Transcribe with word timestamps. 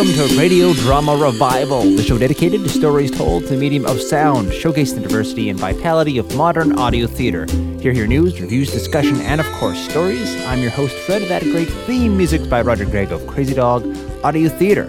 Welcome 0.00 0.28
to 0.28 0.38
Radio 0.38 0.72
Drama 0.72 1.14
Revival, 1.14 1.82
the 1.82 2.02
show 2.02 2.16
dedicated 2.16 2.62
to 2.62 2.70
stories 2.70 3.10
told 3.10 3.44
through 3.44 3.56
the 3.56 3.60
medium 3.60 3.84
of 3.84 4.00
sound, 4.00 4.48
showcasing 4.48 4.94
the 4.94 5.02
diversity 5.02 5.50
and 5.50 5.60
vitality 5.60 6.16
of 6.16 6.34
modern 6.34 6.78
audio 6.78 7.06
theater. 7.06 7.44
Here, 7.50 7.92
hear 7.92 7.92
your 7.92 8.06
news, 8.06 8.40
reviews, 8.40 8.72
discussion, 8.72 9.20
and 9.20 9.42
of 9.42 9.46
course, 9.58 9.76
stories. 9.90 10.42
I'm 10.46 10.60
your 10.60 10.70
host, 10.70 10.96
Fred. 11.00 11.28
That 11.28 11.42
great 11.42 11.68
theme 11.84 12.16
music 12.16 12.48
by 12.48 12.62
Roger 12.62 12.86
Gregg 12.86 13.12
of 13.12 13.26
Crazy 13.26 13.52
Dog 13.52 13.94
Audio 14.24 14.48
Theater. 14.48 14.84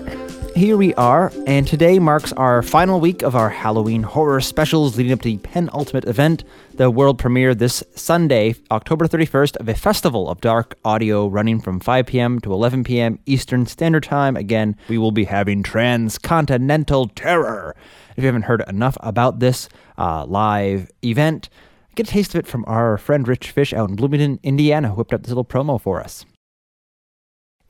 Here 0.56 0.76
we 0.76 0.94
are, 0.96 1.32
and 1.48 1.66
today 1.66 1.98
marks 1.98 2.34
our 2.34 2.62
final 2.62 3.00
week 3.00 3.22
of 3.24 3.38
our 3.38 3.50
Halloween 3.50 4.04
horror 4.04 4.42
specials 4.42 4.98
leading 4.98 5.14
up 5.14 5.22
to 5.22 5.30
the 5.30 5.38
penultimate 5.38 6.06
event, 6.06 6.44
the 6.74 6.92
world 6.92 7.18
premiere 7.18 7.56
this 7.56 7.84
Sunday, 7.96 8.56
October 8.70 9.08
31st, 9.08 9.56
of 9.58 9.70
a 9.70 9.74
festival 9.74 10.30
of 10.30 10.42
dark 10.42 10.78
audio 10.84 11.28
running 11.28 11.62
from 11.62 11.80
5 11.80 12.06
p.m. 12.06 12.40
to 12.42 12.52
11 12.52 12.84
p.m. 12.84 13.18
Eastern 13.26 13.66
Standard 13.66 14.04
Time. 14.04 14.36
Again, 14.36 14.76
we 14.90 14.98
will 14.98 15.14
be 15.14 15.24
having 15.24 15.64
transcontinental 15.64 17.08
terror. 17.08 17.74
If 18.18 18.24
you 18.24 18.26
haven't 18.26 18.44
heard 18.44 18.64
enough 18.68 18.98
about 19.00 19.40
this 19.40 19.70
uh, 19.98 20.26
live 20.26 20.92
event, 21.02 21.50
get 21.96 22.10
a 22.10 22.12
taste 22.12 22.36
of 22.36 22.40
it 22.40 22.48
from 22.48 22.66
our 22.68 22.98
friend 22.98 23.26
Rich 23.26 23.52
Fish 23.52 23.72
out 23.74 23.90
in 23.90 23.96
Bloomington, 23.96 24.38
Indiana, 24.44 24.90
who 24.90 24.96
whipped 24.96 25.14
up 25.14 25.24
this 25.24 25.30
little 25.30 25.46
promo 25.46 25.80
for 25.80 26.02
us. 26.02 26.26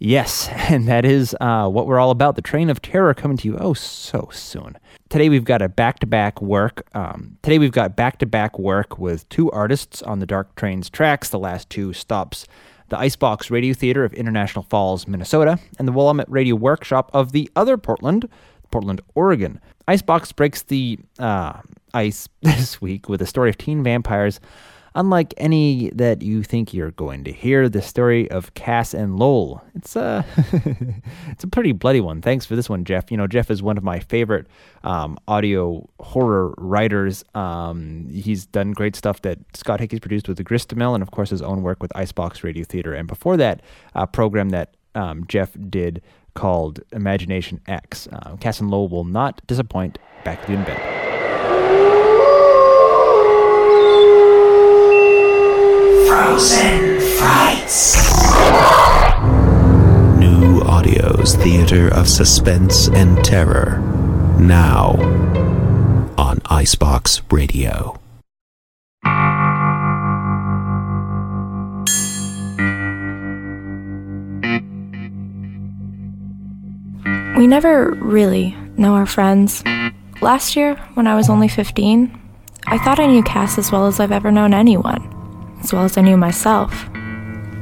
Yes, 0.03 0.49
and 0.51 0.87
that 0.87 1.05
is 1.05 1.35
uh, 1.39 1.69
what 1.69 1.85
we're 1.85 1.99
all 1.99 2.09
about. 2.09 2.35
The 2.35 2.41
Train 2.41 2.71
of 2.71 2.81
Terror 2.81 3.13
coming 3.13 3.37
to 3.37 3.47
you 3.47 3.55
oh 3.59 3.75
so 3.75 4.29
soon. 4.33 4.79
Today 5.09 5.29
we've 5.29 5.43
got 5.43 5.61
a 5.61 5.69
back-to-back 5.69 6.41
work. 6.41 6.87
Um, 6.95 7.37
today 7.43 7.59
we've 7.59 7.71
got 7.71 7.95
back-to-back 7.95 8.57
work 8.57 8.97
with 8.97 9.29
two 9.29 9.51
artists 9.51 10.01
on 10.01 10.17
the 10.17 10.25
Dark 10.25 10.55
Train's 10.55 10.89
tracks. 10.89 11.29
The 11.29 11.37
last 11.37 11.69
two 11.69 11.93
stops 11.93 12.47
the 12.89 12.97
Icebox 12.97 13.51
Radio 13.51 13.75
Theater 13.75 14.03
of 14.03 14.11
International 14.13 14.63
Falls, 14.63 15.07
Minnesota, 15.07 15.59
and 15.77 15.87
the 15.87 15.91
Willamette 15.91 16.29
Radio 16.29 16.55
Workshop 16.55 17.11
of 17.13 17.31
the 17.31 17.49
other 17.55 17.77
Portland, 17.77 18.27
Portland, 18.71 19.01
Oregon. 19.13 19.61
Icebox 19.87 20.31
breaks 20.31 20.63
the 20.63 20.97
uh, 21.19 21.61
ice 21.93 22.27
this 22.41 22.81
week 22.81 23.07
with 23.07 23.21
a 23.21 23.27
story 23.27 23.51
of 23.51 23.57
teen 23.59 23.83
vampires 23.83 24.39
Unlike 24.93 25.33
any 25.37 25.89
that 25.91 26.21
you 26.21 26.43
think 26.43 26.73
you're 26.73 26.91
going 26.91 27.23
to 27.23 27.31
hear, 27.31 27.69
the 27.69 27.81
story 27.81 28.29
of 28.29 28.53
Cass 28.55 28.93
and 28.93 29.17
Lowell. 29.17 29.63
It's 29.73 29.95
a 29.95 30.25
it's 31.29 31.43
a 31.43 31.47
pretty 31.47 31.71
bloody 31.71 32.01
one. 32.01 32.21
Thanks 32.21 32.45
for 32.45 32.55
this 32.55 32.69
one, 32.69 32.83
Jeff. 32.83 33.09
You 33.09 33.17
know, 33.17 33.27
Jeff 33.27 33.49
is 33.49 33.63
one 33.63 33.77
of 33.77 33.83
my 33.83 33.99
favorite 33.99 34.47
um, 34.83 35.17
audio 35.27 35.87
horror 35.99 36.53
writers. 36.57 37.23
Um, 37.35 38.09
he's 38.11 38.45
done 38.45 38.71
great 38.71 38.95
stuff 38.95 39.21
that 39.21 39.39
Scott 39.55 39.79
Hickey's 39.79 40.01
produced 40.01 40.27
with 40.27 40.37
the 40.37 40.43
Grist 40.43 40.75
Mill, 40.75 40.93
and 40.93 41.01
of 41.01 41.11
course 41.11 41.29
his 41.29 41.41
own 41.41 41.61
work 41.61 41.81
with 41.81 41.95
Icebox 41.95 42.43
Radio 42.43 42.65
Theater. 42.65 42.93
And 42.93 43.07
before 43.07 43.37
that, 43.37 43.61
a 43.95 44.07
program 44.07 44.49
that 44.49 44.75
um, 44.95 45.25
Jeff 45.27 45.55
did 45.69 46.01
called 46.33 46.81
Imagination 46.91 47.61
X. 47.67 48.07
Uh, 48.11 48.35
Cass 48.37 48.59
and 48.59 48.69
Lowell 48.69 48.89
will 48.89 49.03
not 49.03 49.45
disappoint. 49.47 49.99
Back 50.23 50.45
to 50.45 50.51
you 50.51 50.57
in 50.57 50.65
Frozen 56.11 56.99
Frights. 56.99 57.95
New 60.19 60.59
Audio's 60.59 61.35
Theater 61.37 61.87
of 61.87 62.09
Suspense 62.09 62.89
and 62.89 63.23
Terror. 63.23 63.79
Now 64.37 64.95
on 66.17 66.41
Icebox 66.47 67.21
Radio. 67.31 67.97
We 77.37 77.47
never 77.47 77.91
really 77.91 78.53
know 78.75 78.95
our 78.95 79.05
friends. 79.05 79.63
Last 80.21 80.57
year, 80.57 80.75
when 80.95 81.07
I 81.07 81.15
was 81.15 81.29
only 81.29 81.47
15, 81.47 82.19
I 82.67 82.77
thought 82.79 82.99
I 82.99 83.05
knew 83.05 83.23
Cass 83.23 83.57
as 83.57 83.71
well 83.71 83.87
as 83.87 84.01
I've 84.01 84.11
ever 84.11 84.29
known 84.29 84.53
anyone, 84.53 85.20
as 85.61 85.73
well 85.73 85.83
as 85.83 85.97
I 85.97 86.01
knew 86.01 86.17
myself. 86.17 86.89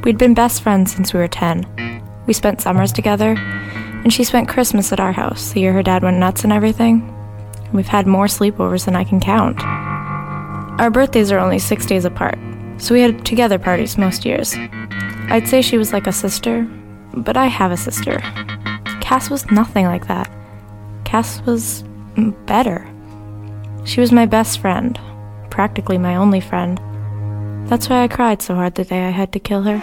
We'd 0.03 0.17
been 0.17 0.33
best 0.33 0.63
friends 0.63 0.93
since 0.93 1.13
we 1.13 1.19
were 1.19 1.27
10. 1.27 2.01
We 2.25 2.33
spent 2.33 2.61
summers 2.61 2.91
together, 2.91 3.35
and 3.37 4.13
she 4.13 4.23
spent 4.23 4.49
Christmas 4.49 4.93
at 4.93 4.99
our 4.99 5.11
house 5.11 5.51
the 5.51 5.61
year 5.61 5.73
her 5.73 5.83
dad 5.83 6.03
went 6.03 6.17
nuts 6.17 6.43
and 6.43 6.53
everything. 6.53 7.15
We've 7.73 7.87
had 7.87 8.07
more 8.07 8.27
sleepovers 8.27 8.85
than 8.85 8.95
I 8.95 9.03
can 9.03 9.19
count. 9.19 9.61
Our 10.79 10.89
birthdays 10.89 11.31
are 11.31 11.39
only 11.39 11.59
six 11.59 11.85
days 11.85 12.05
apart, 12.05 12.39
so 12.77 12.93
we 12.93 13.01
had 13.01 13.25
together 13.25 13.59
parties 13.59 13.97
most 13.97 14.25
years. 14.25 14.55
I'd 15.29 15.47
say 15.47 15.61
she 15.61 15.77
was 15.77 15.91
like 15.91 16.07
a 16.07 16.13
sister, 16.13 16.63
but 17.13 17.35
I 17.35 17.47
have 17.47 17.71
a 17.71 17.77
sister. 17.77 18.19
Cass 19.01 19.29
was 19.29 19.49
nothing 19.51 19.85
like 19.85 20.07
that. 20.07 20.31
Cass 21.03 21.41
was 21.41 21.83
better. 22.45 22.87
She 23.83 24.01
was 24.01 24.11
my 24.11 24.25
best 24.25 24.59
friend, 24.59 24.99
practically 25.49 25.97
my 25.97 26.15
only 26.15 26.39
friend. 26.39 26.79
That's 27.69 27.87
why 27.87 28.01
I 28.01 28.07
cried 28.07 28.41
so 28.41 28.55
hard 28.55 28.73
the 28.73 28.83
day 28.83 29.05
I 29.05 29.11
had 29.11 29.31
to 29.33 29.39
kill 29.39 29.61
her. 29.61 29.77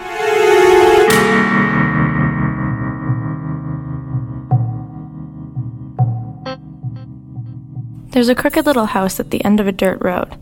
There's 8.10 8.28
a 8.28 8.34
crooked 8.34 8.66
little 8.66 8.86
house 8.86 9.20
at 9.20 9.30
the 9.30 9.44
end 9.44 9.60
of 9.60 9.68
a 9.68 9.72
dirt 9.72 10.02
road, 10.02 10.36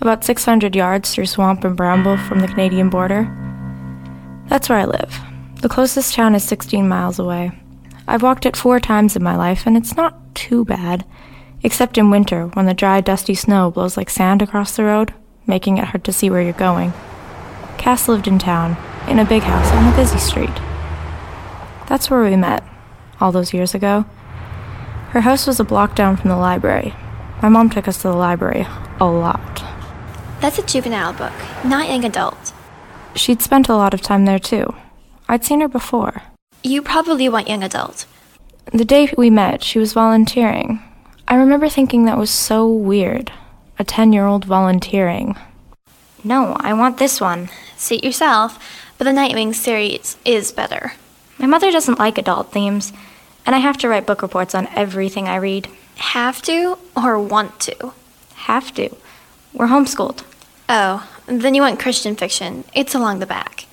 about 0.00 0.24
600 0.24 0.74
yards 0.74 1.12
through 1.12 1.26
swamp 1.26 1.64
and 1.64 1.76
bramble 1.76 2.16
from 2.16 2.40
the 2.40 2.48
Canadian 2.48 2.88
border. 2.88 3.24
That's 4.46 4.70
where 4.70 4.78
I 4.78 4.86
live. 4.86 5.20
The 5.60 5.68
closest 5.68 6.14
town 6.14 6.34
is 6.34 6.44
16 6.44 6.88
miles 6.88 7.18
away. 7.18 7.50
I've 8.08 8.22
walked 8.22 8.46
it 8.46 8.56
four 8.56 8.80
times 8.80 9.16
in 9.16 9.22
my 9.22 9.36
life, 9.36 9.66
and 9.66 9.76
it's 9.76 9.96
not 9.96 10.34
too 10.34 10.64
bad, 10.64 11.04
except 11.62 11.98
in 11.98 12.08
winter 12.08 12.46
when 12.54 12.64
the 12.64 12.72
dry, 12.72 13.02
dusty 13.02 13.34
snow 13.34 13.70
blows 13.70 13.98
like 13.98 14.08
sand 14.08 14.40
across 14.40 14.76
the 14.76 14.84
road, 14.84 15.12
making 15.46 15.78
it 15.78 15.86
hard 15.86 16.04
to 16.04 16.12
see 16.12 16.30
where 16.30 16.42
you're 16.42 16.52
going. 16.52 16.92
Cass 17.78 18.08
lived 18.08 18.26
in 18.26 18.38
town, 18.38 18.76
in 19.08 19.18
a 19.18 19.24
big 19.24 19.42
house 19.42 19.70
on 19.72 19.92
a 19.92 19.96
busy 19.96 20.18
street. 20.18 20.50
That's 21.88 22.10
where 22.10 22.22
we 22.22 22.36
met, 22.36 22.64
all 23.20 23.32
those 23.32 23.54
years 23.54 23.74
ago. 23.74 24.04
Her 25.10 25.20
house 25.20 25.46
was 25.46 25.60
a 25.60 25.64
block 25.64 25.94
down 25.94 26.16
from 26.16 26.30
the 26.30 26.36
library. 26.36 26.94
My 27.42 27.48
mom 27.48 27.70
took 27.70 27.86
us 27.86 27.98
to 28.02 28.08
the 28.08 28.16
library 28.16 28.66
a 28.98 29.04
lot. 29.04 29.64
That's 30.40 30.58
a 30.58 30.66
juvenile 30.66 31.12
book, 31.12 31.32
not 31.64 31.88
young 31.88 32.04
adult. 32.04 32.52
She'd 33.14 33.40
spent 33.40 33.68
a 33.68 33.76
lot 33.76 33.94
of 33.94 34.02
time 34.02 34.24
there 34.24 34.38
too. 34.38 34.74
I'd 35.28 35.44
seen 35.44 35.60
her 35.60 35.68
before. 35.68 36.22
You 36.62 36.82
probably 36.82 37.28
want 37.28 37.48
young 37.48 37.62
adult. 37.62 38.06
The 38.72 38.84
day 38.84 39.12
we 39.16 39.30
met, 39.30 39.62
she 39.62 39.78
was 39.78 39.92
volunteering. 39.92 40.82
I 41.28 41.36
remember 41.36 41.68
thinking 41.68 42.04
that 42.04 42.18
was 42.18 42.30
so 42.30 42.68
weird. 42.68 43.32
A 43.78 43.84
10 43.84 44.12
year 44.12 44.24
old 44.26 44.44
volunteering. 44.44 45.36
No, 46.24 46.56
I 46.60 46.72
want 46.72 46.96
this 46.98 47.20
one. 47.20 47.50
Suit 47.76 48.02
yourself, 48.02 48.58
but 48.96 49.04
the 49.04 49.10
Nightwing 49.10 49.54
series 49.54 50.16
is 50.24 50.50
better. 50.50 50.94
My 51.38 51.46
mother 51.46 51.70
doesn't 51.70 51.98
like 51.98 52.16
adult 52.16 52.50
themes, 52.52 52.94
and 53.44 53.54
I 53.54 53.58
have 53.58 53.76
to 53.78 53.88
write 53.88 54.06
book 54.06 54.22
reports 54.22 54.54
on 54.54 54.68
everything 54.74 55.28
I 55.28 55.36
read. 55.36 55.68
Have 55.96 56.40
to 56.42 56.78
or 56.96 57.20
want 57.20 57.60
to? 57.60 57.92
Have 58.34 58.72
to. 58.74 58.88
We're 59.52 59.66
homeschooled. 59.66 60.22
Oh, 60.68 61.06
then 61.26 61.54
you 61.54 61.60
want 61.62 61.78
Christian 61.78 62.16
fiction. 62.16 62.64
It's 62.74 62.94
along 62.94 63.18
the 63.18 63.26
back. 63.26 63.66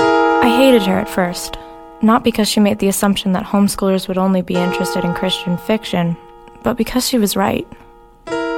I 0.00 0.54
hated 0.56 0.82
her 0.82 0.98
at 0.98 1.08
first. 1.08 1.58
Not 2.00 2.22
because 2.22 2.48
she 2.48 2.60
made 2.60 2.78
the 2.78 2.88
assumption 2.88 3.32
that 3.32 3.44
homeschoolers 3.44 4.06
would 4.06 4.18
only 4.18 4.42
be 4.42 4.54
interested 4.54 5.04
in 5.04 5.14
Christian 5.14 5.56
fiction, 5.58 6.16
but 6.62 6.76
because 6.76 7.08
she 7.08 7.18
was 7.18 7.36
right. 7.36 7.66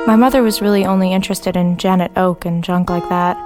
My 0.06 0.16
mother 0.16 0.42
was 0.42 0.60
really 0.60 0.84
only 0.84 1.12
interested 1.12 1.56
in 1.56 1.76
Janette 1.76 2.16
Oke 2.16 2.44
and 2.44 2.64
junk 2.64 2.90
like 2.90 3.08
that. 3.08 3.36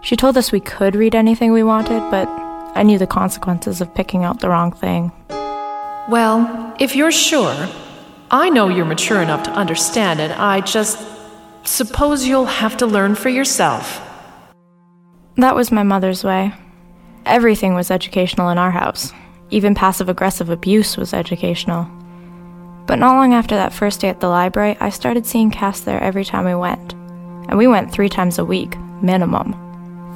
She 0.00 0.16
told 0.16 0.36
us 0.36 0.50
we 0.50 0.60
could 0.60 0.96
read 0.96 1.14
anything 1.14 1.52
we 1.52 1.62
wanted, 1.62 2.00
but 2.10 2.28
I 2.74 2.82
knew 2.82 2.98
the 2.98 3.06
consequences 3.06 3.80
of 3.80 3.94
picking 3.94 4.24
out 4.24 4.40
the 4.40 4.48
wrong 4.48 4.72
thing. 4.72 5.12
Well, 6.08 6.74
if 6.80 6.96
you're 6.96 7.12
sure, 7.12 7.68
I 8.30 8.48
know 8.48 8.68
you're 8.68 8.84
mature 8.84 9.22
enough 9.22 9.44
to 9.44 9.50
understand 9.50 10.18
it. 10.18 10.30
I 10.38 10.62
just 10.62 10.98
suppose 11.64 12.26
you'll 12.26 12.46
have 12.46 12.76
to 12.78 12.86
learn 12.86 13.14
for 13.14 13.28
yourself. 13.28 14.00
That 15.36 15.54
was 15.54 15.70
my 15.70 15.82
mother's 15.82 16.24
way. 16.24 16.54
Everything 17.24 17.74
was 17.74 17.90
educational 17.90 18.50
in 18.50 18.58
our 18.58 18.70
house. 18.70 19.12
Even 19.50 19.74
passive 19.74 20.08
aggressive 20.08 20.50
abuse 20.50 20.96
was 20.96 21.14
educational. 21.14 21.88
But 22.86 22.98
not 22.98 23.14
long 23.14 23.32
after 23.32 23.54
that 23.54 23.72
first 23.72 24.00
day 24.00 24.08
at 24.08 24.20
the 24.20 24.28
library, 24.28 24.76
I 24.80 24.90
started 24.90 25.24
seeing 25.24 25.50
Cass 25.50 25.80
there 25.80 26.02
every 26.02 26.24
time 26.24 26.44
we 26.44 26.54
went. 26.54 26.94
And 27.48 27.56
we 27.56 27.66
went 27.66 27.92
three 27.92 28.08
times 28.08 28.38
a 28.38 28.44
week, 28.44 28.76
minimum. 29.02 29.54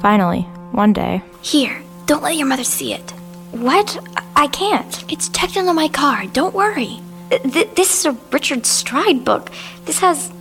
Finally, 0.01 0.41
one 0.71 0.91
day. 0.91 1.21
Here, 1.41 1.81
don't 2.07 2.23
let 2.23 2.35
your 2.35 2.47
mother 2.47 2.63
see 2.63 2.93
it. 2.93 3.11
What? 3.51 3.97
I 4.35 4.47
can't. 4.47 5.09
It's 5.11 5.29
tucked 5.29 5.55
into 5.55 5.73
my 5.73 5.87
car. 5.87 6.25
Don't 6.33 6.53
worry. 6.53 6.99
Th- 7.29 7.69
this 7.75 7.99
is 7.99 8.05
a 8.05 8.11
Richard 8.31 8.65
Stride 8.65 9.23
book. 9.23 9.49
This 9.85 9.99
has. 9.99 10.31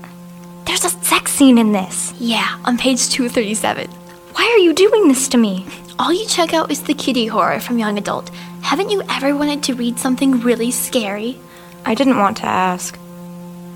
There's 0.65 0.85
a 0.85 0.91
sex 0.91 1.31
scene 1.33 1.59
in 1.59 1.73
this. 1.73 2.13
Yeah, 2.19 2.61
on 2.65 2.77
page 2.77 3.09
237. 3.09 3.89
Why 3.89 4.45
are 4.45 4.59
you 4.59 4.73
doing 4.75 5.07
this 5.07 5.29
to 5.29 5.39
me? 5.39 5.65
All 5.99 6.13
you 6.13 6.27
check 6.27 6.53
out 6.53 6.71
is 6.71 6.83
the 6.83 6.95
kiddie 6.95 7.27
horror 7.27 7.61
from 7.61 7.79
Young 7.79 7.97
Adult. 7.97 8.29
Haven't 8.61 8.91
you 8.91 9.03
ever 9.09 9.35
wanted 9.35 9.63
to 9.65 9.75
read 9.75 9.99
something 9.99 10.41
really 10.41 10.71
scary? 10.71 11.41
I 11.85 11.95
didn't 11.95 12.19
want 12.19 12.37
to 12.39 12.47
ask. 12.47 12.99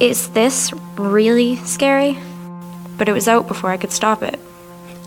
Is 0.00 0.28
this 0.31 0.72
really 0.96 1.56
scary? 1.56 2.19
But 2.99 3.08
it 3.08 3.12
was 3.12 3.28
out 3.28 3.49
before 3.49 3.70
I 3.70 3.78
could 3.78 3.93
stop 3.93 4.22
it. 4.22 4.38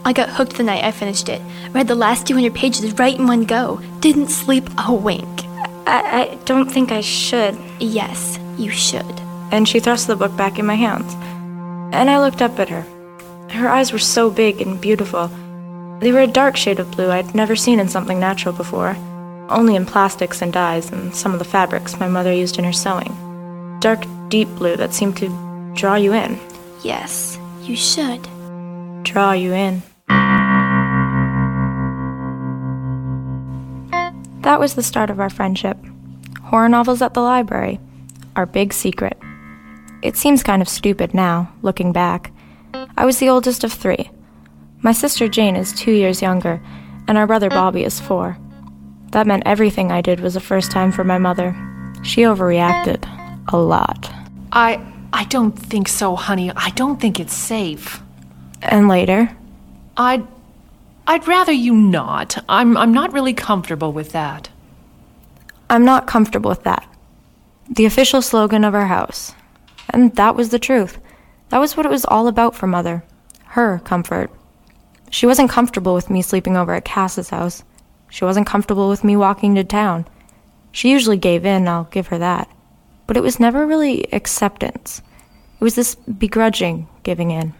I 0.06 0.13
got 0.13 0.30
hooked 0.30 0.57
the 0.57 0.63
night 0.63 0.83
I 0.83 0.92
finished 0.92 1.30
it. 1.30 1.42
Read 1.71 1.88
the 1.88 1.95
last 1.95 2.25
200 2.25 2.54
pages 2.54 2.94
right 2.94 3.18
in 3.18 3.27
one 3.27 3.44
go. 3.44 3.80
Didn't 4.00 4.30
sleep 4.30 4.68
a 4.77 4.94
wink. 4.94 5.45
I, 5.86 6.31
I 6.31 6.39
don't 6.45 6.71
think 6.71 6.92
I 6.92 7.01
should. 7.01 7.57
Yes, 7.80 8.39
you 8.57 8.71
should. 8.71 9.21
And 9.51 9.68
she 9.68 9.80
thrust 9.80 10.07
the 10.07 10.16
book 10.16 10.36
back 10.36 10.57
in 10.57 10.66
my 10.66 10.75
hands. 10.75 11.13
And 11.94 12.09
I 12.09 12.19
looked 12.19 12.42
up 12.42 12.59
at 12.59 12.69
her. 12.69 12.86
Her 13.51 13.69
eyes 13.69 13.94
were 13.94 14.00
so 14.00 14.31
big 14.31 14.62
and 14.62 14.81
beautiful. 14.81 15.30
They 16.00 16.12
were 16.12 16.22
a 16.22 16.28
dark 16.28 16.57
shade 16.57 16.80
of 16.80 16.92
blue 16.92 17.10
I'd 17.10 17.34
never 17.34 17.56
seen 17.56 17.80
in 17.80 17.88
something 17.88 18.19
natural 18.19 18.54
before, 18.54 18.95
only 19.50 19.75
in 19.75 19.86
plastics 19.86 20.42
and 20.42 20.51
dyes 20.51 20.92
and 20.92 21.16
some 21.16 21.34
of 21.34 21.40
the 21.40 21.45
fabrics 21.45 22.00
my 22.00 22.07
mother 22.07 22.34
used 22.34 22.57
in 22.57 22.66
her 22.66 22.74
sewing. 22.74 23.16
Dark, 23.80 24.06
deep 24.30 24.48
blue 24.56 24.75
that 24.75 24.94
seemed 24.94 25.18
to 25.18 25.30
draw 25.75 25.95
you 25.95 26.13
in. 26.13 26.40
Yes, 26.84 27.38
you 27.62 27.75
should. 27.75 28.28
Draw 29.04 29.34
you 29.34 29.54
in. 29.54 29.81
That 34.42 34.60
was 34.60 34.75
the 34.75 34.84
start 34.84 35.10
of 35.10 35.22
our 35.22 35.30
friendship. 35.30 35.78
Horror 36.42 36.68
novels 36.68 37.01
at 37.01 37.13
the 37.13 37.22
library. 37.22 37.80
Our 38.36 38.45
big 38.45 38.74
secret. 38.74 39.18
It 40.01 40.18
seems 40.18 40.44
kind 40.44 40.62
of 40.62 40.68
stupid 40.68 41.13
now, 41.13 41.54
looking 41.62 41.94
back. 41.94 42.31
I 42.98 43.06
was 43.06 43.19
the 43.19 43.30
oldest 43.30 43.63
of 43.63 43.72
three. 43.72 44.12
My 44.83 44.91
sister 44.91 45.30
Jane 45.30 45.56
is 45.56 45.71
two 45.71 45.94
years 45.94 46.21
younger, 46.21 46.62
and 47.07 47.18
our 47.18 47.25
brother 47.25 47.50
Bobby 47.50 47.85
is 47.85 48.01
four. 48.01 48.38
That 49.12 49.25
meant 49.25 49.44
everything 49.45 49.94
I 49.94 50.01
did 50.01 50.19
was 50.19 50.35
a 50.35 50.41
first 50.41 50.71
time 50.71 50.91
for 50.91 51.06
my 51.06 51.18
mother. 51.18 51.56
She 52.03 52.24
overreacted. 52.24 53.07
A 53.53 53.57
lot. 53.57 54.12
I 54.51 54.85
I 55.13 55.24
don't 55.25 55.53
think 55.53 55.88
so, 55.88 56.18
honey. 56.18 56.51
I 56.53 56.71
don't 56.71 57.00
think 57.00 57.18
it's 57.19 57.33
safe. 57.33 58.01
And 58.62 58.89
later, 58.89 59.33
I'd 59.95 60.27
I'd 61.07 61.27
rather 61.30 61.53
you 61.53 61.74
not. 61.74 62.44
I'm 62.50 62.75
I'm 62.75 62.94
not 62.94 63.13
really 63.13 63.33
comfortable 63.33 63.94
with 63.94 64.12
that. 64.12 64.50
I'm 65.69 65.85
not 65.85 66.07
comfortable 66.07 66.50
with 66.50 66.63
that. 66.63 66.85
The 67.69 67.85
official 67.85 68.21
slogan 68.21 68.65
of 68.65 68.75
our 68.75 68.88
house. 68.88 69.33
And 69.89 70.13
that 70.18 70.35
was 70.35 70.50
the 70.50 70.59
truth. 70.59 71.00
That 71.50 71.59
was 71.59 71.77
what 71.77 71.85
it 71.85 71.89
was 71.89 72.03
all 72.06 72.27
about 72.27 72.53
for 72.53 72.68
Mother. 72.68 73.06
Her 73.45 73.80
comfort. 73.80 74.30
She 75.13 75.27
wasn't 75.27 75.51
comfortable 75.51 75.94
with 75.94 76.10
me 76.10 76.24
sleeping 76.24 76.57
over 76.57 76.74
at 76.74 76.86
Cass's 76.86 77.30
house. 77.30 77.63
She 78.10 78.25
wasn't 78.25 78.48
comfortable 78.48 78.89
with 78.89 79.04
me 79.04 79.15
walking 79.15 79.54
to 79.54 79.63
town. 79.63 80.07
She 80.71 80.89
usually 80.89 81.18
gave 81.18 81.45
in, 81.45 81.68
I'll 81.68 81.83
give 81.83 82.07
her 82.07 82.18
that. 82.18 82.50
But 83.06 83.15
it 83.15 83.21
was 83.21 83.39
never 83.39 83.68
really 83.68 84.12
acceptance. 84.12 85.04
It 85.60 85.63
was 85.63 85.75
this 85.75 85.94
begrudging 85.94 86.88
giving 87.04 87.30
in. 87.30 87.54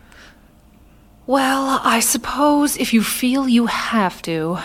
Well, 1.28 1.80
I 1.84 2.00
suppose 2.00 2.76
if 2.76 2.92
you 2.92 3.04
feel 3.04 3.48
you 3.48 3.68
have 3.68 4.20
to. 4.24 4.58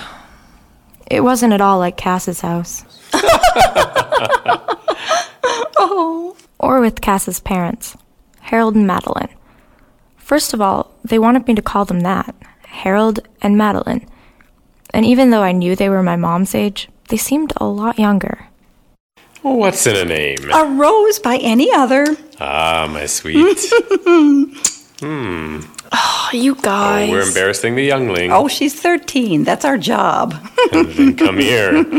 It 1.10 1.20
wasn't 1.20 1.52
at 1.52 1.60
all 1.60 1.78
like 1.78 1.98
Cass's 1.98 2.40
house. 2.40 2.86
oh. 5.76 6.34
Or 6.58 6.80
with 6.80 7.02
Cass's 7.02 7.40
parents, 7.40 7.98
Harold 8.40 8.76
and 8.76 8.86
Madeline. 8.86 9.28
First 10.16 10.54
of 10.54 10.62
all, 10.62 10.90
they 11.04 11.18
wanted 11.18 11.46
me 11.46 11.54
to 11.54 11.60
call 11.60 11.84
them 11.84 12.00
that 12.00 12.34
Harold 12.78 13.20
and 13.42 13.56
Madeline. 13.56 14.06
And 14.94 15.04
even 15.04 15.30
though 15.30 15.42
I 15.42 15.52
knew 15.52 15.74
they 15.76 15.88
were 15.88 16.02
my 16.02 16.16
mom's 16.16 16.54
age, 16.54 16.88
they 17.08 17.16
seemed 17.16 17.52
a 17.56 17.66
lot 17.66 17.98
younger. 17.98 18.48
What's 19.42 19.86
in 19.86 19.96
a 19.96 20.04
name? 20.04 20.38
A 20.52 20.64
rose 20.64 21.18
by 21.18 21.36
any 21.38 21.72
other. 21.72 22.04
Ah, 22.40 22.88
my 22.90 23.06
sweet. 23.06 23.58
hmm. 25.00 25.60
Oh, 25.90 26.30
you 26.32 26.54
guys. 26.56 27.08
Oh, 27.08 27.12
we're 27.12 27.26
embarrassing 27.26 27.74
the 27.74 27.82
youngling. 27.84 28.30
Oh, 28.30 28.46
she's 28.48 28.78
13. 28.80 29.44
That's 29.44 29.64
our 29.64 29.78
job. 29.78 30.34
Then 30.72 31.16
come 31.24 31.38
here. 31.38 31.84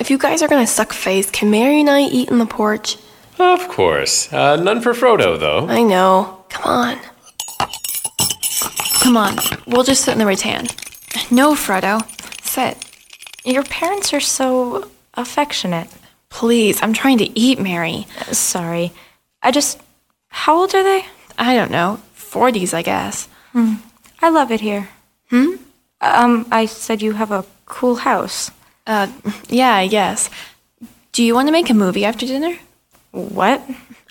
If 0.00 0.10
you 0.10 0.16
guys 0.16 0.40
are 0.42 0.48
gonna 0.48 0.66
suck 0.66 0.92
face, 0.94 1.30
can 1.30 1.50
Mary 1.50 1.80
and 1.80 1.90
I 1.90 2.00
eat 2.02 2.30
in 2.30 2.38
the 2.38 2.46
porch? 2.46 2.96
Of 3.38 3.68
course. 3.68 4.32
Uh, 4.32 4.56
none 4.56 4.80
for 4.80 4.92
Frodo, 4.92 5.38
though. 5.38 5.68
I 5.68 5.82
know. 5.82 6.44
Come 6.48 6.64
on. 6.64 6.98
Come 9.00 9.16
on. 9.16 9.38
We'll 9.66 9.82
just 9.84 10.04
sit 10.04 10.12
in 10.12 10.18
the 10.18 10.26
rattan. 10.26 10.66
No, 11.30 11.54
Fredo. 11.54 12.00
Sit. 12.44 12.76
Your 13.44 13.62
parents 13.64 14.12
are 14.12 14.20
so 14.20 14.90
affectionate. 15.14 15.88
Please, 16.28 16.82
I'm 16.82 16.92
trying 16.92 17.18
to 17.18 17.38
eat, 17.38 17.58
Mary. 17.58 18.06
Sorry. 18.30 18.92
I 19.42 19.50
just. 19.50 19.80
How 20.28 20.56
old 20.60 20.74
are 20.74 20.82
they? 20.82 21.04
I 21.38 21.54
don't 21.54 21.70
know. 21.70 22.00
40s, 22.16 22.72
I 22.74 22.82
guess. 22.82 23.26
Hmm. 23.52 23.74
I 24.22 24.28
love 24.28 24.50
it 24.52 24.60
here. 24.60 24.88
Hmm? 25.30 25.54
Um, 26.00 26.46
I 26.52 26.66
said 26.66 27.02
you 27.02 27.12
have 27.14 27.30
a 27.32 27.44
cool 27.66 27.96
house. 27.96 28.50
Uh, 28.86 29.08
yeah, 29.48 29.74
I 29.74 29.86
guess. 29.88 30.30
Do 31.12 31.24
you 31.24 31.34
want 31.34 31.48
to 31.48 31.52
make 31.52 31.70
a 31.70 31.74
movie 31.74 32.04
after 32.04 32.26
dinner? 32.26 32.56
What? 33.10 33.62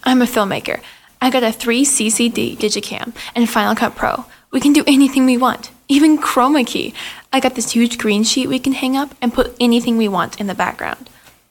I'm 0.04 0.22
a 0.22 0.26
filmmaker. 0.26 0.82
I 1.22 1.30
got 1.30 1.44
a 1.44 1.48
3CCD 1.48 2.58
Digicam 2.58 3.14
and 3.36 3.50
Final 3.50 3.76
Cut 3.76 3.96
Pro. 3.96 4.26
We 4.52 4.60
can 4.60 4.74
do 4.74 4.84
anything 4.88 5.26
we 5.26 5.38
want, 5.38 5.72
even 5.88 6.18
chroma 6.18 6.66
key. 6.66 6.94
I 7.32 7.40
got 7.40 7.56
this 7.56 7.72
huge 7.72 7.98
green 7.98 8.24
sheet 8.24 8.48
we 8.48 8.60
can 8.60 8.74
hang 8.74 8.98
up 8.98 9.14
and 9.22 9.34
put 9.34 9.56
anything 9.60 9.98
we 9.98 10.08
want 10.08 10.40
in 10.40 10.48
the 10.48 10.56
background. 10.56 11.10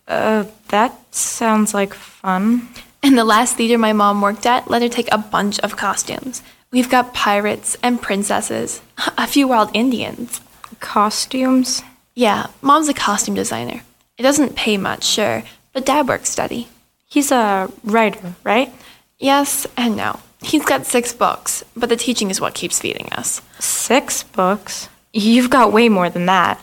Uh, 0.09 0.45
that 0.69 0.99
sounds 1.15 1.75
like 1.75 1.95
fun. 1.95 2.69
And 3.03 3.17
the 3.17 3.25
last 3.25 3.56
theater 3.56 3.79
my 3.79 3.93
mom 3.93 4.20
worked 4.20 4.46
at 4.46 4.69
let 4.69 4.82
her 4.82 4.89
take 4.89 5.08
a 5.13 5.19
bunch 5.19 5.61
of 5.61 5.77
costumes. 5.77 6.43
We've 6.70 6.91
got 6.91 7.15
pirates 7.15 7.77
and 7.82 8.03
princesses, 8.03 8.82
a 9.17 9.27
few 9.27 9.49
wild 9.49 9.70
Indians. 9.75 10.41
Costumes? 10.81 11.82
Yeah, 12.15 12.49
mom's 12.61 12.89
a 12.89 12.94
costume 12.94 13.34
designer. 13.34 13.82
It 14.17 14.22
doesn't 14.22 14.56
pay 14.56 14.77
much, 14.77 15.05
sure, 15.05 15.44
but 15.72 15.87
dad 15.87 16.08
works 16.08 16.31
steady. 16.31 16.69
He's 17.06 17.31
a 17.31 17.70
writer, 17.84 18.34
right? 18.43 18.72
Yes 19.19 19.67
and 19.77 19.96
no. 19.96 20.20
He's 20.43 20.65
got 20.65 20.87
six 20.87 21.13
books, 21.13 21.65
but 21.77 21.89
the 21.89 21.97
teaching 21.97 22.31
is 22.31 22.41
what 22.41 22.55
keeps 22.55 22.79
feeding 22.79 23.09
us. 23.13 23.43
Six 23.59 24.23
books? 24.23 24.89
You've 25.13 25.51
got 25.51 25.73
way 25.73 25.89
more 25.89 26.09
than 26.11 26.27
that. 26.27 26.61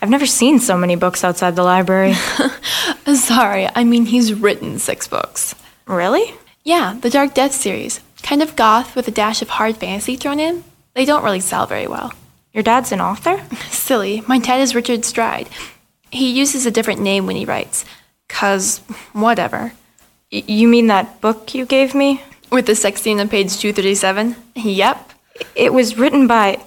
I've 0.00 0.10
never 0.10 0.26
seen 0.26 0.58
so 0.60 0.76
many 0.76 0.94
books 0.96 1.24
outside 1.24 1.56
the 1.56 1.62
library. 1.64 2.14
Sorry, 3.14 3.68
I 3.74 3.84
mean 3.84 4.06
he's 4.06 4.34
written 4.34 4.78
six 4.78 5.08
books. 5.08 5.54
really? 5.86 6.34
Yeah, 6.64 6.98
the 7.00 7.10
Dark 7.10 7.34
Death 7.34 7.52
series. 7.54 8.00
Kind 8.22 8.42
of 8.42 8.56
goth 8.56 8.96
with 8.96 9.06
a 9.08 9.12
dash 9.12 9.40
of 9.40 9.48
hard 9.48 9.76
fantasy 9.76 10.16
thrown 10.16 10.40
in. 10.40 10.64
They 10.94 11.04
don't 11.04 11.22
really 11.24 11.40
sell 11.40 11.66
very 11.66 11.86
well. 11.86 12.12
Your 12.52 12.62
dad's 12.64 12.90
an 12.92 13.00
author? 13.00 13.42
Silly, 13.70 14.22
my 14.26 14.38
dad 14.38 14.60
is 14.60 14.74
Richard 14.74 15.04
Stride. 15.04 15.48
He 16.10 16.32
uses 16.32 16.66
a 16.66 16.70
different 16.70 17.00
name 17.00 17.26
when 17.26 17.36
he 17.36 17.44
writes. 17.44 17.84
Cause, 18.28 18.78
whatever. 19.12 19.72
Y- 20.32 20.42
you 20.46 20.66
mean 20.68 20.88
that 20.88 21.20
book 21.20 21.54
you 21.54 21.66
gave 21.66 21.94
me? 21.94 22.20
With 22.50 22.66
the 22.66 22.74
sex 22.74 23.02
scene 23.02 23.20
on 23.20 23.28
page 23.28 23.56
237? 23.58 24.36
Yep. 24.54 25.12
It 25.54 25.72
was 25.72 25.98
written 25.98 26.26
by. 26.26 26.62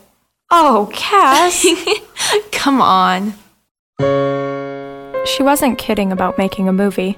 Oh, 0.51 0.89
Cass! 0.93 1.65
Come 2.51 2.81
on. 2.81 3.33
she 5.25 5.43
wasn't 5.43 5.77
kidding 5.77 6.11
about 6.11 6.37
making 6.37 6.67
a 6.67 6.73
movie. 6.73 7.17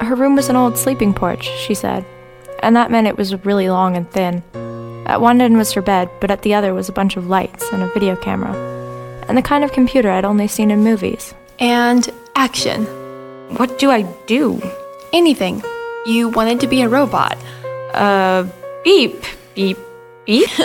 Her 0.00 0.14
room 0.14 0.34
was 0.34 0.48
an 0.48 0.56
old 0.56 0.76
sleeping 0.76 1.14
porch, 1.14 1.48
she 1.58 1.74
said. 1.74 2.04
And 2.62 2.74
that 2.76 2.90
meant 2.90 3.06
it 3.06 3.16
was 3.16 3.44
really 3.44 3.68
long 3.68 3.96
and 3.96 4.10
thin. 4.10 4.42
At 5.06 5.20
one 5.20 5.40
end 5.40 5.56
was 5.56 5.72
her 5.72 5.82
bed, 5.82 6.08
but 6.20 6.30
at 6.30 6.42
the 6.42 6.54
other 6.54 6.72
was 6.74 6.88
a 6.88 6.92
bunch 6.92 7.16
of 7.16 7.26
lights 7.26 7.70
and 7.72 7.82
a 7.82 7.92
video 7.92 8.16
camera. 8.16 8.54
And 9.28 9.36
the 9.36 9.42
kind 9.42 9.62
of 9.64 9.72
computer 9.72 10.10
I'd 10.10 10.24
only 10.24 10.48
seen 10.48 10.70
in 10.70 10.82
movies. 10.82 11.34
And 11.58 12.08
action. 12.34 12.84
What 13.56 13.78
do 13.78 13.90
I 13.90 14.02
do? 14.26 14.60
Anything. 15.12 15.62
You 16.06 16.30
wanted 16.30 16.60
to 16.60 16.66
be 16.66 16.82
a 16.82 16.88
robot. 16.88 17.38
Uh, 17.94 18.48
beep, 18.84 19.22
beep, 19.54 19.78
beep. 20.26 20.48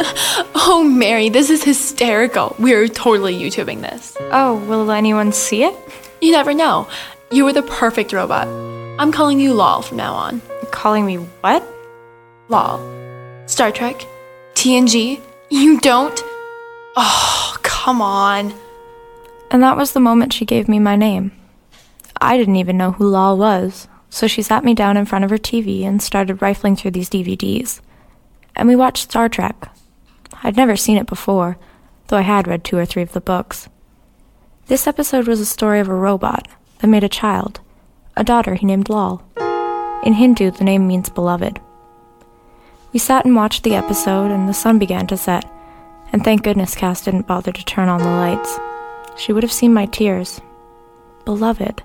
Oh, 0.61 0.83
Mary, 0.83 1.29
this 1.29 1.49
is 1.49 1.63
hysterical. 1.63 2.55
We're 2.59 2.87
totally 2.87 3.33
YouTubing 3.33 3.81
this. 3.81 4.15
oh, 4.19 4.63
will 4.67 4.91
anyone 4.91 5.31
see 5.31 5.63
it? 5.63 5.75
You 6.21 6.31
never 6.31 6.53
know. 6.53 6.87
You 7.31 7.45
were 7.45 7.53
the 7.53 7.63
perfect 7.63 8.13
robot. 8.13 8.47
I'm 8.99 9.11
calling 9.11 9.39
you 9.39 9.53
Lal 9.53 9.81
from 9.81 9.97
now 9.97 10.13
on. 10.13 10.41
Calling 10.71 11.05
me 11.05 11.15
what? 11.15 11.63
Lal. 12.49 12.79
Star 13.47 13.71
Trek? 13.71 14.05
TNG? 14.53 15.21
You 15.49 15.79
don't? 15.79 16.21
Oh, 16.95 17.57
come 17.63 18.01
on. 18.01 18.53
And 19.51 19.63
that 19.63 19.77
was 19.77 19.93
the 19.93 19.99
moment 19.99 20.33
she 20.33 20.45
gave 20.45 20.67
me 20.67 20.79
my 20.79 20.95
name. 20.95 21.31
I 22.21 22.37
didn't 22.37 22.57
even 22.57 22.77
know 22.77 22.91
who 22.91 23.07
Lal 23.09 23.37
was, 23.37 23.87
so 24.09 24.27
she 24.27 24.41
sat 24.41 24.63
me 24.63 24.73
down 24.73 24.97
in 24.97 25.05
front 25.05 25.23
of 25.23 25.31
her 25.31 25.37
TV 25.37 25.83
and 25.83 26.01
started 26.01 26.41
rifling 26.41 26.75
through 26.75 26.91
these 26.91 27.09
DVDs. 27.09 27.81
And 28.55 28.67
we 28.67 28.75
watched 28.75 29.09
Star 29.09 29.29
Trek. 29.29 29.71
I'd 30.43 30.57
never 30.57 30.75
seen 30.75 30.97
it 30.97 31.07
before. 31.07 31.57
though 32.07 32.17
I 32.17 32.21
had 32.21 32.47
read 32.47 32.63
two 32.63 32.77
or 32.77 32.85
three 32.85 33.03
of 33.03 33.11
the 33.11 33.21
books. 33.21 33.69
This 34.65 34.87
episode 34.87 35.27
was 35.27 35.39
a 35.39 35.45
story 35.45 35.79
of 35.79 35.87
a 35.87 35.93
robot 35.93 36.47
that 36.79 36.87
made 36.87 37.03
a 37.03 37.09
child, 37.09 37.59
a 38.17 38.23
daughter 38.23 38.55
he 38.55 38.65
named 38.65 38.89
Lal. 38.89 39.23
In 40.03 40.13
Hindu, 40.13 40.51
the 40.51 40.63
name 40.63 40.87
means 40.87 41.09
beloved. 41.09 41.59
We 42.91 42.99
sat 42.99 43.25
and 43.25 43.35
watched 43.35 43.63
the 43.63 43.75
episode, 43.75 44.31
and 44.31 44.49
the 44.49 44.53
sun 44.53 44.79
began 44.79 45.05
to 45.07 45.17
set, 45.17 45.45
and 46.11 46.23
thank 46.23 46.43
goodness 46.43 46.73
Cass 46.73 47.01
didn't 47.01 47.27
bother 47.27 47.51
to 47.51 47.65
turn 47.65 47.89
on 47.89 48.01
the 48.01 48.09
lights. 48.09 48.59
She 49.17 49.33
would 49.33 49.43
have 49.43 49.51
seen 49.51 49.73
my 49.73 49.85
tears. 49.85 50.41
Beloved. 51.25 51.83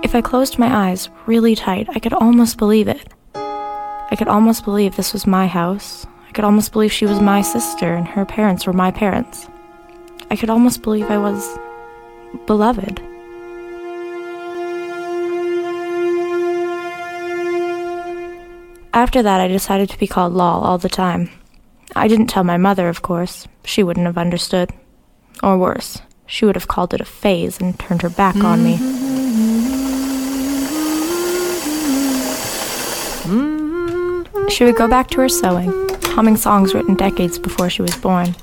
If 0.00 0.14
I 0.14 0.20
closed 0.20 0.58
my 0.58 0.88
eyes 0.88 1.08
really 1.26 1.56
tight, 1.56 1.88
I 1.90 1.98
could 1.98 2.12
almost 2.12 2.56
believe 2.56 2.86
it. 2.86 3.12
I 3.34 4.14
could 4.16 4.28
almost 4.28 4.64
believe 4.64 4.94
this 4.94 5.12
was 5.12 5.26
my 5.26 5.48
house. 5.48 6.06
I 6.28 6.32
could 6.32 6.44
almost 6.44 6.72
believe 6.72 6.92
she 6.92 7.04
was 7.04 7.20
my 7.20 7.42
sister 7.42 7.94
and 7.94 8.06
her 8.06 8.24
parents 8.24 8.66
were 8.66 8.72
my 8.72 8.92
parents. 8.92 9.48
I 10.30 10.36
could 10.36 10.50
almost 10.50 10.82
believe 10.82 11.10
I 11.10 11.18
was 11.18 11.58
beloved. 12.46 13.00
After 18.94 19.22
that, 19.22 19.40
I 19.40 19.48
decided 19.48 19.90
to 19.90 19.98
be 19.98 20.06
called 20.06 20.32
Lal 20.32 20.60
all 20.60 20.78
the 20.78 20.88
time. 20.88 21.30
I 21.96 22.06
didn't 22.08 22.28
tell 22.28 22.44
my 22.44 22.56
mother, 22.56 22.88
of 22.88 23.02
course. 23.02 23.48
She 23.64 23.82
wouldn't 23.82 24.06
have 24.06 24.18
understood. 24.18 24.70
Or 25.42 25.58
worse, 25.58 26.00
she 26.26 26.44
would 26.44 26.56
have 26.56 26.68
called 26.68 26.94
it 26.94 27.00
a 27.00 27.04
phase 27.04 27.60
and 27.60 27.78
turned 27.78 28.02
her 28.02 28.10
back 28.10 28.36
on 28.36 28.64
me. 28.64 28.76
Mm-hmm. 28.76 29.08
She 34.48 34.64
would 34.64 34.76
go 34.76 34.88
back 34.88 35.08
to 35.10 35.20
her 35.20 35.28
sewing, 35.28 35.70
humming 36.02 36.36
songs 36.36 36.74
written 36.74 36.94
decades 36.94 37.38
before 37.38 37.70
she 37.70 37.82
was 37.82 37.96
born. 37.96 38.34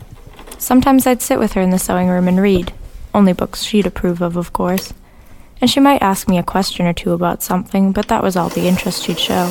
Sometimes 0.57 1.05
I'd 1.05 1.21
sit 1.21 1.39
with 1.39 1.53
her 1.53 1.62
in 1.62 1.71
the 1.71 1.79
sewing 1.79 2.07
room 2.07 2.27
and 2.27 2.39
read, 2.39 2.74
only 3.13 3.33
books 3.33 3.63
she'd 3.63 3.85
approve 3.85 4.21
of, 4.21 4.38
of 4.38 4.53
course. 4.53 4.93
And 5.59 5.69
she 5.69 5.79
might 5.79 6.01
ask 6.01 6.29
me 6.29 6.38
a 6.38 6.43
question 6.43 6.85
or 6.85 6.93
two 6.93 7.12
about 7.13 7.43
something, 7.43 7.91
but 7.91 8.07
that 8.07 8.24
was 8.24 8.35
all 8.35 8.50
the 8.50 8.67
interest 8.67 9.03
she'd 9.03 9.19
show. 9.19 9.47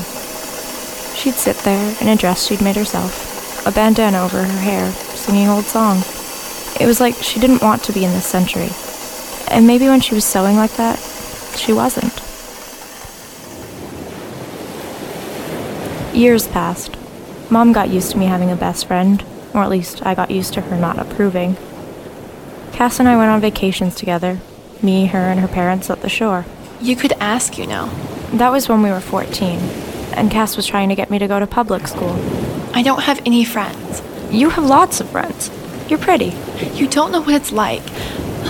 She'd 1.14 1.34
sit 1.34 1.56
there 1.58 1.96
in 2.00 2.08
a 2.08 2.16
dress 2.16 2.46
she'd 2.46 2.62
made 2.62 2.76
herself, 2.76 3.66
a 3.66 3.72
bandana 3.72 4.22
over 4.22 4.42
her 4.42 4.60
hair, 4.60 4.90
singing 4.92 5.48
old 5.48 5.64
songs. 5.64 6.06
It 6.80 6.86
was 6.86 7.00
like 7.00 7.14
she 7.16 7.40
didn't 7.40 7.62
want 7.62 7.82
to 7.84 7.92
be 7.92 8.04
in 8.04 8.12
this 8.12 8.26
century. 8.26 8.70
And 9.48 9.66
maybe 9.66 9.86
when 9.86 10.00
she 10.00 10.14
was 10.14 10.24
sewing 10.24 10.56
like 10.56 10.76
that, 10.76 10.98
she 11.56 11.72
wasn't. 11.72 12.23
Years 16.14 16.46
passed. 16.46 16.96
Mom 17.50 17.72
got 17.72 17.90
used 17.90 18.12
to 18.12 18.18
me 18.18 18.26
having 18.26 18.48
a 18.48 18.54
best 18.54 18.86
friend, 18.86 19.24
or 19.52 19.62
at 19.64 19.68
least 19.68 20.06
I 20.06 20.14
got 20.14 20.30
used 20.30 20.54
to 20.54 20.60
her 20.60 20.76
not 20.76 20.96
approving. 20.96 21.56
Cass 22.70 23.00
and 23.00 23.08
I 23.08 23.16
went 23.16 23.30
on 23.30 23.40
vacations 23.40 23.96
together, 23.96 24.38
me, 24.80 25.06
her, 25.06 25.18
and 25.18 25.40
her 25.40 25.48
parents 25.48 25.90
at 25.90 26.02
the 26.02 26.08
shore. 26.08 26.46
You 26.80 26.94
could 26.94 27.14
ask, 27.14 27.58
you 27.58 27.66
know. 27.66 27.86
That 28.32 28.52
was 28.52 28.68
when 28.68 28.80
we 28.80 28.90
were 28.90 29.00
14, 29.00 29.58
and 30.14 30.30
Cass 30.30 30.56
was 30.56 30.66
trying 30.66 30.88
to 30.88 30.94
get 30.94 31.10
me 31.10 31.18
to 31.18 31.26
go 31.26 31.40
to 31.40 31.48
public 31.48 31.88
school. 31.88 32.16
I 32.72 32.82
don't 32.82 33.02
have 33.02 33.20
any 33.26 33.44
friends. 33.44 34.00
You 34.30 34.50
have 34.50 34.64
lots 34.64 35.00
of 35.00 35.10
friends. 35.10 35.50
You're 35.88 35.98
pretty. 35.98 36.32
You 36.74 36.86
don't 36.86 37.10
know 37.10 37.22
what 37.22 37.34
it's 37.34 37.50
like. 37.50 37.84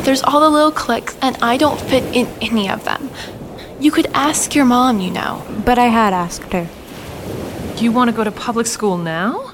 There's 0.04 0.22
all 0.22 0.40
the 0.40 0.50
little 0.50 0.70
cliques, 0.70 1.16
and 1.22 1.38
I 1.38 1.56
don't 1.56 1.80
fit 1.80 2.04
in 2.14 2.26
any 2.42 2.68
of 2.68 2.84
them. 2.84 3.08
You 3.80 3.90
could 3.90 4.06
ask 4.12 4.54
your 4.54 4.66
mom, 4.66 5.00
you 5.00 5.10
know. 5.10 5.46
But 5.64 5.78
I 5.78 5.86
had 5.86 6.12
asked 6.12 6.52
her. 6.52 6.68
You 7.76 7.92
want 7.92 8.08
to 8.10 8.16
go 8.16 8.24
to 8.24 8.32
public 8.32 8.66
school 8.66 8.96
now? 8.96 9.52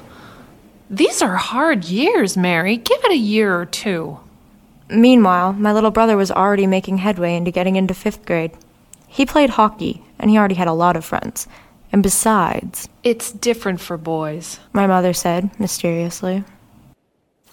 These 0.89 1.21
are 1.21 1.35
hard 1.35 1.85
years, 1.85 2.37
Mary. 2.37 2.77
Give 2.77 3.03
it 3.03 3.11
a 3.11 3.17
year 3.17 3.59
or 3.59 3.65
two. 3.65 4.19
Meanwhile, 4.89 5.53
my 5.53 5.73
little 5.73 5.91
brother 5.91 6.15
was 6.17 6.31
already 6.31 6.67
making 6.67 6.99
headway 6.99 7.35
into 7.35 7.51
getting 7.51 7.75
into 7.75 7.93
fifth 7.93 8.25
grade. 8.25 8.51
He 9.07 9.25
played 9.25 9.51
hockey, 9.51 10.03
and 10.19 10.29
he 10.29 10.37
already 10.37 10.55
had 10.55 10.67
a 10.67 10.73
lot 10.73 10.95
of 10.95 11.03
friends. 11.05 11.47
And 11.91 12.01
besides, 12.03 12.87
It's 13.03 13.31
different 13.31 13.81
for 13.81 13.97
boys. 13.97 14.59
my 14.71 14.87
mother 14.87 15.13
said, 15.13 15.49
mysteriously. 15.59 16.43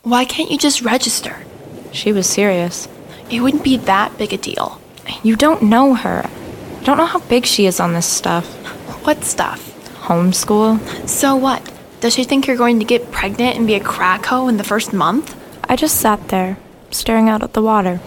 Why 0.02 0.24
can't 0.24 0.50
you 0.50 0.58
just 0.58 0.82
register? 0.82 1.44
She 1.92 2.12
was 2.12 2.28
serious. 2.28 2.86
It 3.30 3.40
wouldn't 3.40 3.64
be 3.64 3.76
that 3.78 4.16
big 4.16 4.32
a 4.32 4.36
deal. 4.38 4.80
You 5.22 5.34
don't 5.34 5.62
know 5.62 5.94
her. 5.94 6.28
You 6.80 6.86
don't 6.86 6.98
know 6.98 7.06
how 7.06 7.20
big 7.20 7.46
she 7.46 7.66
is 7.66 7.80
on 7.80 7.94
this 7.94 8.06
stuff. 8.06 8.46
What 9.04 9.24
stuff? 9.24 9.67
Homeschool? 10.08 11.06
So 11.06 11.36
what? 11.36 11.70
Does 12.00 12.14
she 12.14 12.24
think 12.24 12.46
you're 12.46 12.56
going 12.56 12.78
to 12.78 12.86
get 12.86 13.12
pregnant 13.12 13.58
and 13.58 13.66
be 13.66 13.74
a 13.74 13.80
crack 13.80 14.24
hoe 14.24 14.48
in 14.48 14.56
the 14.56 14.64
first 14.64 14.94
month? 14.94 15.38
I 15.64 15.76
just 15.76 16.00
sat 16.00 16.28
there, 16.28 16.56
staring 16.90 17.28
out 17.28 17.42
at 17.42 17.52
the 17.52 17.60
water. 17.60 18.00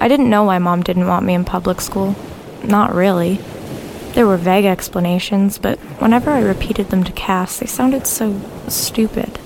I 0.00 0.06
didn't 0.06 0.30
know 0.30 0.44
why 0.44 0.58
mom 0.58 0.84
didn't 0.84 1.08
want 1.08 1.26
me 1.26 1.34
in 1.34 1.44
public 1.44 1.80
school. 1.80 2.14
Not 2.62 2.94
really. 2.94 3.40
There 4.12 4.24
were 4.24 4.36
vague 4.36 4.66
explanations, 4.66 5.58
but 5.58 5.80
whenever 5.98 6.30
I 6.30 6.40
repeated 6.40 6.90
them 6.90 7.02
to 7.02 7.12
Cass, 7.12 7.58
they 7.58 7.66
sounded 7.66 8.06
so 8.06 8.40
stupid. 8.68 9.40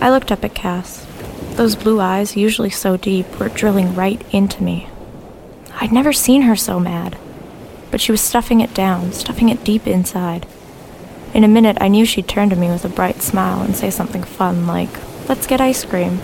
I 0.00 0.10
looked 0.10 0.32
up 0.32 0.42
at 0.44 0.56
Cass. 0.56 1.06
Those 1.54 1.76
blue 1.76 2.00
eyes, 2.00 2.36
usually 2.36 2.70
so 2.70 2.96
deep, 2.96 3.38
were 3.38 3.48
drilling 3.48 3.94
right 3.94 4.20
into 4.34 4.60
me. 4.64 4.88
I'd 5.74 5.92
never 5.92 6.12
seen 6.12 6.42
her 6.42 6.56
so 6.56 6.80
mad, 6.80 7.16
but 7.92 8.00
she 8.00 8.10
was 8.10 8.22
stuffing 8.22 8.60
it 8.60 8.74
down, 8.74 9.12
stuffing 9.12 9.50
it 9.50 9.62
deep 9.62 9.86
inside. 9.86 10.46
In 11.34 11.44
a 11.44 11.48
minute, 11.48 11.76
I 11.80 11.88
knew 11.88 12.04
she'd 12.04 12.26
turn 12.26 12.50
to 12.50 12.56
me 12.56 12.68
with 12.68 12.84
a 12.84 12.88
bright 12.88 13.22
smile 13.22 13.62
and 13.62 13.76
say 13.76 13.90
something 13.90 14.24
fun 14.24 14.66
like, 14.66 14.88
Let's 15.28 15.46
get 15.46 15.60
ice 15.60 15.84
cream. 15.84 16.18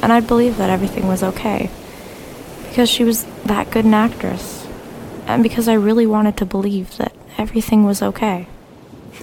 And 0.00 0.12
I'd 0.12 0.26
believe 0.26 0.58
that 0.58 0.68
everything 0.68 1.08
was 1.08 1.22
okay. 1.22 1.70
Because 2.68 2.90
she 2.90 3.04
was 3.04 3.24
that 3.44 3.70
good 3.70 3.84
an 3.86 3.94
actress. 3.94 4.66
And 5.26 5.42
because 5.42 5.68
I 5.68 5.74
really 5.74 6.06
wanted 6.06 6.36
to 6.38 6.44
believe 6.44 6.96
that 6.98 7.14
everything 7.38 7.84
was 7.84 8.02
okay. 8.02 8.48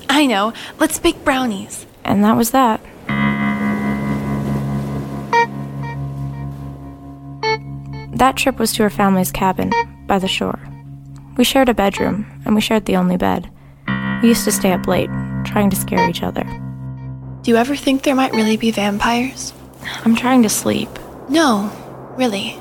I 0.10 0.25
know. 0.25 0.54
Let's 0.80 1.00
bake 1.00 1.24
brownies. 1.24 1.86
And 2.04 2.24
that 2.24 2.36
was 2.36 2.52
that. 2.52 2.82
That 8.18 8.36
trip 8.38 8.58
was 8.58 8.74
to 8.74 8.84
her 8.84 8.90
family's 8.90 9.32
cabin 9.32 9.72
by 10.08 10.18
the 10.18 10.28
shore. 10.28 10.73
We 11.36 11.44
shared 11.44 11.70
a 11.70 11.74
bedroom, 11.74 12.25
and 12.46 12.54
we 12.54 12.62
shared 12.62 12.86
the 12.86 12.96
only 12.96 13.18
bed. 13.18 13.50
We 14.22 14.30
used 14.30 14.46
to 14.46 14.52
stay 14.52 14.72
up 14.72 14.88
late, 14.88 15.10
trying 15.46 15.70
to 15.72 15.75
scare 15.75 16.08
each 16.08 16.22
other. 16.22 16.44
Do 17.42 17.52
you 17.52 17.58
ever 17.58 17.75
think 17.75 18.04
there 18.04 18.16
might 18.16 18.34
really 18.34 18.56
be 18.56 18.72
vampires? 18.72 19.52
I'm 20.06 20.16
trying 20.16 20.44
to 20.44 20.50
sleep. 20.50 20.90
No, 21.30 21.72
really. 22.18 22.58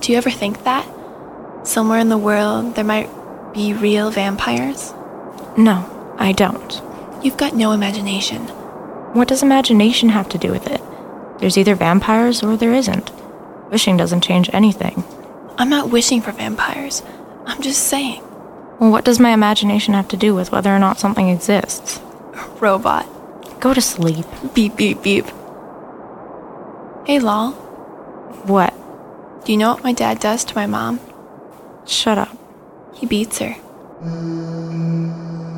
Do 0.00 0.12
you 0.12 0.18
ever 0.18 0.30
think 0.30 0.64
that? 0.64 0.86
Somewhere 1.66 1.98
in 1.98 2.08
the 2.08 2.18
world 2.18 2.74
there 2.74 2.84
might 2.84 3.08
be 3.54 3.72
real 3.72 4.10
vampires? 4.10 4.92
No, 5.56 6.14
I 6.18 6.32
don't. 6.32 6.82
You've 7.22 7.36
got 7.36 7.54
no 7.54 7.72
imagination. 7.72 8.42
What 9.14 9.28
does 9.28 9.42
imagination 9.42 10.08
have 10.10 10.28
to 10.30 10.38
do 10.38 10.50
with 10.50 10.66
it? 10.66 10.80
There's 11.38 11.56
either 11.56 11.74
vampires 11.74 12.42
or 12.42 12.56
there 12.56 12.74
isn't. 12.74 13.10
Wishing 13.70 13.96
doesn't 13.96 14.24
change 14.24 14.50
anything. 14.52 15.04
I'm 15.56 15.70
not 15.70 15.90
wishing 15.90 16.20
for 16.20 16.32
vampires. 16.32 17.02
I'm 17.48 17.62
just 17.62 17.88
saying. 17.88 18.20
Well, 18.78 18.90
what 18.90 19.06
does 19.06 19.18
my 19.18 19.30
imagination 19.30 19.94
have 19.94 20.06
to 20.08 20.18
do 20.18 20.34
with 20.34 20.52
whether 20.52 20.74
or 20.74 20.78
not 20.78 21.00
something 21.00 21.30
exists? 21.30 21.98
Robot. 22.60 23.06
Go 23.58 23.72
to 23.72 23.80
sleep. 23.80 24.26
Beep, 24.52 24.76
beep, 24.76 25.02
beep. 25.02 25.24
Hey, 27.06 27.18
Lal. 27.18 27.52
What? 28.44 28.74
Do 29.46 29.52
you 29.52 29.58
know 29.58 29.72
what 29.72 29.82
my 29.82 29.94
dad 29.94 30.20
does 30.20 30.44
to 30.44 30.54
my 30.54 30.66
mom? 30.66 31.00
Shut 31.86 32.18
up. 32.18 32.36
He 32.94 33.06
beats 33.06 33.38
her. 33.38 33.56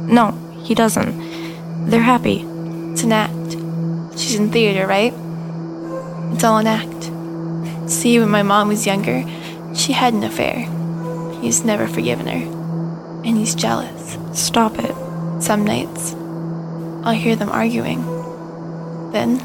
No, 0.06 0.30
he 0.62 0.76
doesn't. 0.76 1.90
They're 1.90 2.00
happy. 2.00 2.46
It's 2.92 3.02
an 3.02 3.12
act. 3.12 3.52
She's 4.16 4.36
in 4.36 4.52
theater, 4.52 4.86
right? 4.86 5.12
It's 6.32 6.44
all 6.44 6.58
an 6.58 6.68
act. 6.68 7.90
See, 7.90 8.20
when 8.20 8.30
my 8.30 8.44
mom 8.44 8.68
was 8.68 8.86
younger, 8.86 9.24
she 9.74 9.92
had 9.92 10.14
an 10.14 10.22
affair. 10.22 10.68
He's 11.40 11.64
never 11.64 11.86
forgiven 11.86 12.26
her. 12.26 13.22
And 13.24 13.36
he's 13.36 13.54
jealous. 13.54 14.18
Stop 14.32 14.78
it. 14.78 14.94
Some 15.42 15.64
nights, 15.64 16.14
I'll 17.02 17.14
hear 17.14 17.34
them 17.34 17.48
arguing. 17.48 18.02
Then, 19.10 19.38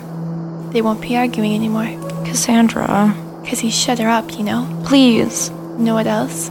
they 0.71 0.81
won't 0.81 1.01
be 1.01 1.15
arguing 1.15 1.55
anymore. 1.55 1.87
Cassandra. 2.25 3.15
Because 3.41 3.59
he 3.59 3.71
shut 3.71 3.99
her 3.99 4.09
up, 4.09 4.37
you 4.37 4.43
know? 4.43 4.83
Please. 4.85 5.49
You 5.49 5.83
know 5.83 5.93
what 5.93 6.07
else? 6.07 6.49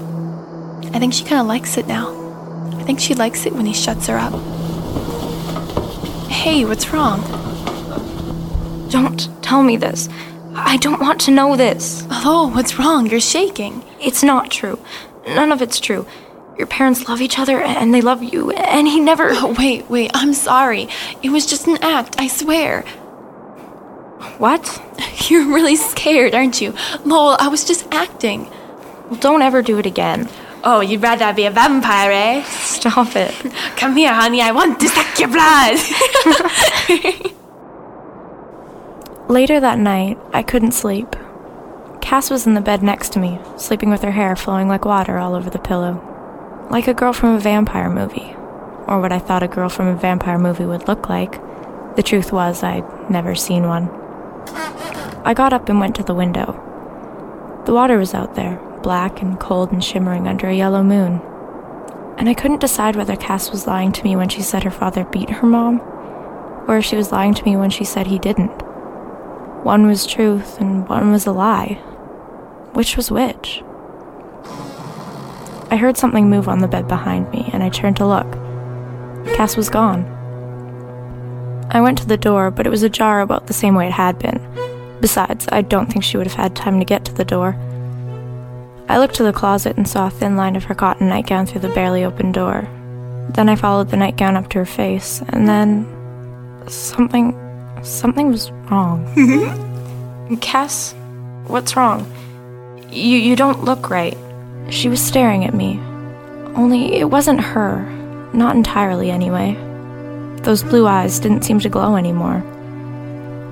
I 0.94 0.98
think 0.98 1.12
she 1.12 1.24
kind 1.24 1.40
of 1.40 1.46
likes 1.46 1.76
it 1.76 1.86
now. 1.86 2.12
I 2.78 2.82
think 2.84 3.00
she 3.00 3.14
likes 3.14 3.46
it 3.46 3.52
when 3.52 3.66
he 3.66 3.74
shuts 3.74 4.06
her 4.06 4.16
up. 4.16 4.32
Hey, 6.30 6.64
what's 6.64 6.92
wrong? 6.92 7.20
Don't 8.90 9.28
tell 9.42 9.62
me 9.62 9.76
this. 9.76 10.08
I 10.54 10.76
don't 10.76 11.00
want 11.00 11.20
to 11.22 11.30
know 11.30 11.56
this. 11.56 12.06
Oh, 12.10 12.50
what's 12.54 12.78
wrong? 12.78 13.08
You're 13.08 13.20
shaking. 13.20 13.82
It's 14.00 14.22
not 14.22 14.50
true. 14.50 14.78
None 15.26 15.52
of 15.52 15.62
it's 15.62 15.80
true. 15.80 16.06
Your 16.58 16.66
parents 16.66 17.08
love 17.08 17.20
each 17.20 17.38
other 17.38 17.60
and 17.60 17.92
they 17.92 18.00
love 18.00 18.22
you, 18.22 18.50
and 18.52 18.86
he 18.86 19.00
never. 19.00 19.28
Oh, 19.30 19.54
wait, 19.58 19.90
wait, 19.90 20.10
I'm 20.14 20.32
sorry. 20.34 20.88
It 21.22 21.30
was 21.30 21.46
just 21.46 21.66
an 21.66 21.78
act, 21.82 22.16
I 22.18 22.28
swear. 22.28 22.82
What? 24.38 24.82
You're 25.28 25.46
really 25.46 25.76
scared, 25.76 26.34
aren't 26.34 26.60
you? 26.60 26.74
Lowell, 27.04 27.36
I 27.38 27.48
was 27.48 27.64
just 27.64 27.86
acting. 27.92 28.48
Well, 29.08 29.18
don't 29.20 29.42
ever 29.42 29.62
do 29.62 29.78
it 29.78 29.86
again. 29.86 30.28
Oh, 30.62 30.80
you'd 30.80 31.02
rather 31.02 31.32
be 31.34 31.44
a 31.44 31.50
vampire, 31.50 32.10
eh? 32.10 32.42
Stop 32.44 33.16
it. 33.16 33.34
Come 33.76 33.96
here, 33.96 34.14
honey, 34.14 34.40
I 34.40 34.52
want 34.52 34.80
to 34.80 34.88
suck 34.88 35.18
your 35.18 35.28
blood. 35.28 35.78
Later 39.28 39.60
that 39.60 39.78
night, 39.78 40.18
I 40.32 40.42
couldn't 40.42 40.72
sleep. 40.72 41.16
Cass 42.04 42.28
was 42.28 42.46
in 42.46 42.52
the 42.52 42.60
bed 42.60 42.82
next 42.82 43.14
to 43.14 43.18
me, 43.18 43.40
sleeping 43.56 43.88
with 43.88 44.02
her 44.02 44.10
hair 44.10 44.36
flowing 44.36 44.68
like 44.68 44.84
water 44.84 45.16
all 45.16 45.34
over 45.34 45.48
the 45.48 45.58
pillow. 45.58 46.66
Like 46.70 46.86
a 46.86 46.92
girl 46.92 47.14
from 47.14 47.30
a 47.30 47.38
vampire 47.38 47.88
movie. 47.88 48.36
Or 48.86 49.00
what 49.00 49.10
I 49.10 49.18
thought 49.18 49.42
a 49.42 49.48
girl 49.48 49.70
from 49.70 49.86
a 49.86 49.96
vampire 49.96 50.38
movie 50.38 50.66
would 50.66 50.86
look 50.86 51.08
like. 51.08 51.40
The 51.96 52.02
truth 52.02 52.30
was, 52.30 52.62
I'd 52.62 52.84
never 53.10 53.34
seen 53.34 53.66
one. 53.66 53.88
I 55.24 55.32
got 55.34 55.54
up 55.54 55.70
and 55.70 55.80
went 55.80 55.96
to 55.96 56.02
the 56.02 56.12
window. 56.12 56.52
The 57.64 57.72
water 57.72 57.96
was 57.96 58.12
out 58.12 58.34
there, 58.34 58.60
black 58.82 59.22
and 59.22 59.40
cold 59.40 59.72
and 59.72 59.82
shimmering 59.82 60.28
under 60.28 60.46
a 60.46 60.54
yellow 60.54 60.82
moon. 60.82 61.22
And 62.18 62.28
I 62.28 62.34
couldn't 62.34 62.60
decide 62.60 62.96
whether 62.96 63.16
Cass 63.16 63.50
was 63.50 63.66
lying 63.66 63.92
to 63.92 64.04
me 64.04 64.14
when 64.14 64.28
she 64.28 64.42
said 64.42 64.62
her 64.64 64.70
father 64.70 65.04
beat 65.04 65.30
her 65.30 65.46
mom, 65.46 65.80
or 66.68 66.76
if 66.76 66.84
she 66.84 66.96
was 66.96 67.12
lying 67.12 67.32
to 67.32 67.44
me 67.44 67.56
when 67.56 67.70
she 67.70 67.84
said 67.84 68.08
he 68.08 68.18
didn't. 68.18 68.60
One 69.64 69.86
was 69.86 70.06
truth 70.06 70.60
and 70.60 70.86
one 70.86 71.10
was 71.10 71.26
a 71.26 71.32
lie. 71.32 71.80
Which 72.74 72.96
was 72.96 73.10
which? 73.10 73.62
I 75.70 75.76
heard 75.76 75.96
something 75.96 76.28
move 76.28 76.48
on 76.48 76.58
the 76.58 76.68
bed 76.68 76.86
behind 76.88 77.30
me, 77.30 77.48
and 77.52 77.62
I 77.62 77.68
turned 77.68 77.96
to 77.96 78.06
look. 78.06 78.30
Cass 79.36 79.56
was 79.56 79.70
gone. 79.70 80.04
I 81.70 81.80
went 81.80 81.98
to 81.98 82.06
the 82.06 82.16
door, 82.16 82.50
but 82.50 82.66
it 82.66 82.70
was 82.70 82.82
ajar 82.82 83.20
about 83.20 83.46
the 83.46 83.54
same 83.54 83.74
way 83.74 83.86
it 83.86 83.92
had 83.92 84.18
been. 84.18 84.40
Besides, 85.00 85.48
I 85.50 85.62
don't 85.62 85.90
think 85.90 86.04
she 86.04 86.16
would 86.16 86.26
have 86.26 86.36
had 86.36 86.54
time 86.56 86.78
to 86.78 86.84
get 86.84 87.04
to 87.04 87.14
the 87.14 87.24
door. 87.24 87.56
I 88.88 88.98
looked 88.98 89.14
to 89.16 89.22
the 89.22 89.32
closet 89.32 89.76
and 89.76 89.88
saw 89.88 90.08
a 90.08 90.10
thin 90.10 90.36
line 90.36 90.56
of 90.56 90.64
her 90.64 90.74
cotton 90.74 91.08
nightgown 91.08 91.46
through 91.46 91.62
the 91.62 91.68
barely 91.70 92.04
open 92.04 92.32
door. 92.32 92.68
Then 93.30 93.48
I 93.48 93.56
followed 93.56 93.90
the 93.90 93.96
nightgown 93.96 94.36
up 94.36 94.50
to 94.50 94.58
her 94.58 94.66
face, 94.66 95.22
and 95.28 95.48
then 95.48 95.86
something 96.68 97.38
something 97.82 98.30
was 98.30 98.50
wrong. 98.70 99.06
Cass, 100.40 100.94
what's 101.46 101.76
wrong? 101.76 102.10
You 102.90 103.18
you 103.18 103.36
don't 103.36 103.64
look 103.64 103.90
right. 103.90 104.16
She 104.70 104.88
was 104.88 105.00
staring 105.00 105.44
at 105.44 105.54
me. 105.54 105.78
Only 106.56 106.94
it 106.94 107.10
wasn't 107.10 107.40
her. 107.40 107.82
Not 108.32 108.56
entirely 108.56 109.10
anyway. 109.10 109.54
Those 110.42 110.62
blue 110.62 110.86
eyes 110.86 111.18
didn't 111.18 111.42
seem 111.42 111.60
to 111.60 111.68
glow 111.68 111.96
anymore. 111.96 112.42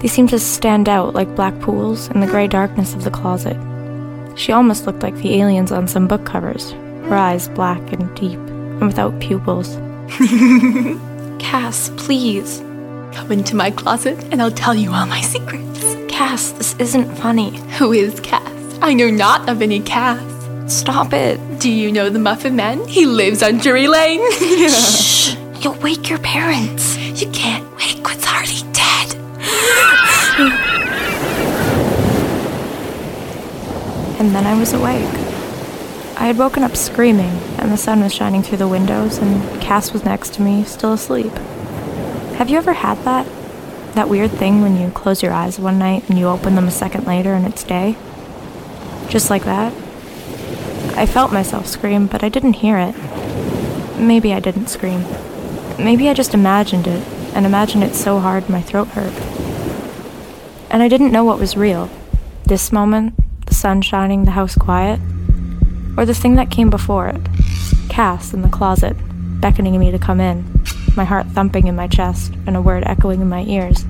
They 0.00 0.08
seemed 0.08 0.30
to 0.30 0.38
stand 0.38 0.88
out 0.88 1.14
like 1.14 1.36
black 1.36 1.58
pools 1.60 2.08
in 2.08 2.20
the 2.20 2.26
gray 2.26 2.48
darkness 2.48 2.94
of 2.94 3.04
the 3.04 3.10
closet. 3.10 3.56
She 4.36 4.52
almost 4.52 4.86
looked 4.86 5.02
like 5.02 5.14
the 5.16 5.40
aliens 5.40 5.70
on 5.70 5.86
some 5.86 6.08
book 6.08 6.24
covers, 6.24 6.72
her 6.72 7.14
eyes 7.14 7.48
black 7.48 7.92
and 7.92 8.14
deep 8.16 8.38
and 8.38 8.86
without 8.86 9.18
pupils. 9.20 9.76
Cass, 11.38 11.90
please. 11.96 12.58
Come 13.12 13.30
into 13.30 13.54
my 13.54 13.70
closet 13.70 14.22
and 14.32 14.42
I'll 14.42 14.50
tell 14.50 14.74
you 14.74 14.92
all 14.92 15.06
my 15.06 15.20
secrets. 15.20 15.80
Cass, 16.08 16.50
this 16.52 16.74
isn't 16.78 17.14
funny. 17.16 17.58
Who 17.78 17.92
is 17.92 18.18
Cass? 18.20 18.41
I 18.82 18.94
know 18.94 19.10
not 19.10 19.48
of 19.48 19.62
any 19.62 19.78
Cass. 19.78 20.20
Stop 20.66 21.12
it. 21.12 21.38
Do 21.60 21.70
you 21.70 21.92
know 21.92 22.10
the 22.10 22.18
Muffin 22.18 22.56
Man? 22.56 22.84
He 22.88 23.06
lives 23.06 23.40
on 23.40 23.58
Drury 23.58 23.86
Lane. 23.86 24.28
Shh. 24.68 25.36
You'll 25.60 25.74
wake 25.74 26.10
your 26.10 26.18
parents. 26.18 26.98
You 26.98 27.30
can't 27.30 27.64
wake 27.76 28.02
what's 28.02 28.26
already 28.26 28.62
dead. 28.72 29.14
and 34.18 34.34
then 34.34 34.44
I 34.44 34.58
was 34.58 34.72
awake. 34.72 35.14
I 36.20 36.26
had 36.26 36.36
woken 36.36 36.64
up 36.64 36.74
screaming, 36.74 37.38
and 37.58 37.70
the 37.70 37.76
sun 37.76 38.00
was 38.00 38.12
shining 38.12 38.42
through 38.42 38.58
the 38.58 38.66
windows, 38.66 39.18
and 39.18 39.62
Cass 39.62 39.92
was 39.92 40.04
next 40.04 40.34
to 40.34 40.42
me, 40.42 40.64
still 40.64 40.92
asleep. 40.92 41.32
Have 42.34 42.50
you 42.50 42.58
ever 42.58 42.72
had 42.72 42.98
that? 43.04 43.28
That 43.94 44.08
weird 44.08 44.32
thing 44.32 44.60
when 44.60 44.76
you 44.76 44.90
close 44.90 45.22
your 45.22 45.32
eyes 45.32 45.60
one 45.60 45.78
night 45.78 46.10
and 46.10 46.18
you 46.18 46.26
open 46.26 46.56
them 46.56 46.66
a 46.66 46.72
second 46.72 47.06
later 47.06 47.34
and 47.34 47.46
it's 47.46 47.62
day? 47.62 47.96
Just 49.12 49.28
like 49.28 49.44
that? 49.44 49.74
I 50.96 51.04
felt 51.04 51.34
myself 51.34 51.66
scream, 51.66 52.06
but 52.06 52.24
I 52.24 52.30
didn't 52.30 52.54
hear 52.54 52.78
it. 52.78 52.94
Maybe 53.98 54.32
I 54.32 54.40
didn't 54.40 54.68
scream. 54.68 55.04
Maybe 55.78 56.08
I 56.08 56.14
just 56.14 56.32
imagined 56.32 56.86
it, 56.86 57.06
and 57.34 57.44
imagined 57.44 57.84
it 57.84 57.94
so 57.94 58.20
hard 58.20 58.48
my 58.48 58.62
throat 58.62 58.88
hurt. 58.88 59.12
And 60.70 60.82
I 60.82 60.88
didn't 60.88 61.12
know 61.12 61.24
what 61.24 61.38
was 61.38 61.58
real 61.58 61.90
this 62.46 62.72
moment, 62.72 63.12
the 63.44 63.52
sun 63.52 63.82
shining, 63.82 64.24
the 64.24 64.30
house 64.30 64.54
quiet, 64.54 64.98
or 65.98 66.06
the 66.06 66.14
thing 66.14 66.36
that 66.36 66.50
came 66.50 66.70
before 66.70 67.08
it 67.08 67.20
Cass 67.90 68.32
in 68.32 68.40
the 68.40 68.48
closet, 68.48 68.96
beckoning 69.42 69.78
me 69.78 69.90
to 69.90 69.98
come 69.98 70.22
in, 70.22 70.42
my 70.96 71.04
heart 71.04 71.26
thumping 71.26 71.66
in 71.66 71.76
my 71.76 71.86
chest, 71.86 72.32
and 72.46 72.56
a 72.56 72.62
word 72.62 72.82
echoing 72.86 73.20
in 73.20 73.28
my 73.28 73.42
ears. 73.42 73.84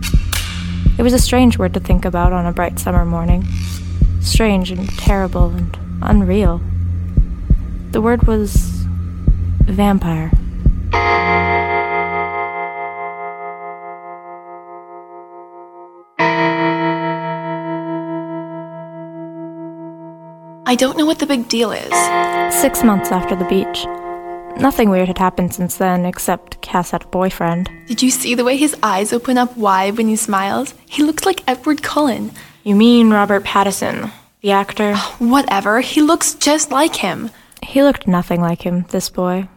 It 0.99 1.03
was 1.03 1.13
a 1.13 1.19
strange 1.21 1.59
word 1.59 1.75
to 1.75 1.81
think 1.81 2.05
about 2.05 2.33
on 2.33 2.45
a 2.45 2.53
bright 2.53 2.81
summer 2.81 3.05
morning. 3.05 3.47
Strange 4.23 4.71
and 4.71 4.89
terrible 4.99 5.51
and 5.51 5.77
unreal. 6.03 6.61
The 7.91 8.01
word 8.01 8.27
was 8.27 8.55
vampire. 9.65 10.31
I 20.65 20.75
don't 20.75 20.97
know 20.97 21.05
what 21.05 21.19
the 21.19 21.27
big 21.27 21.49
deal 21.49 21.71
is. 21.73 21.93
Six 22.63 22.83
months 22.83 23.11
after 23.11 23.37
the 23.37 23.45
beach. 23.45 23.87
Nothing 24.59 24.89
weird 24.89 25.09
had 25.09 25.19
happened 25.19 25.53
since 25.53 25.77
then, 25.77 26.07
except 26.07 26.61
Cass 26.63 26.93
had 26.93 27.05
a 27.05 27.09
boyfriend. 27.09 27.69
Did 27.89 28.03
you 28.03 28.11
see 28.11 28.35
the 28.35 28.45
way 28.45 28.57
his 28.57 28.75
eyes 28.83 29.13
open 29.13 29.37
up 29.37 29.57
wide 29.57 29.99
when 29.99 30.09
he 30.09 30.17
smiles? 30.17 30.75
He 30.89 31.03
looks 31.03 31.27
like 31.27 31.43
Edward 31.47 31.83
Cullen. 31.83 32.31
You 32.65 32.75
mean 32.77 33.11
Robert 33.11 33.45
Pattinson, 33.45 34.13
the 34.41 34.53
actor? 34.53 34.93
Ah, 34.95 35.17
whatever, 35.19 35.81
he 35.81 36.01
looks 36.01 36.35
just 36.35 36.71
like 36.71 36.97
him. 36.97 37.31
He 37.63 37.83
looked 37.83 38.07
nothing 38.07 38.41
like 38.41 38.63
him, 38.63 38.85
this 38.91 39.09
boy. 39.11 39.49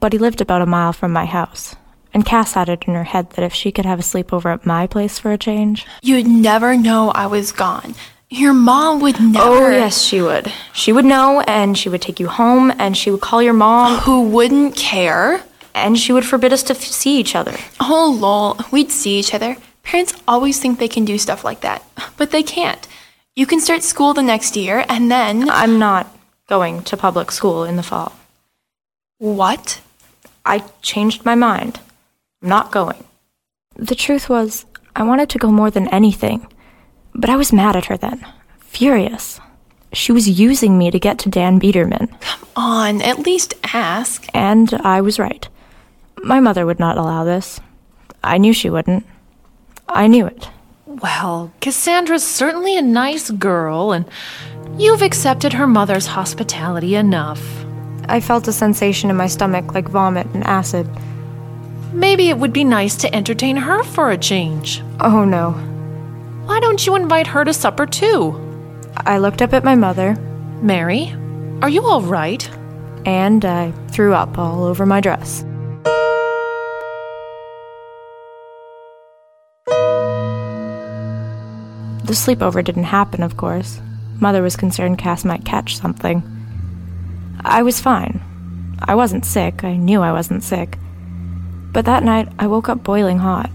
But 0.00 0.12
he 0.12 0.18
lived 0.18 0.40
about 0.40 0.62
a 0.62 0.66
mile 0.66 0.92
from 0.92 1.12
my 1.12 1.24
house. 1.26 1.76
And 2.14 2.24
Cass 2.24 2.54
had 2.54 2.68
it 2.70 2.84
in 2.86 2.94
her 2.94 3.04
head 3.04 3.30
that 3.30 3.44
if 3.44 3.52
she 3.52 3.70
could 3.70 3.84
have 3.84 3.98
a 3.98 4.02
sleepover 4.02 4.52
at 4.52 4.64
my 4.64 4.86
place 4.86 5.18
for 5.18 5.30
a 5.30 5.38
change. 5.38 5.86
You'd 6.02 6.26
never 6.26 6.76
know 6.76 7.10
I 7.10 7.26
was 7.26 7.52
gone. 7.52 7.94
Your 8.30 8.54
mom 8.54 9.00
would 9.00 9.20
never. 9.20 9.46
Oh, 9.66 9.70
yes, 9.70 10.02
she 10.02 10.20
would. 10.22 10.52
She 10.72 10.92
would 10.92 11.04
know, 11.04 11.40
and 11.42 11.76
she 11.76 11.88
would 11.88 12.02
take 12.02 12.20
you 12.20 12.28
home, 12.28 12.72
and 12.78 12.96
she 12.96 13.10
would 13.10 13.20
call 13.20 13.42
your 13.42 13.54
mom. 13.54 13.98
Who 14.00 14.28
wouldn't 14.28 14.76
care? 14.76 15.42
And 15.74 15.98
she 15.98 16.12
would 16.12 16.24
forbid 16.26 16.52
us 16.52 16.62
to 16.64 16.74
f- 16.74 16.82
see 16.82 17.18
each 17.20 17.34
other. 17.34 17.56
Oh, 17.80 18.16
Lal. 18.20 18.66
We'd 18.70 18.90
see 18.90 19.18
each 19.18 19.32
other. 19.34 19.56
Parents 19.88 20.12
always 20.28 20.60
think 20.60 20.78
they 20.78 20.86
can 20.86 21.06
do 21.06 21.16
stuff 21.16 21.44
like 21.44 21.62
that, 21.62 21.82
but 22.18 22.30
they 22.30 22.42
can't. 22.42 22.86
You 23.34 23.46
can 23.46 23.58
start 23.58 23.82
school 23.82 24.12
the 24.12 24.22
next 24.22 24.54
year, 24.54 24.84
and 24.86 25.10
then. 25.10 25.48
I'm 25.48 25.78
not 25.78 26.14
going 26.46 26.82
to 26.82 26.94
public 26.94 27.32
school 27.32 27.64
in 27.64 27.76
the 27.76 27.82
fall. 27.82 28.12
What? 29.16 29.80
I 30.44 30.58
changed 30.82 31.24
my 31.24 31.34
mind. 31.34 31.80
I'm 32.42 32.50
not 32.50 32.70
going. 32.70 33.02
The 33.76 33.94
truth 33.94 34.28
was, 34.28 34.66
I 34.94 35.04
wanted 35.04 35.30
to 35.30 35.38
go 35.38 35.50
more 35.50 35.70
than 35.70 35.88
anything. 35.88 36.46
But 37.14 37.30
I 37.30 37.36
was 37.36 37.50
mad 37.50 37.74
at 37.74 37.86
her 37.86 37.96
then. 37.96 38.26
Furious. 38.58 39.40
She 39.94 40.12
was 40.12 40.38
using 40.38 40.76
me 40.76 40.90
to 40.90 41.00
get 41.00 41.18
to 41.20 41.30
Dan 41.30 41.58
Biederman. 41.58 42.08
Come 42.20 42.48
on, 42.56 43.00
at 43.00 43.20
least 43.20 43.54
ask. 43.72 44.26
And 44.34 44.74
I 44.84 45.00
was 45.00 45.18
right. 45.18 45.48
My 46.18 46.40
mother 46.40 46.66
would 46.66 46.78
not 46.78 46.98
allow 46.98 47.24
this. 47.24 47.58
I 48.22 48.36
knew 48.36 48.52
she 48.52 48.68
wouldn't. 48.68 49.06
I 49.88 50.06
knew 50.06 50.26
it. 50.26 50.48
Well, 50.86 51.52
Cassandra's 51.60 52.24
certainly 52.24 52.76
a 52.76 52.82
nice 52.82 53.30
girl, 53.30 53.92
and 53.92 54.04
you've 54.76 55.02
accepted 55.02 55.52
her 55.52 55.66
mother's 55.66 56.06
hospitality 56.06 56.94
enough. 56.94 57.42
I 58.08 58.20
felt 58.20 58.48
a 58.48 58.52
sensation 58.52 59.10
in 59.10 59.16
my 59.16 59.26
stomach 59.26 59.74
like 59.74 59.88
vomit 59.88 60.26
and 60.34 60.44
acid. 60.44 60.88
Maybe 61.92 62.28
it 62.28 62.38
would 62.38 62.52
be 62.52 62.64
nice 62.64 62.96
to 62.96 63.14
entertain 63.14 63.56
her 63.56 63.82
for 63.82 64.10
a 64.10 64.18
change. 64.18 64.82
Oh 65.00 65.24
no. 65.24 65.52
Why 66.46 66.60
don't 66.60 66.86
you 66.86 66.96
invite 66.96 67.26
her 67.26 67.44
to 67.44 67.52
supper 67.52 67.86
too? 67.86 68.34
I 68.96 69.18
looked 69.18 69.42
up 69.42 69.52
at 69.52 69.64
my 69.64 69.74
mother. 69.74 70.14
Mary, 70.62 71.14
are 71.62 71.68
you 71.68 71.84
all 71.84 72.02
right? 72.02 72.48
And 73.04 73.44
I 73.44 73.72
threw 73.90 74.14
up 74.14 74.38
all 74.38 74.64
over 74.64 74.86
my 74.86 75.00
dress. 75.00 75.44
The 82.08 82.14
sleepover 82.14 82.64
didn't 82.64 82.84
happen, 82.84 83.22
of 83.22 83.36
course. 83.36 83.82
Mother 84.18 84.40
was 84.40 84.56
concerned 84.56 84.96
Cass 84.96 85.26
might 85.26 85.44
catch 85.44 85.76
something. 85.76 86.22
I 87.44 87.62
was 87.62 87.82
fine. 87.82 88.22
I 88.80 88.94
wasn't 88.94 89.26
sick. 89.26 89.62
I 89.62 89.76
knew 89.76 90.00
I 90.00 90.12
wasn't 90.12 90.42
sick. 90.42 90.78
But 91.70 91.84
that 91.84 92.02
night, 92.02 92.32
I 92.38 92.46
woke 92.46 92.70
up 92.70 92.82
boiling 92.82 93.18
hot. 93.18 93.50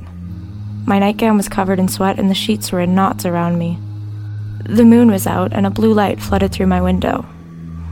My 0.85 0.99
nightgown 0.99 1.35
was 1.35 1.49
covered 1.49 1.79
in 1.79 1.87
sweat 1.87 2.19
and 2.19 2.29
the 2.29 2.35
sheets 2.35 2.71
were 2.71 2.79
in 2.79 2.93
knots 2.93 3.25
around 3.25 3.57
me. 3.57 3.79
The 4.69 4.85
moon 4.85 5.09
was 5.09 5.25
out 5.25 5.51
and 5.51 5.65
a 5.65 5.71
blue 5.71 5.91
light 5.91 6.21
flooded 6.21 6.51
through 6.51 6.67
my 6.67 6.79
window. 6.79 7.23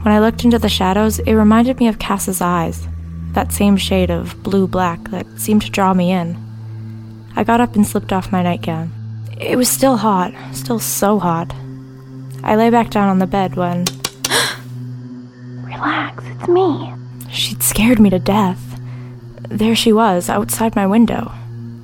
When 0.02 0.14
I 0.14 0.20
looked 0.20 0.44
into 0.44 0.60
the 0.60 0.68
shadows, 0.68 1.18
it 1.18 1.34
reminded 1.34 1.80
me 1.80 1.88
of 1.88 1.98
Cass's 1.98 2.40
eyes, 2.40 2.86
that 3.32 3.50
same 3.50 3.76
shade 3.76 4.12
of 4.12 4.40
blue 4.44 4.68
black 4.68 5.10
that 5.10 5.26
seemed 5.40 5.62
to 5.62 5.70
draw 5.72 5.92
me 5.92 6.12
in. 6.12 6.38
I 7.34 7.42
got 7.42 7.60
up 7.60 7.74
and 7.74 7.84
slipped 7.84 8.12
off 8.12 8.30
my 8.30 8.44
nightgown. 8.44 9.01
It 9.42 9.56
was 9.56 9.68
still 9.68 9.96
hot, 9.96 10.32
still 10.52 10.78
so 10.78 11.18
hot. 11.18 11.52
I 12.44 12.54
lay 12.54 12.70
back 12.70 12.90
down 12.90 13.08
on 13.08 13.18
the 13.18 13.26
bed 13.26 13.56
when. 13.56 13.84
Relax, 15.64 16.24
it's 16.24 16.48
me. 16.48 16.94
She'd 17.28 17.62
scared 17.62 17.98
me 17.98 18.08
to 18.10 18.20
death. 18.20 18.60
There 19.48 19.74
she 19.74 19.92
was, 19.92 20.30
outside 20.30 20.76
my 20.76 20.86
window. 20.86 21.32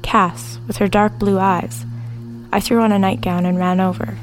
Cass, 0.03 0.61
with 0.69 0.77
her 0.77 0.87
dark 0.87 1.19
blue 1.19 1.41
eyes. 1.41 1.85
I 2.53 2.61
threw 2.61 2.81
on 2.81 2.93
a 2.93 2.99
nightgown 2.99 3.45
and 3.45 3.59
ran 3.59 3.81
over. 3.81 4.17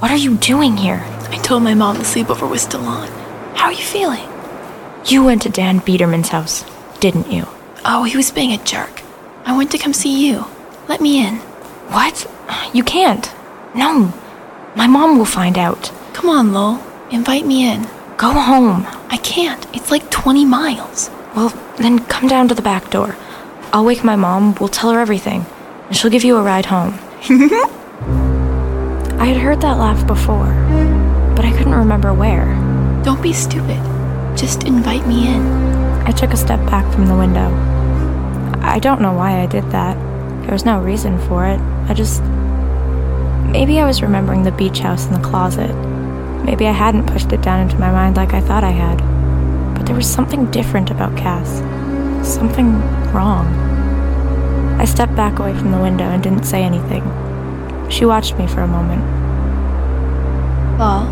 What 0.00 0.10
are 0.10 0.16
you 0.16 0.36
doing 0.36 0.76
here? 0.76 1.02
I 1.30 1.38
told 1.42 1.62
my 1.62 1.74
mom 1.74 1.96
the 1.96 2.02
sleepover 2.04 2.48
was 2.48 2.60
still 2.60 2.84
on. 2.84 3.08
How 3.56 3.66
are 3.66 3.72
you 3.72 3.82
feeling? 3.82 4.28
You 5.06 5.24
went 5.24 5.40
to 5.42 5.48
Dan 5.48 5.80
Biederman's 5.80 6.28
house, 6.28 6.66
didn't 7.00 7.32
you? 7.32 7.46
Oh, 7.86 8.04
he 8.04 8.16
was 8.16 8.30
being 8.30 8.52
a 8.52 8.62
jerk. 8.64 9.02
I 9.46 9.56
went 9.56 9.70
to 9.70 9.78
come 9.78 9.94
see 9.94 10.28
you. 10.28 10.44
Let 10.88 11.00
me 11.00 11.26
in. 11.26 11.36
What? 11.88 12.26
You 12.72 12.84
can't. 12.84 13.32
No. 13.74 14.12
My 14.76 14.86
mom 14.86 15.18
will 15.18 15.24
find 15.24 15.56
out. 15.56 15.92
Come 16.12 16.28
on, 16.28 16.52
Lowell. 16.52 16.82
Invite 17.10 17.46
me 17.46 17.68
in. 17.70 17.82
Go 18.16 18.32
home. 18.32 18.86
I 19.08 19.16
can't. 19.18 19.66
It's 19.74 19.90
like 19.90 20.10
20 20.10 20.44
miles. 20.44 21.10
Well, 21.34 21.48
then 21.76 21.98
come 22.06 22.28
down 22.28 22.48
to 22.48 22.54
the 22.54 22.62
back 22.62 22.90
door. 22.90 23.16
I'll 23.72 23.84
wake 23.84 24.04
my 24.04 24.14
mom, 24.14 24.54
we'll 24.60 24.68
tell 24.68 24.92
her 24.92 25.00
everything, 25.00 25.44
and 25.88 25.96
she'll 25.96 26.10
give 26.10 26.22
you 26.22 26.36
a 26.36 26.42
ride 26.42 26.66
home. 26.66 26.94
I 29.18 29.26
had 29.26 29.36
heard 29.36 29.60
that 29.62 29.78
laugh 29.78 30.06
before, 30.06 30.52
but 31.34 31.44
I 31.44 31.50
couldn't 31.56 31.74
remember 31.74 32.14
where. 32.14 32.54
Don't 33.02 33.20
be 33.20 33.32
stupid. 33.32 33.80
Just 34.36 34.62
invite 34.62 35.06
me 35.08 35.26
in. 35.26 35.42
I 36.06 36.12
took 36.12 36.32
a 36.32 36.36
step 36.36 36.60
back 36.70 36.90
from 36.92 37.06
the 37.06 37.16
window. 37.16 37.50
I 38.62 38.78
don't 38.78 39.00
know 39.00 39.12
why 39.12 39.40
I 39.40 39.46
did 39.46 39.68
that. 39.72 39.96
There 40.44 40.52
was 40.52 40.64
no 40.66 40.78
reason 40.78 41.18
for 41.26 41.46
it. 41.46 41.58
I 41.88 41.94
just. 41.94 42.22
Maybe 43.50 43.80
I 43.80 43.86
was 43.86 44.02
remembering 44.02 44.42
the 44.42 44.52
beach 44.52 44.80
house 44.80 45.06
in 45.06 45.12
the 45.14 45.26
closet. 45.26 45.74
Maybe 46.44 46.66
I 46.66 46.72
hadn't 46.72 47.06
pushed 47.06 47.32
it 47.32 47.40
down 47.40 47.60
into 47.60 47.78
my 47.78 47.90
mind 47.90 48.16
like 48.16 48.34
I 48.34 48.40
thought 48.40 48.62
I 48.62 48.70
had. 48.70 48.98
But 49.74 49.86
there 49.86 49.96
was 49.96 50.06
something 50.06 50.50
different 50.50 50.90
about 50.90 51.16
Cass. 51.16 51.48
Something 52.28 52.74
wrong. 53.12 53.46
I 54.78 54.84
stepped 54.84 55.16
back 55.16 55.38
away 55.38 55.54
from 55.54 55.72
the 55.72 55.80
window 55.80 56.04
and 56.04 56.22
didn't 56.22 56.44
say 56.44 56.62
anything. 56.62 57.02
She 57.90 58.04
watched 58.04 58.36
me 58.36 58.46
for 58.46 58.60
a 58.60 58.66
moment. 58.66 59.02
Well, 60.78 61.04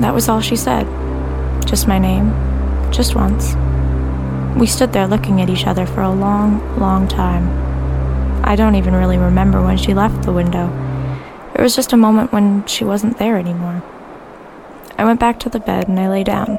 That 0.00 0.14
was 0.14 0.28
all 0.28 0.40
she 0.40 0.56
said. 0.56 0.86
Just 1.64 1.86
my 1.86 1.98
name. 1.98 2.32
Just 2.90 3.14
once. 3.14 3.54
We 4.58 4.66
stood 4.66 4.92
there 4.92 5.06
looking 5.06 5.40
at 5.40 5.50
each 5.50 5.66
other 5.66 5.86
for 5.86 6.00
a 6.00 6.10
long, 6.10 6.60
long 6.78 7.06
time. 7.06 7.67
I 8.44 8.56
don't 8.56 8.74
even 8.76 8.94
really 8.94 9.18
remember 9.18 9.62
when 9.62 9.76
she 9.76 9.94
left 9.94 10.22
the 10.22 10.32
window. 10.32 10.68
It 11.54 11.60
was 11.60 11.74
just 11.74 11.92
a 11.92 11.96
moment 11.96 12.32
when 12.32 12.64
she 12.66 12.84
wasn't 12.84 13.18
there 13.18 13.36
anymore. 13.36 13.82
I 14.96 15.04
went 15.04 15.20
back 15.20 15.40
to 15.40 15.48
the 15.48 15.60
bed 15.60 15.88
and 15.88 15.98
I 15.98 16.08
lay 16.08 16.24
down. 16.24 16.58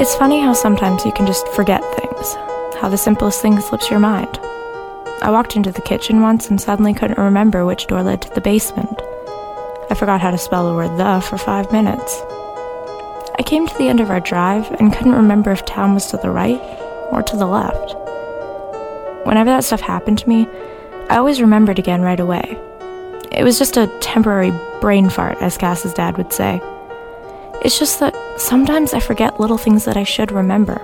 It's 0.00 0.14
funny 0.14 0.40
how 0.40 0.54
sometimes 0.54 1.04
you 1.04 1.12
can 1.12 1.26
just 1.26 1.46
forget 1.48 1.82
things, 1.96 2.34
how 2.80 2.88
the 2.88 2.96
simplest 2.96 3.42
thing 3.42 3.60
slips 3.60 3.90
your 3.90 4.00
mind. 4.00 4.38
I 5.22 5.30
walked 5.30 5.56
into 5.56 5.72
the 5.72 5.82
kitchen 5.82 6.22
once 6.22 6.48
and 6.48 6.58
suddenly 6.58 6.94
couldn't 6.94 7.18
remember 7.18 7.66
which 7.66 7.86
door 7.86 8.02
led 8.02 8.22
to 8.22 8.30
the 8.30 8.40
basement. 8.40 9.02
I 9.90 9.94
forgot 9.94 10.20
how 10.20 10.30
to 10.30 10.38
spell 10.38 10.66
the 10.68 10.74
word 10.74 10.96
the 10.96 11.20
for 11.20 11.36
five 11.36 11.70
minutes. 11.72 12.22
I 13.38 13.42
came 13.44 13.66
to 13.66 13.76
the 13.76 13.88
end 13.88 14.00
of 14.00 14.10
our 14.10 14.20
drive 14.20 14.70
and 14.80 14.92
couldn't 14.92 15.12
remember 15.12 15.50
if 15.50 15.64
town 15.66 15.94
was 15.94 16.06
to 16.06 16.16
the 16.16 16.30
right 16.30 16.60
or 17.10 17.22
to 17.22 17.36
the 17.36 17.46
left. 17.46 17.94
Whenever 19.24 19.50
that 19.50 19.64
stuff 19.64 19.80
happened 19.80 20.18
to 20.18 20.28
me, 20.28 20.46
I 21.08 21.16
always 21.16 21.40
remembered 21.40 21.78
again 21.78 22.02
right 22.02 22.20
away. 22.20 22.58
It 23.32 23.44
was 23.44 23.58
just 23.58 23.76
a 23.76 23.86
temporary 24.00 24.52
brain 24.80 25.10
fart, 25.10 25.38
as 25.40 25.58
Cass's 25.58 25.94
dad 25.94 26.16
would 26.16 26.32
say. 26.32 26.60
It's 27.62 27.78
just 27.78 28.00
that 28.00 28.16
sometimes 28.40 28.94
I 28.94 29.00
forget 29.00 29.38
little 29.38 29.58
things 29.58 29.84
that 29.84 29.96
I 29.96 30.04
should 30.04 30.32
remember. 30.32 30.80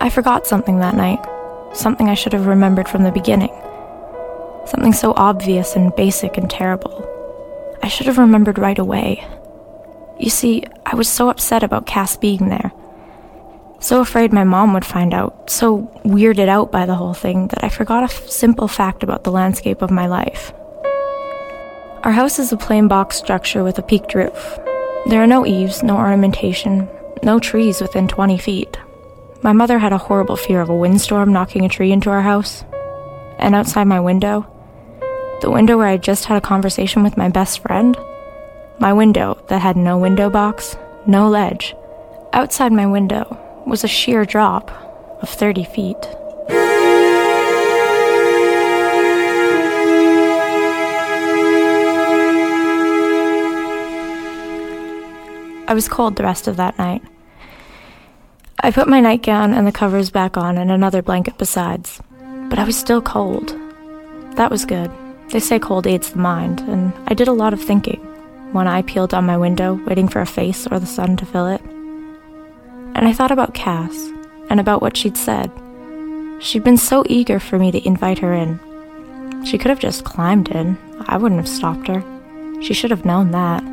I 0.00 0.10
forgot 0.10 0.46
something 0.46 0.78
that 0.78 0.94
night, 0.94 1.24
something 1.72 2.08
I 2.08 2.14
should 2.14 2.32
have 2.32 2.46
remembered 2.46 2.88
from 2.88 3.04
the 3.04 3.12
beginning. 3.12 3.54
Something 4.66 4.92
so 4.92 5.12
obvious 5.16 5.76
and 5.76 5.94
basic 5.94 6.36
and 6.36 6.50
terrible. 6.50 7.06
I 7.82 7.88
should 7.88 8.06
have 8.06 8.18
remembered 8.18 8.58
right 8.58 8.78
away. 8.78 9.24
You 10.18 10.30
see, 10.30 10.64
I 10.84 10.96
was 10.96 11.08
so 11.08 11.28
upset 11.28 11.62
about 11.62 11.86
Cass 11.86 12.16
being 12.16 12.48
there. 12.48 12.72
So 13.82 14.02
afraid 14.02 14.30
my 14.30 14.44
mom 14.44 14.74
would 14.74 14.84
find 14.84 15.14
out, 15.14 15.48
so 15.48 15.90
weirded 16.04 16.48
out 16.48 16.70
by 16.70 16.84
the 16.84 16.94
whole 16.94 17.14
thing, 17.14 17.48
that 17.48 17.64
I 17.64 17.70
forgot 17.70 18.02
a 18.02 18.12
f- 18.12 18.28
simple 18.28 18.68
fact 18.68 19.02
about 19.02 19.24
the 19.24 19.32
landscape 19.32 19.80
of 19.80 19.90
my 19.90 20.06
life. 20.06 20.52
Our 22.04 22.12
house 22.12 22.38
is 22.38 22.52
a 22.52 22.58
plain 22.58 22.88
box 22.88 23.16
structure 23.16 23.64
with 23.64 23.78
a 23.78 23.82
peaked 23.82 24.14
roof. 24.14 24.60
There 25.06 25.22
are 25.22 25.26
no 25.26 25.46
eaves, 25.46 25.82
no 25.82 25.96
ornamentation, 25.96 26.90
no 27.22 27.38
trees 27.38 27.80
within 27.80 28.06
20 28.06 28.36
feet. 28.36 28.76
My 29.42 29.54
mother 29.54 29.78
had 29.78 29.94
a 29.94 29.98
horrible 29.98 30.36
fear 30.36 30.60
of 30.60 30.68
a 30.68 30.76
windstorm 30.76 31.32
knocking 31.32 31.64
a 31.64 31.68
tree 31.70 31.90
into 31.90 32.10
our 32.10 32.22
house. 32.22 32.64
And 33.38 33.54
outside 33.54 33.84
my 33.84 34.00
window, 34.00 34.46
the 35.40 35.50
window 35.50 35.78
where 35.78 35.88
I 35.88 35.96
just 35.96 36.26
had 36.26 36.36
a 36.36 36.46
conversation 36.46 37.02
with 37.02 37.16
my 37.16 37.30
best 37.30 37.60
friend, 37.60 37.96
my 38.78 38.92
window 38.92 39.42
that 39.48 39.62
had 39.62 39.78
no 39.78 39.96
window 39.96 40.28
box, 40.28 40.76
no 41.06 41.30
ledge, 41.30 41.74
outside 42.34 42.72
my 42.72 42.86
window 42.86 43.38
was 43.66 43.84
a 43.84 43.88
sheer 43.88 44.24
drop 44.24 44.70
of 45.22 45.28
30 45.28 45.64
feet. 45.64 45.96
I 55.68 55.72
was 55.72 55.88
cold 55.88 56.16
the 56.16 56.24
rest 56.24 56.48
of 56.48 56.56
that 56.56 56.76
night. 56.78 57.02
I 58.62 58.72
put 58.72 58.88
my 58.88 59.00
nightgown 59.00 59.54
and 59.54 59.66
the 59.66 59.72
covers 59.72 60.10
back 60.10 60.36
on 60.36 60.58
and 60.58 60.70
another 60.70 61.00
blanket 61.00 61.38
besides, 61.38 62.02
but 62.48 62.58
I 62.58 62.64
was 62.64 62.76
still 62.76 63.00
cold. 63.00 63.56
That 64.34 64.50
was 64.50 64.64
good. 64.64 64.90
They 65.30 65.38
say 65.38 65.60
cold 65.60 65.86
aids 65.86 66.10
the 66.10 66.18
mind, 66.18 66.60
and 66.62 66.92
I 67.06 67.14
did 67.14 67.28
a 67.28 67.32
lot 67.32 67.52
of 67.52 67.62
thinking, 67.62 68.00
one 68.52 68.66
eye 68.66 68.82
peeled 68.82 69.14
on 69.14 69.26
my 69.26 69.36
window, 69.36 69.74
waiting 69.86 70.08
for 70.08 70.20
a 70.20 70.26
face 70.26 70.66
or 70.66 70.80
the 70.80 70.86
sun 70.86 71.16
to 71.18 71.24
fill 71.24 71.46
it. 71.46 71.62
And 73.00 73.08
I 73.08 73.14
thought 73.14 73.30
about 73.30 73.54
Cass, 73.54 73.96
and 74.50 74.60
about 74.60 74.82
what 74.82 74.94
she'd 74.94 75.16
said. 75.16 75.50
She'd 76.38 76.62
been 76.62 76.76
so 76.76 77.02
eager 77.08 77.40
for 77.40 77.58
me 77.58 77.72
to 77.72 77.86
invite 77.86 78.18
her 78.18 78.34
in. 78.34 78.60
She 79.46 79.56
could 79.56 79.70
have 79.70 79.78
just 79.78 80.04
climbed 80.04 80.50
in. 80.50 80.76
I 81.06 81.16
wouldn't 81.16 81.40
have 81.40 81.48
stopped 81.48 81.88
her. 81.88 82.04
She 82.60 82.74
should 82.74 82.90
have 82.90 83.06
known 83.06 83.30
that. 83.30 83.64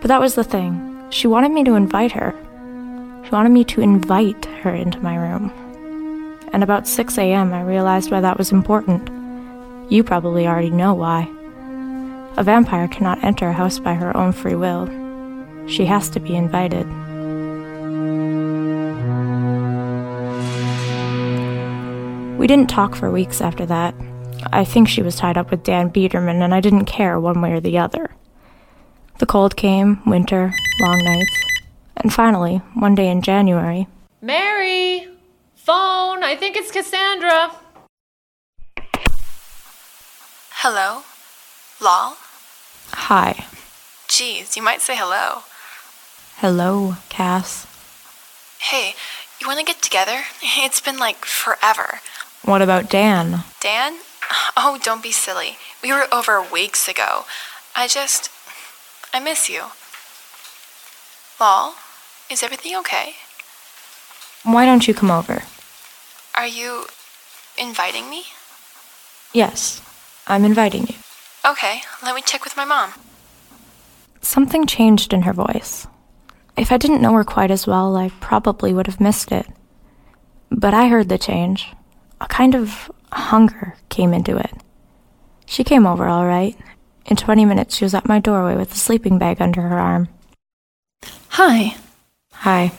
But 0.00 0.08
that 0.08 0.20
was 0.20 0.34
the 0.34 0.42
thing. 0.42 1.06
She 1.10 1.28
wanted 1.28 1.52
me 1.52 1.62
to 1.62 1.76
invite 1.76 2.10
her. 2.10 2.34
She 3.24 3.30
wanted 3.30 3.50
me 3.50 3.62
to 3.66 3.80
invite 3.80 4.46
her 4.46 4.74
into 4.74 4.98
my 4.98 5.14
room. 5.14 5.52
And 6.52 6.64
about 6.64 6.88
6 6.88 7.16
a.m., 7.18 7.52
I 7.52 7.62
realized 7.62 8.10
why 8.10 8.20
that 8.20 8.36
was 8.36 8.50
important. 8.50 9.10
You 9.92 10.02
probably 10.02 10.48
already 10.48 10.70
know 10.70 10.92
why. 10.92 11.30
A 12.36 12.42
vampire 12.42 12.88
cannot 12.88 13.22
enter 13.22 13.46
a 13.46 13.52
house 13.52 13.78
by 13.78 13.94
her 13.94 14.16
own 14.16 14.32
free 14.32 14.56
will. 14.56 14.88
She 15.68 15.84
has 15.84 16.08
to 16.08 16.18
be 16.18 16.34
invited. 16.34 16.84
We 22.42 22.48
didn't 22.48 22.70
talk 22.70 22.96
for 22.96 23.08
weeks 23.08 23.40
after 23.40 23.64
that. 23.66 23.94
I 24.52 24.64
think 24.64 24.88
she 24.88 25.00
was 25.00 25.14
tied 25.14 25.38
up 25.38 25.52
with 25.52 25.62
Dan 25.62 25.90
Biederman, 25.90 26.42
and 26.42 26.52
I 26.52 26.58
didn't 26.58 26.86
care 26.86 27.20
one 27.20 27.40
way 27.40 27.52
or 27.52 27.60
the 27.60 27.78
other. 27.78 28.10
The 29.18 29.26
cold 29.26 29.54
came, 29.54 30.02
winter, 30.06 30.52
long 30.80 31.04
nights, 31.04 31.36
and 31.98 32.12
finally, 32.12 32.56
one 32.74 32.96
day 32.96 33.06
in 33.06 33.22
January, 33.22 33.86
Mary! 34.20 35.06
Phone! 35.54 36.24
I 36.24 36.34
think 36.34 36.56
it's 36.56 36.72
Cassandra. 36.72 37.52
hello? 40.50 41.02
Lal? 41.80 42.16
hi. 42.90 43.46
Geez, 44.08 44.56
you 44.56 44.64
might 44.64 44.80
say 44.80 44.96
hello. 44.96 45.44
Hello, 46.38 46.96
Cass. 47.08 47.68
Hey, 48.58 48.94
you 49.40 49.46
want 49.46 49.60
to 49.60 49.64
get 49.64 49.80
together? 49.80 50.22
It's 50.42 50.80
been 50.80 50.98
like 50.98 51.24
forever. 51.24 52.00
What 52.44 52.62
about 52.62 52.90
Dan? 52.90 53.44
Dan? 53.60 53.98
Oh, 54.56 54.78
don't 54.82 55.02
be 55.02 55.12
silly. 55.12 55.56
We 55.82 55.92
were 55.92 56.06
over 56.12 56.42
weeks 56.42 56.88
ago. 56.88 57.24
I 57.74 57.86
just. 57.86 58.30
I 59.14 59.20
miss 59.20 59.48
you. 59.48 59.64
Lal, 61.40 61.74
is 62.30 62.42
everything 62.42 62.76
okay? 62.76 63.14
Why 64.42 64.64
don't 64.64 64.86
you 64.86 64.94
come 64.94 65.10
over? 65.10 65.42
Are 66.34 66.42
Are 66.42 66.48
you 66.48 66.86
inviting 67.56 68.10
me? 68.10 68.24
Yes, 69.32 69.80
I'm 70.26 70.44
inviting 70.44 70.88
you. 70.88 70.96
Okay, 71.48 71.82
let 72.02 72.16
me 72.16 72.22
check 72.22 72.42
with 72.42 72.56
my 72.56 72.64
mom. 72.64 72.94
Something 74.22 74.66
changed 74.66 75.12
in 75.12 75.22
her 75.22 75.32
voice. 75.32 75.86
If 76.56 76.72
I 76.72 76.78
didn't 76.78 77.00
know 77.00 77.12
her 77.12 77.22
quite 77.22 77.52
as 77.52 77.68
well, 77.68 77.94
I 77.94 78.08
probably 78.18 78.74
would 78.74 78.88
have 78.88 79.00
missed 79.00 79.30
it. 79.30 79.46
But 80.50 80.74
I 80.74 80.88
heard 80.88 81.08
the 81.08 81.16
change. 81.16 81.68
A 82.22 82.26
kind 82.28 82.54
of 82.54 82.90
hunger 83.12 83.74
came 83.88 84.14
into 84.14 84.36
it. 84.36 84.52
She 85.44 85.64
came 85.64 85.86
over 85.86 86.06
all 86.06 86.24
right. 86.24 86.56
In 87.06 87.16
20 87.16 87.44
minutes, 87.44 87.74
she 87.74 87.84
was 87.84 87.94
at 87.94 88.06
my 88.06 88.20
doorway 88.20 88.56
with 88.56 88.72
a 88.72 88.76
sleeping 88.76 89.18
bag 89.18 89.42
under 89.42 89.60
her 89.60 89.78
arm. 89.78 90.08
Hi. 91.30 91.74
Hi. 92.32 92.70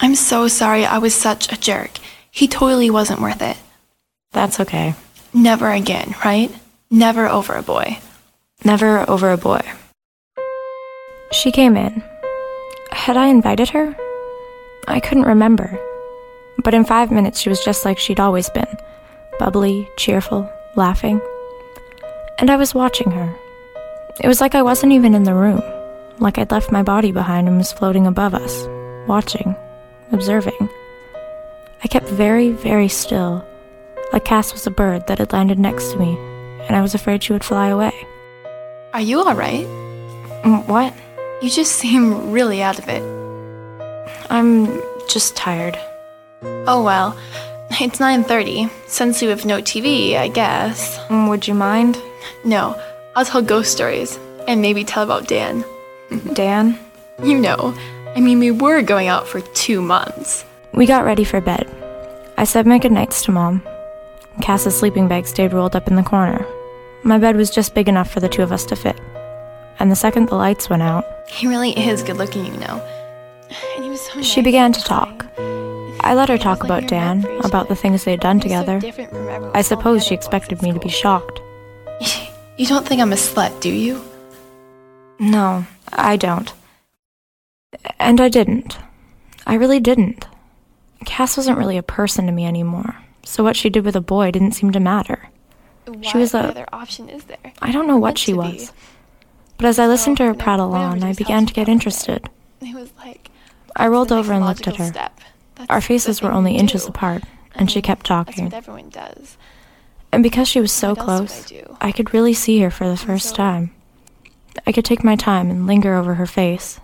I'm 0.00 0.14
so 0.14 0.48
sorry 0.48 0.86
I 0.86 0.98
was 0.98 1.14
such 1.14 1.52
a 1.52 1.60
jerk. 1.60 1.90
He 2.30 2.48
totally 2.48 2.88
wasn't 2.88 3.20
worth 3.20 3.42
it. 3.42 3.58
That's 4.32 4.58
okay. 4.60 4.94
Never 5.34 5.70
again, 5.70 6.14
right? 6.24 6.50
Never 6.90 7.28
over 7.28 7.56
a 7.56 7.62
boy. 7.62 7.98
Never 8.64 9.08
over 9.08 9.30
a 9.30 9.36
boy. 9.36 9.60
She 11.30 11.52
came 11.52 11.76
in. 11.76 12.02
Had 12.90 13.18
I 13.18 13.26
invited 13.26 13.68
her? 13.70 13.94
I 14.86 14.98
couldn't 14.98 15.24
remember. 15.24 15.78
But 16.64 16.74
in 16.74 16.84
five 16.84 17.10
minutes, 17.10 17.40
she 17.40 17.48
was 17.48 17.64
just 17.64 17.84
like 17.84 17.98
she'd 17.98 18.20
always 18.20 18.48
been 18.50 18.76
bubbly, 19.38 19.88
cheerful, 19.96 20.50
laughing. 20.74 21.20
And 22.38 22.50
I 22.50 22.56
was 22.56 22.74
watching 22.74 23.10
her. 23.12 23.34
It 24.20 24.26
was 24.28 24.40
like 24.40 24.54
I 24.54 24.62
wasn't 24.62 24.92
even 24.92 25.14
in 25.14 25.22
the 25.22 25.34
room, 25.34 25.62
like 26.18 26.38
I'd 26.38 26.50
left 26.50 26.72
my 26.72 26.82
body 26.82 27.12
behind 27.12 27.46
and 27.48 27.56
was 27.58 27.72
floating 27.72 28.06
above 28.06 28.34
us, 28.34 28.66
watching, 29.06 29.54
observing. 30.12 30.68
I 31.84 31.88
kept 31.88 32.08
very, 32.08 32.50
very 32.50 32.88
still, 32.88 33.44
like 34.12 34.24
Cass 34.24 34.52
was 34.52 34.66
a 34.66 34.70
bird 34.72 35.06
that 35.06 35.18
had 35.18 35.32
landed 35.32 35.58
next 35.60 35.92
to 35.92 35.98
me, 35.98 36.16
and 36.66 36.74
I 36.74 36.82
was 36.82 36.94
afraid 36.94 37.22
she 37.22 37.32
would 37.32 37.44
fly 37.44 37.68
away. 37.68 37.92
Are 38.92 39.00
you 39.00 39.20
alright? 39.20 39.66
Mm, 40.42 40.66
What? 40.66 40.92
You 41.40 41.48
just 41.50 41.76
seem 41.76 42.32
really 42.32 42.60
out 42.62 42.80
of 42.80 42.88
it. 42.88 43.02
I'm 44.28 44.66
just 45.08 45.36
tired. 45.36 45.78
Oh 46.42 46.82
well. 46.82 47.16
It's 47.80 47.98
9:30. 47.98 48.70
Since 48.88 49.22
we 49.22 49.28
have 49.28 49.44
no 49.44 49.60
TV, 49.60 50.16
I 50.16 50.28
guess. 50.28 50.98
Mm, 51.08 51.28
Would 51.28 51.46
you 51.46 51.54
mind? 51.54 51.98
No, 52.44 52.80
I'll 53.16 53.24
tell 53.24 53.42
ghost 53.42 53.72
stories 53.72 54.18
and 54.46 54.60
maybe 54.62 54.84
tell 54.84 55.02
about 55.02 55.28
Dan. 55.28 55.64
Dan? 56.34 56.78
You 57.22 57.38
know, 57.38 57.74
I 58.16 58.20
mean 58.20 58.38
we 58.38 58.50
were 58.50 58.82
going 58.82 59.08
out 59.08 59.26
for 59.28 59.40
2 59.40 59.80
months. 59.82 60.44
We 60.72 60.86
got 60.86 61.04
ready 61.04 61.24
for 61.24 61.40
bed. 61.40 61.66
I 62.36 62.44
said 62.44 62.66
my 62.66 62.78
goodnights 62.78 63.22
to 63.24 63.32
Mom. 63.32 63.62
Cass's 64.40 64.78
sleeping 64.78 65.08
bag 65.08 65.26
stayed 65.26 65.52
rolled 65.52 65.74
up 65.74 65.88
in 65.88 65.96
the 65.96 66.02
corner. 66.04 66.46
My 67.02 67.18
bed 67.18 67.36
was 67.36 67.50
just 67.50 67.74
big 67.74 67.88
enough 67.88 68.10
for 68.10 68.20
the 68.20 68.28
two 68.28 68.42
of 68.42 68.52
us 68.52 68.64
to 68.66 68.76
fit. 68.76 69.00
And 69.80 69.90
the 69.90 69.96
second 69.96 70.28
the 70.28 70.36
lights 70.36 70.70
went 70.70 70.82
out, 70.82 71.04
He 71.28 71.46
really 71.48 71.72
is 71.78 72.02
good 72.02 72.16
looking, 72.16 72.46
you 72.46 72.56
know. 72.58 72.80
And 73.74 73.84
he 73.84 73.90
was 73.90 74.00
so 74.00 74.22
she 74.22 74.42
began 74.42 74.72
to 74.72 74.82
talk. 74.82 75.26
I 76.08 76.14
let 76.14 76.28
her 76.30 76.38
talk 76.38 76.64
about 76.64 76.90
we 76.90 76.96
were 76.96 77.00
meant 77.04 77.22
Dan, 77.24 77.40
about 77.44 77.68
the 77.68 77.76
things 77.76 78.04
they'd 78.04 78.18
done 78.20 78.38
He 78.40 78.48
was 78.48 78.52
so 78.54 78.60
together. 78.60 78.80
different 78.80 79.10
from 79.10 79.28
everyone 79.28 79.56
I 79.56 79.62
suppose 79.62 80.04
she 80.04 80.14
expected 80.14 80.62
me 80.62 80.72
to 80.72 80.78
be 80.80 80.88
shocked. 80.88 81.40
You 82.56 82.66
don't 82.66 82.86
think 82.86 83.00
I'm 83.00 83.12
a 83.12 83.16
slut, 83.16 83.60
do 83.60 83.70
you? 83.70 84.02
No, 85.18 85.66
I 85.92 86.16
don't. 86.16 86.52
And 88.00 88.20
I 88.20 88.28
didn't. 88.28 88.78
I 89.46 89.54
really 89.54 89.80
didn't. 89.80 90.26
Cass 91.04 91.36
wasn't 91.36 91.58
really 91.58 91.76
a 91.76 91.82
person 91.82 92.26
to 92.26 92.32
me 92.32 92.46
anymore, 92.46 92.96
so 93.24 93.44
what 93.44 93.56
she 93.56 93.68
did 93.70 93.84
with 93.84 93.94
a 93.96 94.00
boy 94.00 94.30
didn't 94.30 94.52
seem 94.52 94.72
to 94.72 94.80
matter. 94.80 95.28
She 96.02 96.18
was 96.18 96.34
a- 96.34 96.48
other 96.48 96.66
option 96.72 97.08
is 97.08 97.24
there? 97.24 97.52
I 97.62 97.70
don't 97.72 97.86
know 97.86 97.96
what 97.98 98.18
she 98.18 98.32
was. 98.32 98.70
be. 98.70 98.76
But 99.58 99.66
as 99.66 99.78
I 99.78 99.86
listened 99.86 100.16
to 100.18 100.24
her 100.24 100.34
prattle 100.34 100.74
on, 100.74 101.02
I 101.02 101.12
began 101.12 101.46
to 101.46 101.52
get 101.54 101.68
interested. 101.68 102.28
It 102.60 102.74
was 102.74 102.90
like 102.98 103.30
I 103.76 103.88
rolled 103.88 104.10
over 104.12 104.32
and 104.32 104.44
looked 104.44 104.66
at 104.68 104.76
her. 104.76 104.86
step. 104.86 105.20
That's 105.58 105.70
Our 105.70 105.80
faces 105.82 106.22
were 106.22 106.32
only 106.32 106.56
inches 106.56 106.84
do. 106.84 106.88
apart, 106.88 107.22
I 107.24 107.58
and 107.58 107.70
she 107.70 107.78
mean, 107.78 107.82
kept 107.84 108.08
That's 108.08 108.28
talking. 108.30 108.44
what 108.46 108.54
everyone 108.54 108.88
does. 108.88 109.36
And 110.12 110.22
because 110.22 110.48
she 110.48 110.60
was 110.60 110.72
so 110.72 110.94
What 110.94 111.00
else 111.08 111.50
would 111.50 111.58
I 111.60 111.62
close. 111.64 111.76
I 111.82 111.92
could 111.92 112.14
really 112.14 112.32
see 112.32 112.60
her 112.60 112.70
for 112.70 112.88
the 112.88 112.96
first 112.96 113.30
so- 113.30 113.36
time. 113.36 113.74
I 114.66 114.72
could 114.72 114.84
take 114.84 115.04
my 115.04 115.14
time 115.16 115.50
and 115.50 115.66
linger 115.66 115.94
over 115.94 116.14
her 116.14 116.26
face. 116.26 116.80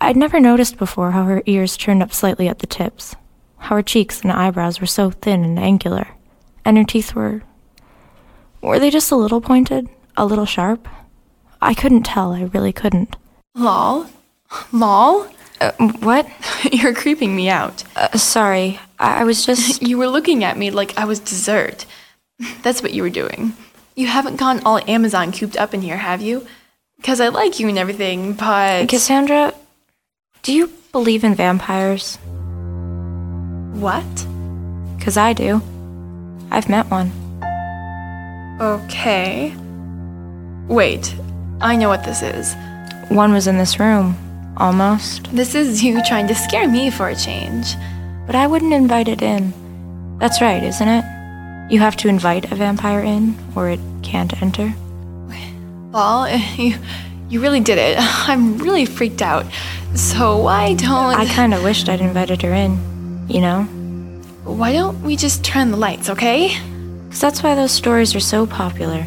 I'd 0.00 0.16
never 0.16 0.40
noticed 0.40 0.78
before 0.78 1.10
how 1.12 1.24
her 1.24 1.42
ears 1.46 1.76
turned 1.76 2.02
up 2.02 2.12
slightly 2.12 2.48
at 2.48 2.60
the 2.60 2.66
tips, 2.66 3.14
how 3.58 3.76
her 3.76 3.82
cheeks 3.82 4.20
and 4.22 4.32
eyebrows 4.32 4.80
were 4.80 4.86
so 4.86 5.10
thin 5.10 5.44
and 5.44 5.58
angular, 5.58 6.08
and 6.64 6.76
her 6.76 6.84
teeth 6.84 7.14
were. 7.14 7.42
Were 8.60 8.78
they 8.78 8.90
just 8.90 9.10
a 9.10 9.16
little 9.16 9.40
pointed? 9.40 9.88
A 10.16 10.24
little 10.26 10.46
sharp? 10.46 10.88
I 11.60 11.74
couldn't 11.74 12.02
tell, 12.04 12.32
I 12.32 12.42
really 12.44 12.72
couldn't. 12.72 13.16
Lal. 13.54 14.08
Lal? 14.72 15.28
Uh, 15.62 15.92
what? 16.00 16.28
You're 16.72 16.94
creeping 16.94 17.36
me 17.36 17.48
out. 17.48 17.84
Uh, 17.94 18.16
sorry, 18.18 18.80
I, 18.98 19.20
I 19.20 19.24
was 19.24 19.46
just. 19.46 19.80
You 19.92 19.98
were 19.98 20.08
looking 20.08 20.42
at 20.44 20.58
me 20.58 20.70
like 20.70 20.98
I 20.98 21.04
was 21.04 21.20
dessert. 21.20 21.86
That's 22.62 22.82
what 22.82 22.92
you 22.92 23.02
were 23.02 23.10
doing. 23.10 23.54
You 23.94 24.06
haven't 24.06 24.36
gone 24.36 24.62
all 24.64 24.78
Amazon 24.88 25.32
cooped 25.32 25.56
up 25.56 25.74
in 25.74 25.82
here, 25.82 25.98
have 25.98 26.22
you? 26.22 26.46
Because 26.96 27.20
I 27.20 27.28
like 27.28 27.60
you 27.60 27.68
and 27.68 27.78
everything, 27.78 28.32
but. 28.32 28.88
Cassandra, 28.88 29.54
do 30.42 30.52
you 30.52 30.72
believe 30.92 31.24
in 31.24 31.34
vampires? 31.34 32.16
What? 33.74 34.26
Because 34.96 35.16
I 35.16 35.32
do. 35.32 35.60
I've 36.50 36.68
met 36.68 36.90
one. 36.90 37.10
Okay. 38.60 39.54
Wait, 40.68 41.14
I 41.60 41.76
know 41.76 41.88
what 41.88 42.04
this 42.04 42.22
is. 42.22 42.54
One 43.08 43.32
was 43.32 43.46
in 43.46 43.58
this 43.58 43.78
room, 43.80 44.16
almost. 44.56 45.24
This 45.34 45.54
is 45.54 45.82
you 45.82 46.02
trying 46.04 46.28
to 46.28 46.34
scare 46.34 46.68
me 46.68 46.90
for 46.90 47.08
a 47.08 47.16
change. 47.16 47.74
But 48.26 48.36
I 48.36 48.46
wouldn't 48.46 48.72
invite 48.72 49.08
it 49.08 49.22
in. 49.22 49.52
That's 50.18 50.40
right, 50.40 50.62
isn't 50.62 50.88
it? 50.88 51.04
You 51.70 51.80
have 51.80 51.96
to 51.98 52.08
invite 52.08 52.50
a 52.52 52.54
vampire 52.54 53.00
in, 53.00 53.36
or 53.56 53.68
it 53.68 53.80
can't 54.02 54.40
enter. 54.42 54.72
Well, 55.90 56.28
you, 56.56 56.76
you 57.28 57.40
really 57.40 57.60
did 57.60 57.78
it. 57.78 57.96
I'm 58.28 58.58
really 58.58 58.84
freaked 58.84 59.22
out. 59.22 59.46
So 59.94 60.38
why 60.38 60.74
don't 60.74 61.14
I 61.14 61.26
kind 61.26 61.52
of 61.52 61.62
wished 61.62 61.88
I'd 61.88 62.00
invited 62.00 62.42
her 62.42 62.52
in, 62.52 63.26
you 63.28 63.40
know? 63.40 63.68
why 64.44 64.72
don't 64.72 65.00
we 65.02 65.16
just 65.16 65.44
turn 65.44 65.70
the 65.70 65.76
lights, 65.76 66.10
okay? 66.10 66.58
Because 67.04 67.20
that's 67.20 67.42
why 67.42 67.54
those 67.54 67.72
stories 67.72 68.14
are 68.14 68.20
so 68.20 68.46
popular. 68.46 69.06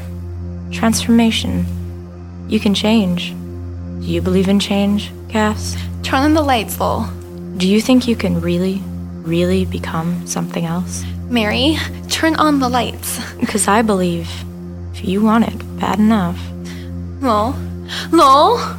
Transformation. 0.72 1.66
You 2.48 2.60
can 2.60 2.74
change. 2.74 3.32
Do 4.00 4.06
you 4.06 4.22
believe 4.22 4.48
in 4.48 4.60
change, 4.60 5.12
Cass? 5.36 5.76
Turn 6.02 6.24
on 6.24 6.34
the 6.34 6.42
lights, 6.42 6.80
Lal. 6.80 7.12
Do 7.58 7.68
you 7.68 7.82
think 7.82 8.08
you 8.08 8.16
can 8.16 8.40
really, 8.40 8.82
really 9.24 9.66
become 9.66 10.26
something 10.26 10.64
else? 10.64 11.04
Mary, 11.28 11.76
turn 12.08 12.38
on 12.38 12.60
the 12.60 12.70
lights. 12.70 13.20
Because 13.42 13.68
I 13.68 13.82
believe 13.82 14.30
if 14.94 15.04
you 15.04 15.22
want 15.22 15.46
it 15.50 15.78
bad 15.78 16.00
enough, 16.00 16.40
Lal. 17.20 17.54
Lal. 18.14 18.78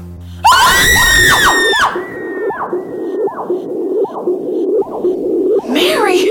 Mary, 5.69 6.31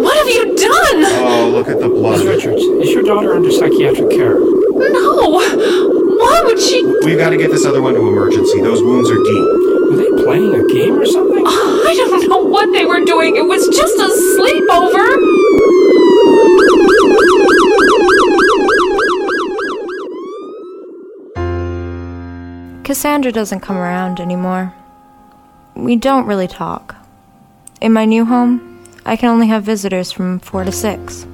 what 0.00 0.16
have 0.16 0.28
you 0.28 0.54
done? 0.54 1.04
Oh, 1.26 1.50
look 1.52 1.66
at 1.66 1.80
the 1.80 1.88
blood. 1.88 2.24
Miss 2.24 2.24
Richards, 2.24 2.62
is 2.62 2.90
your 2.92 3.02
daughter 3.02 3.34
under 3.34 3.50
psychiatric 3.50 4.10
care? 4.10 4.38
No. 4.38 5.99
Why 6.30 6.42
would 6.44 6.60
she? 6.60 6.84
We've 7.04 7.18
got 7.18 7.30
to 7.30 7.36
get 7.36 7.50
this 7.50 7.64
other 7.66 7.82
one 7.82 7.94
to 7.94 8.06
emergency. 8.06 8.60
Those 8.60 8.80
wounds 8.82 9.10
are 9.10 9.16
deep. 9.16 9.48
Were 9.90 9.96
they 9.96 10.22
playing 10.22 10.54
a 10.54 10.64
game 10.72 10.96
or 10.96 11.04
something? 11.04 11.42
Ah, 11.44 11.88
I 11.88 11.94
don't 11.96 12.28
know 12.28 12.38
what 12.38 12.72
they 12.72 12.84
were 12.84 13.04
doing. 13.04 13.34
It 13.34 13.44
was 13.44 13.66
just 13.68 13.98
a 13.98 14.08
sleepover. 14.38 15.08
Cassandra 22.84 23.32
doesn't 23.32 23.60
come 23.60 23.76
around 23.76 24.20
anymore. 24.20 24.72
We 25.74 25.96
don't 25.96 26.26
really 26.26 26.48
talk. 26.48 26.94
In 27.80 27.92
my 27.92 28.04
new 28.04 28.24
home, 28.24 28.84
I 29.04 29.16
can 29.16 29.30
only 29.30 29.48
have 29.48 29.64
visitors 29.64 30.12
from 30.12 30.38
4 30.38 30.62
to 30.62 30.72
6. 30.72 31.26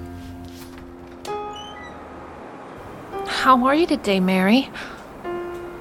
How 3.46 3.64
are 3.66 3.76
you 3.76 3.86
today, 3.86 4.18
Mary? 4.18 4.70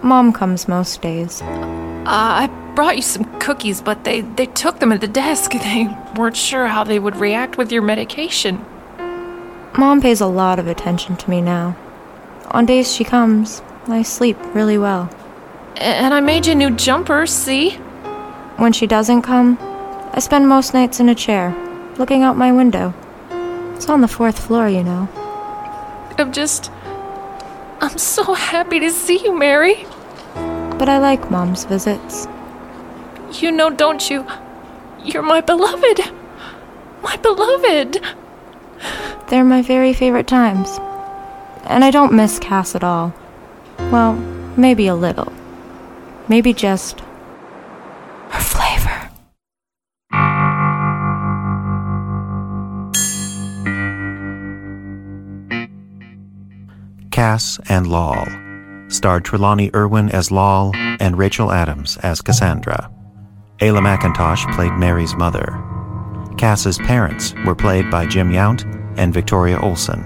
Mom 0.04 0.32
comes 0.32 0.68
most 0.68 1.02
days. 1.02 1.42
Uh, 1.42 2.06
I 2.06 2.72
brought 2.76 2.96
you 2.96 3.02
some 3.02 3.24
cookies, 3.40 3.82
but 3.82 4.04
they, 4.04 4.22
they 4.22 4.46
took 4.46 4.78
them 4.78 4.92
at 4.92 5.02
the 5.02 5.08
desk. 5.08 5.54
They 5.64 5.88
weren't 6.16 6.38
sure 6.38 6.68
how 6.68 6.84
they 6.84 7.00
would 7.00 7.16
react 7.16 7.58
with 7.58 7.72
your 7.72 7.82
medication. 7.82 8.64
Mom 9.80 10.00
pays 10.00 10.22
a 10.22 10.28
lot 10.28 10.60
of 10.60 10.68
attention 10.68 11.18
to 11.18 11.28
me 11.28 11.42
now. 11.42 11.76
On 12.52 12.68
days 12.68 12.94
she 12.94 13.04
comes, 13.04 13.64
I 13.88 14.04
sleep 14.04 14.38
really 14.54 14.78
well. 14.78 15.10
And 15.78 16.14
I 16.14 16.20
made 16.20 16.46
you 16.46 16.52
a 16.52 16.56
new 16.56 16.70
jumpers, 16.70 17.32
see? 17.32 17.72
When 18.58 18.74
she 18.74 18.86
doesn't 18.86 19.24
come, 19.24 19.58
I 20.14 20.20
spend 20.20 20.48
most 20.48 20.76
nights 20.76 21.00
in 21.00 21.10
a 21.10 21.16
chair, 21.16 21.50
looking 21.98 22.22
out 22.22 22.38
my 22.38 22.52
window, 22.52 22.94
It's 23.74 23.90
on 23.90 24.02
the 24.02 24.08
fourth 24.08 24.38
floor, 24.38 24.70
you 24.70 24.84
know. 24.84 25.10
I'm 26.20 26.32
just. 26.32 26.70
I'm 27.86 28.00
so 28.00 28.34
happy 28.34 28.80
to 28.80 28.90
see 28.90 29.24
you, 29.24 29.38
Mary. 29.38 29.86
But 30.34 30.90
I 30.90 30.98
like 30.98 31.30
Mom's 31.30 31.66
visits. 31.66 32.28
You 33.34 33.52
know, 33.52 33.70
don't 33.70 34.10
you? 34.10 34.26
You're 35.04 35.22
my 35.22 35.40
beloved. 35.40 36.02
My 37.04 37.16
beloved. 37.18 38.04
They're 39.28 39.46
my 39.46 39.62
very 39.62 39.94
favorite 39.94 40.26
times. 40.26 40.80
And 41.66 41.84
I 41.84 41.92
don't 41.92 42.12
miss 42.12 42.40
Cass 42.40 42.74
at 42.74 42.84
all. 42.84 43.14
Well, 43.78 44.14
maybe 44.58 44.88
a 44.88 44.96
little. 44.96 45.32
Maybe 46.28 46.54
just 46.54 47.02
Cass 57.16 57.62
and 57.70 57.88
Lol 57.88 58.28
starred 58.90 59.24
Trelawney 59.24 59.72
Irwin 59.74 60.10
as 60.10 60.32
Lol 60.32 60.74
and 60.76 61.18
Rachel 61.18 61.50
Adams 61.50 61.96
as 62.04 62.20
Cassandra. 62.20 62.92
Ayla 63.60 63.80
McIntosh 63.80 64.54
played 64.54 64.74
Mary's 64.74 65.16
mother. 65.16 65.58
Cass's 66.38 66.78
parents 66.80 67.34
were 67.46 67.56
played 67.56 67.90
by 67.90 68.06
Jim 68.06 68.32
Yount 68.34 68.66
and 68.98 69.14
Victoria 69.14 69.58
Olson. 69.62 70.02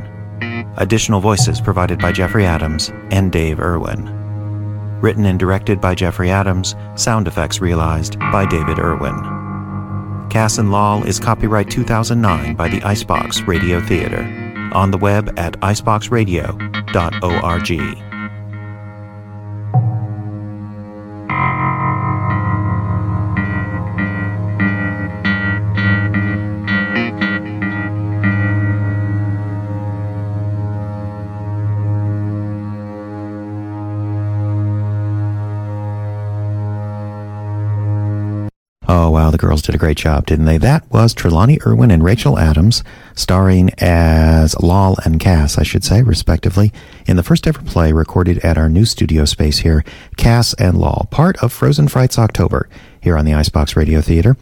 Additional 0.77 1.19
voices 1.19 1.59
provided 1.59 1.97
by 1.97 2.11
Jeffrey 2.11 2.45
Adams 2.45 2.91
and 3.09 3.31
Dave 3.31 3.59
Irwin. 3.59 4.05
Written 5.01 5.25
and 5.25 5.39
directed 5.39 5.81
by 5.81 5.95
Jeffrey 5.95 6.29
Adams, 6.29 6.75
sound 6.93 7.27
effects 7.27 7.59
realized 7.59 8.19
by 8.19 8.45
David 8.45 8.77
Irwin. 8.77 9.17
Cass 10.29 10.59
and 10.59 10.71
Lol 10.71 11.03
is 11.05 11.19
copyright 11.19 11.71
2009 11.71 12.55
by 12.55 12.67
the 12.67 12.83
Icebox 12.83 13.41
Radio 13.41 13.81
Theater. 13.81 14.48
On 14.73 14.91
the 14.91 14.97
web 14.97 15.37
at 15.37 15.59
iceboxradio.org. 15.59 18.08
Oh, 39.09 39.13
wow, 39.13 39.31
the 39.31 39.39
girls 39.39 39.63
did 39.63 39.73
a 39.73 39.79
great 39.79 39.97
job, 39.97 40.27
didn't 40.27 40.45
they? 40.45 40.59
That 40.59 40.87
was 40.91 41.15
Trelawney 41.15 41.57
Irwin 41.65 41.89
and 41.89 42.03
Rachel 42.03 42.37
Adams, 42.37 42.83
starring 43.15 43.71
as 43.79 44.55
Lol 44.59 44.97
and 45.03 45.19
Cass, 45.19 45.57
I 45.57 45.63
should 45.63 45.83
say, 45.83 46.03
respectively, 46.03 46.71
in 47.07 47.17
the 47.17 47.23
first 47.23 47.47
ever 47.47 47.63
play 47.63 47.91
recorded 47.91 48.37
at 48.45 48.55
our 48.55 48.69
new 48.69 48.85
studio 48.85 49.25
space 49.25 49.57
here, 49.57 49.83
Cass 50.15 50.53
and 50.59 50.77
Lol, 50.77 51.07
part 51.09 51.41
of 51.41 51.51
Frozen 51.51 51.87
Frights 51.87 52.19
October, 52.19 52.69
here 53.01 53.17
on 53.17 53.25
the 53.25 53.33
Icebox 53.33 53.75
Radio 53.75 53.99
Theater. 53.99 54.37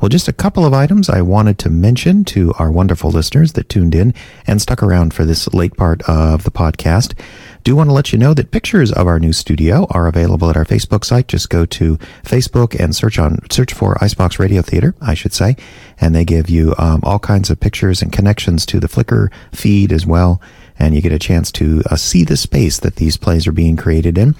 Well, 0.00 0.08
just 0.08 0.28
a 0.28 0.32
couple 0.32 0.64
of 0.64 0.72
items 0.72 1.10
I 1.10 1.22
wanted 1.22 1.58
to 1.58 1.70
mention 1.70 2.24
to 2.26 2.52
our 2.60 2.70
wonderful 2.70 3.10
listeners 3.10 3.54
that 3.54 3.68
tuned 3.68 3.96
in 3.96 4.14
and 4.46 4.62
stuck 4.62 4.84
around 4.84 5.14
for 5.14 5.24
this 5.24 5.52
late 5.52 5.76
part 5.76 6.00
of 6.02 6.44
the 6.44 6.52
podcast. 6.52 7.18
Do 7.64 7.76
want 7.76 7.90
to 7.90 7.94
let 7.94 8.12
you 8.12 8.18
know 8.18 8.34
that 8.34 8.50
pictures 8.50 8.90
of 8.90 9.06
our 9.06 9.20
new 9.20 9.32
studio 9.32 9.86
are 9.90 10.08
available 10.08 10.50
at 10.50 10.56
our 10.56 10.64
Facebook 10.64 11.04
site. 11.04 11.28
Just 11.28 11.48
go 11.48 11.64
to 11.66 11.96
Facebook 12.24 12.78
and 12.78 12.94
search 12.94 13.20
on 13.20 13.38
search 13.50 13.72
for 13.72 13.96
Icebox 14.02 14.40
Radio 14.40 14.62
Theater, 14.62 14.96
I 15.00 15.14
should 15.14 15.32
say, 15.32 15.56
and 16.00 16.12
they 16.12 16.24
give 16.24 16.50
you 16.50 16.74
um, 16.76 17.00
all 17.04 17.20
kinds 17.20 17.50
of 17.50 17.60
pictures 17.60 18.02
and 18.02 18.12
connections 18.12 18.66
to 18.66 18.80
the 18.80 18.88
Flickr 18.88 19.28
feed 19.52 19.92
as 19.92 20.04
well, 20.04 20.40
and 20.76 20.96
you 20.96 21.00
get 21.00 21.12
a 21.12 21.20
chance 21.20 21.52
to 21.52 21.82
uh, 21.88 21.94
see 21.94 22.24
the 22.24 22.36
space 22.36 22.80
that 22.80 22.96
these 22.96 23.16
plays 23.16 23.46
are 23.46 23.52
being 23.52 23.76
created 23.76 24.18
in. 24.18 24.34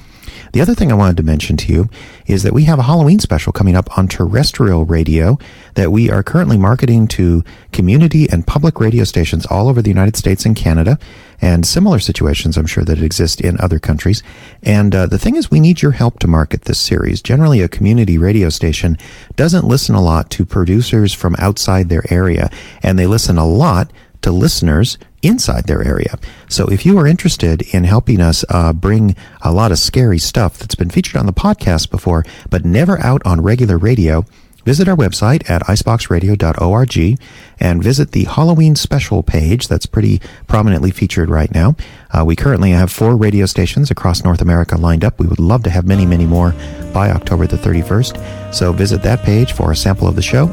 The 0.53 0.61
other 0.61 0.75
thing 0.75 0.93
I 0.93 0.97
wanted 0.97 1.17
to 1.17 1.23
mention 1.23 1.57
to 1.57 1.73
you 1.73 1.89
is 2.27 2.43
that 2.43 2.53
we 2.53 2.65
have 2.65 2.79
a 2.79 2.83
Halloween 2.83 3.19
special 3.19 3.55
coming 3.55 3.75
up 3.75 3.97
on 3.97 4.07
terrestrial 4.07 4.85
radio 4.85 5.39
that 5.75 5.91
we 5.91 6.11
are 6.11 6.23
currently 6.23 6.59
marketing 6.59 7.09
to 7.09 7.43
community 7.73 8.29
and 8.29 8.47
public 8.47 8.79
radio 8.79 9.05
stations 9.05 9.47
all 9.47 9.69
over 9.69 9.81
the 9.81 9.89
United 9.89 10.15
States 10.15 10.45
and 10.45 10.55
Canada 10.55 10.99
and 11.41 11.67
similar 11.67 11.99
situations 11.99 12.59
I'm 12.59 12.67
sure 12.67 12.85
that 12.85 13.03
exist 13.03 13.41
in 13.41 13.59
other 13.61 13.79
countries. 13.79 14.23
And 14.63 14.95
uh, 14.95 15.07
the 15.07 15.19
thing 15.19 15.37
is, 15.37 15.51
we 15.51 15.59
need 15.59 15.81
your 15.81 15.93
help 15.93 16.19
to 16.19 16.29
market 16.29 16.63
this 16.63 16.79
series. 16.79 17.23
Generally, 17.23 17.63
a 17.63 17.69
community 17.69 18.19
radio 18.19 18.51
station 18.51 18.99
doesn't 19.37 19.67
listen 19.67 19.95
a 19.95 20.03
lot 20.03 20.31
to 20.33 20.45
producers 20.45 21.15
from 21.15 21.35
outside 21.39 21.89
their 21.89 22.05
area, 22.13 22.51
and 22.83 22.99
they 22.99 23.07
listen 23.07 23.39
a 23.39 23.47
lot 23.47 23.91
to 24.23 24.33
listeners 24.33 24.99
inside 25.23 25.67
their 25.67 25.83
area. 25.83 26.19
So 26.49 26.67
if 26.67 26.85
you 26.85 26.99
are 26.99 27.07
interested 27.07 27.63
in 27.75 27.85
helping 27.85 28.21
us 28.21 28.45
uh, 28.49 28.73
bring 28.73 29.17
a 29.43 29.53
lot 29.53 29.73
of 29.73 29.79
scary 29.79 30.19
stuff 30.19 30.59
that's 30.59 30.75
been 30.75 30.91
featured 30.91 31.17
on 31.17 31.27
the 31.27 31.33
podcast 31.33 31.91
before, 31.91 32.25
but 32.51 32.65
never 32.65 33.01
out 33.01 33.23
on 33.25 33.41
regular 33.41 33.79
radio, 33.79 34.25
visit 34.65 34.89
our 34.89 34.97
website 34.97 35.49
at 35.49 35.63
iceboxradio.org 35.63 37.21
and 37.61 37.83
visit 37.83 38.13
the 38.13 38.25
Halloween 38.25 38.77
special 38.77 39.23
page 39.23 39.69
that's 39.69 39.87
pretty 39.87 40.21
prominently 40.47 40.91
featured 40.91 41.31
right 41.31 41.53
now. 41.55 41.77
Uh, 42.11 42.25
we 42.25 42.37
currently 42.37 42.71
have 42.71 42.91
four 42.91 43.17
radio 43.17 43.47
stations 43.47 43.91
across 43.91 44.25
North 44.25 44.41
America 44.41 44.77
lined 44.77 45.05
up. 45.05 45.19
We 45.19 45.27
would 45.27 45.41
love 45.41 45.63
to 45.65 45.71
have 45.71 45.87
many, 45.87 46.07
many 46.07 46.27
more 46.27 46.55
by 46.93 47.11
October 47.11 47.47
the 47.47 47.57
31st. 47.57 48.55
So 48.55 48.73
visit 48.73 49.03
that 49.03 49.23
page 49.23 49.53
for 49.53 49.71
a 49.71 49.77
sample 49.77 50.09
of 50.09 50.17
the 50.17 50.23
show 50.23 50.47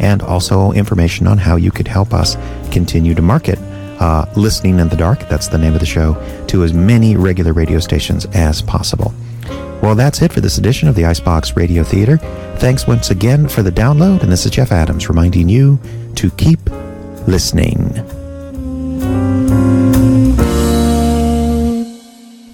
and 0.00 0.22
also 0.22 0.72
information 0.72 1.26
on 1.26 1.38
how 1.38 1.56
you 1.56 1.70
could 1.70 1.88
help 1.88 2.12
us 2.12 2.36
continue 2.72 3.14
to 3.14 3.22
market 3.22 3.58
uh, 4.00 4.26
Listening 4.36 4.78
in 4.78 4.88
the 4.88 4.96
Dark, 4.96 5.20
that's 5.28 5.48
the 5.48 5.58
name 5.58 5.74
of 5.74 5.80
the 5.80 5.86
show, 5.86 6.14
to 6.48 6.64
as 6.64 6.72
many 6.72 7.16
regular 7.16 7.52
radio 7.52 7.78
stations 7.78 8.26
as 8.26 8.60
possible. 8.60 9.14
Well, 9.82 9.94
that's 9.94 10.22
it 10.22 10.32
for 10.32 10.40
this 10.40 10.58
edition 10.58 10.88
of 10.88 10.94
the 10.94 11.04
Icebox 11.04 11.56
Radio 11.56 11.84
Theater. 11.84 12.16
Thanks 12.58 12.86
once 12.86 13.10
again 13.10 13.48
for 13.48 13.62
the 13.62 13.70
download, 13.72 14.22
and 14.22 14.32
this 14.32 14.44
is 14.44 14.50
Jeff 14.50 14.72
Adams 14.72 15.08
reminding 15.08 15.48
you 15.48 15.78
to 16.16 16.30
keep 16.32 16.58
listening. 17.26 17.96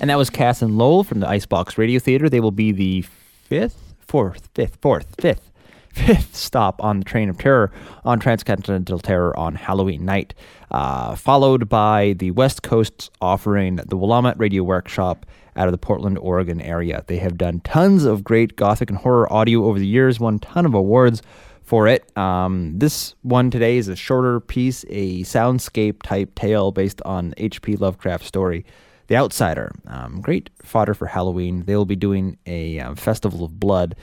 And 0.00 0.08
that 0.08 0.16
was 0.16 0.30
Cass 0.30 0.62
and 0.62 0.76
Lol 0.78 1.04
from 1.04 1.20
the 1.20 1.28
Icebox 1.28 1.78
Radio 1.78 2.00
Theater. 2.00 2.28
They 2.28 2.40
will 2.40 2.50
be 2.50 2.72
the 2.72 3.04
fifth, 3.44 3.94
fourth, 4.00 4.48
fifth, 4.54 4.78
fourth, 4.80 5.14
fifth, 5.20 5.49
fifth 5.92 6.34
stop 6.36 6.82
on 6.82 6.98
the 6.98 7.04
Train 7.04 7.28
of 7.28 7.38
Terror 7.38 7.72
on 8.04 8.18
Transcontinental 8.18 8.98
Terror 8.98 9.36
on 9.38 9.54
Halloween 9.54 10.04
night, 10.04 10.34
uh, 10.70 11.14
followed 11.14 11.68
by 11.68 12.14
the 12.18 12.30
West 12.30 12.62
Coast's 12.62 13.10
offering 13.20 13.76
the 13.76 13.96
Willamette 13.96 14.38
Radio 14.38 14.62
Workshop 14.62 15.26
out 15.56 15.68
of 15.68 15.72
the 15.72 15.78
Portland, 15.78 16.18
Oregon 16.18 16.60
area. 16.60 17.04
They 17.06 17.18
have 17.18 17.36
done 17.36 17.60
tons 17.60 18.04
of 18.04 18.24
great 18.24 18.56
gothic 18.56 18.90
and 18.90 18.98
horror 18.98 19.30
audio 19.32 19.64
over 19.64 19.78
the 19.78 19.86
years, 19.86 20.20
won 20.20 20.38
ton 20.38 20.64
of 20.64 20.74
awards 20.74 21.22
for 21.62 21.86
it. 21.86 22.16
Um, 22.16 22.78
this 22.78 23.14
one 23.22 23.50
today 23.50 23.76
is 23.76 23.88
a 23.88 23.96
shorter 23.96 24.40
piece, 24.40 24.84
a 24.88 25.22
soundscape 25.22 26.02
type 26.02 26.34
tale 26.34 26.72
based 26.72 27.02
on 27.02 27.34
H.P. 27.36 27.76
Lovecraft's 27.76 28.26
story. 28.26 28.64
The 29.06 29.16
Outsider, 29.16 29.72
um, 29.88 30.20
great 30.20 30.50
fodder 30.62 30.94
for 30.94 31.06
Halloween. 31.06 31.64
They 31.64 31.74
will 31.74 31.84
be 31.84 31.96
doing 31.96 32.38
a 32.46 32.78
um, 32.78 32.94
festival 32.94 33.44
of 33.44 33.58
blood 33.58 33.96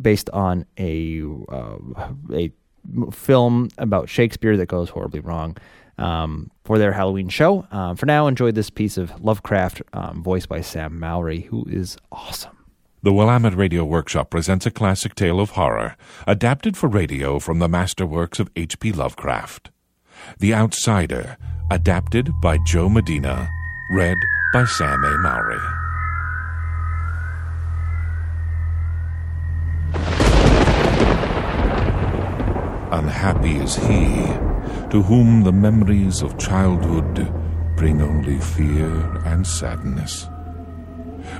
based 0.00 0.30
on 0.30 0.66
a 0.78 1.22
uh, 1.48 1.76
a 2.32 2.52
film 3.12 3.68
about 3.78 4.08
Shakespeare 4.08 4.56
that 4.56 4.66
goes 4.66 4.90
horribly 4.90 5.20
wrong 5.20 5.56
um, 5.98 6.50
for 6.64 6.78
their 6.78 6.92
Halloween 6.92 7.28
show. 7.28 7.66
Um, 7.70 7.96
for 7.96 8.06
now, 8.06 8.26
enjoy 8.26 8.52
this 8.52 8.70
piece 8.70 8.96
of 8.96 9.22
Lovecraft 9.22 9.82
um, 9.92 10.22
voiced 10.22 10.48
by 10.48 10.60
Sam 10.60 10.98
Mowry, 10.98 11.42
who 11.42 11.64
is 11.68 11.96
awesome. 12.12 12.56
The 13.02 13.12
Willamette 13.12 13.56
Radio 13.56 13.84
Workshop 13.84 14.30
presents 14.30 14.64
a 14.64 14.70
classic 14.70 15.14
tale 15.14 15.38
of 15.38 15.50
horror, 15.50 15.96
adapted 16.26 16.76
for 16.76 16.88
radio 16.88 17.38
from 17.38 17.58
the 17.58 17.68
masterworks 17.68 18.40
of 18.40 18.50
H.P. 18.56 18.92
Lovecraft. 18.92 19.70
The 20.38 20.54
Outsider, 20.54 21.36
adapted 21.70 22.30
by 22.40 22.58
Joe 22.64 22.88
Medina, 22.88 23.50
read 23.90 24.16
by 24.54 24.64
Sam 24.64 25.04
A. 25.04 25.18
Mowry. 25.18 25.83
Unhappy 32.94 33.56
is 33.56 33.74
he 33.74 34.06
to 34.88 35.02
whom 35.02 35.42
the 35.42 35.50
memories 35.50 36.22
of 36.22 36.38
childhood 36.38 37.26
bring 37.76 38.00
only 38.00 38.38
fear 38.38 38.86
and 39.26 39.44
sadness. 39.44 40.28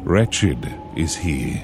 Wretched 0.02 0.58
is 0.96 1.14
he 1.14 1.62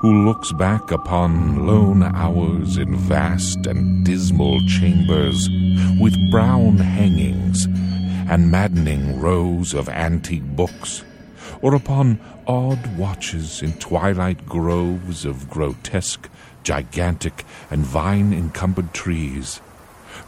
who 0.00 0.24
looks 0.24 0.52
back 0.52 0.90
upon 0.90 1.66
lone 1.66 2.02
hours 2.02 2.78
in 2.78 2.96
vast 2.96 3.66
and 3.66 4.06
dismal 4.06 4.58
chambers 4.66 5.50
with 6.00 6.16
brown 6.30 6.78
hangings 6.78 7.66
and 8.30 8.50
maddening 8.50 9.20
rows 9.20 9.74
of 9.74 9.90
antique 9.90 10.56
books, 10.56 11.04
or 11.62 11.74
upon 11.74 12.20
odd 12.46 12.96
watches 12.96 13.62
in 13.62 13.72
twilight 13.74 14.46
groves 14.46 15.24
of 15.24 15.48
grotesque, 15.50 16.28
gigantic, 16.62 17.44
and 17.70 17.84
vine 17.84 18.32
encumbered 18.32 18.92
trees, 18.94 19.60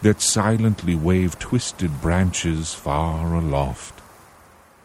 that 0.02 0.20
silently 0.20 0.94
wave 0.94 1.38
twisted 1.38 2.00
branches 2.00 2.74
far 2.74 3.34
aloft. 3.34 4.00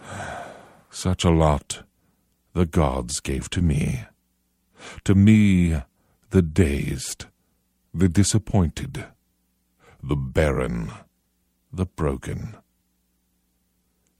Such 0.89 1.23
a 1.23 1.29
lot 1.29 1.83
the 2.53 2.65
gods 2.65 3.19
gave 3.19 3.49
to 3.51 3.61
me. 3.61 4.05
To 5.03 5.13
me, 5.13 5.81
the 6.31 6.41
dazed, 6.41 7.25
the 7.93 8.09
disappointed, 8.09 9.05
the 10.01 10.15
barren, 10.15 10.91
the 11.71 11.85
broken. 11.85 12.57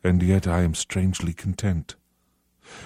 And 0.04 0.22
yet 0.22 0.48
I 0.48 0.62
am 0.62 0.74
strangely 0.74 1.34
content, 1.34 1.96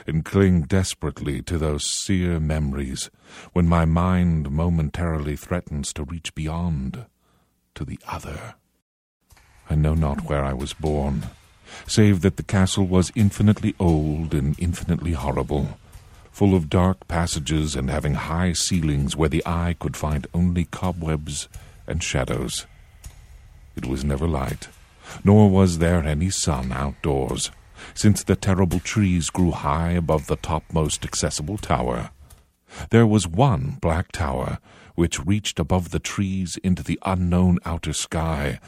and 0.05 0.25
cling 0.25 0.63
desperately 0.63 1.41
to 1.43 1.57
those 1.57 1.83
sear 2.03 2.39
memories 2.39 3.09
when 3.53 3.67
my 3.67 3.85
mind 3.85 4.51
momentarily 4.51 5.35
threatens 5.35 5.93
to 5.93 6.03
reach 6.03 6.33
beyond 6.35 7.05
to 7.75 7.85
the 7.85 7.99
other. 8.07 8.55
I 9.69 9.75
know 9.75 9.93
not 9.93 10.25
where 10.25 10.43
I 10.43 10.53
was 10.53 10.73
born, 10.73 11.23
save 11.87 12.21
that 12.21 12.37
the 12.37 12.43
castle 12.43 12.85
was 12.85 13.11
infinitely 13.15 13.75
old 13.79 14.33
and 14.33 14.59
infinitely 14.59 15.13
horrible, 15.13 15.79
full 16.31 16.55
of 16.55 16.69
dark 16.69 17.07
passages 17.07 17.75
and 17.75 17.89
having 17.89 18.15
high 18.15 18.53
ceilings 18.53 19.15
where 19.15 19.29
the 19.29 19.43
eye 19.45 19.75
could 19.79 19.95
find 19.95 20.27
only 20.33 20.65
cobwebs 20.65 21.47
and 21.87 22.03
shadows. 22.03 22.65
It 23.75 23.85
was 23.85 24.03
never 24.03 24.27
light, 24.27 24.67
nor 25.23 25.49
was 25.49 25.77
there 25.77 26.03
any 26.03 26.29
sun 26.29 26.71
outdoors, 26.71 27.51
since 27.93 28.23
the 28.23 28.35
terrible 28.35 28.79
trees 28.79 29.29
grew 29.29 29.51
high 29.51 29.91
above 29.91 30.27
the 30.27 30.35
topmost 30.37 31.03
accessible 31.05 31.57
tower. 31.57 32.11
There 32.89 33.07
was 33.07 33.27
one 33.27 33.77
black 33.81 34.11
tower 34.11 34.59
which 34.95 35.25
reached 35.25 35.59
above 35.59 35.91
the 35.91 35.99
trees 35.99 36.57
into 36.63 36.83
the 36.83 36.99
unknown 37.05 37.59
outer 37.65 37.93
sky, 37.93 38.59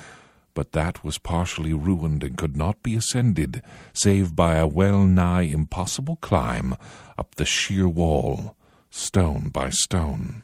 but 0.53 0.71
that 0.73 1.03
was 1.03 1.17
partially 1.17 1.73
ruined 1.73 2.23
and 2.23 2.37
could 2.37 2.55
not 2.55 2.81
be 2.83 2.95
ascended 2.95 3.61
save 3.93 4.35
by 4.35 4.55
a 4.55 4.67
well 4.67 5.05
nigh 5.05 5.41
impossible 5.41 6.17
climb 6.17 6.75
up 7.17 7.35
the 7.35 7.45
sheer 7.45 7.87
wall, 7.87 8.55
stone 8.89 9.49
by 9.49 9.69
stone. 9.69 10.43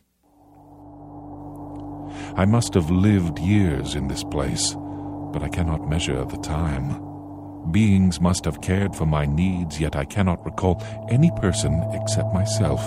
I 2.35 2.45
must 2.45 2.73
have 2.73 2.89
lived 2.89 3.39
years 3.39 3.95
in 3.95 4.07
this 4.07 4.23
place, 4.23 4.75
but 5.31 5.43
I 5.43 5.49
cannot 5.49 5.89
measure 5.89 6.23
the 6.25 6.37
time. 6.37 7.08
Beings 7.71 8.19
must 8.19 8.45
have 8.45 8.61
cared 8.61 8.95
for 8.95 9.05
my 9.05 9.25
needs, 9.25 9.79
yet 9.79 9.95
I 9.95 10.05
cannot 10.05 10.43
recall 10.45 10.83
any 11.09 11.31
person 11.31 11.73
except 11.93 12.33
myself 12.33 12.81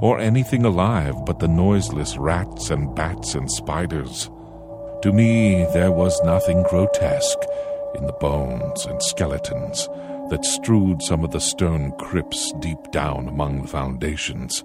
or 0.00 0.18
anything 0.18 0.64
alive 0.64 1.14
but 1.24 1.38
the 1.38 1.48
noiseless 1.48 2.16
rats 2.16 2.70
and 2.70 2.94
bats 2.94 3.34
and 3.34 3.50
spiders. 3.50 4.30
To 5.02 5.12
me, 5.12 5.66
there 5.72 5.92
was 5.92 6.20
nothing 6.24 6.64
grotesque 6.64 7.38
in 7.94 8.06
the 8.06 8.12
bones 8.14 8.86
and 8.86 9.02
skeletons 9.02 9.88
that 10.30 10.44
strewed 10.44 11.02
some 11.02 11.24
of 11.24 11.30
the 11.30 11.40
stone 11.40 11.92
crypts 11.98 12.52
deep 12.60 12.90
down 12.90 13.28
among 13.28 13.62
the 13.62 13.68
foundations. 13.68 14.64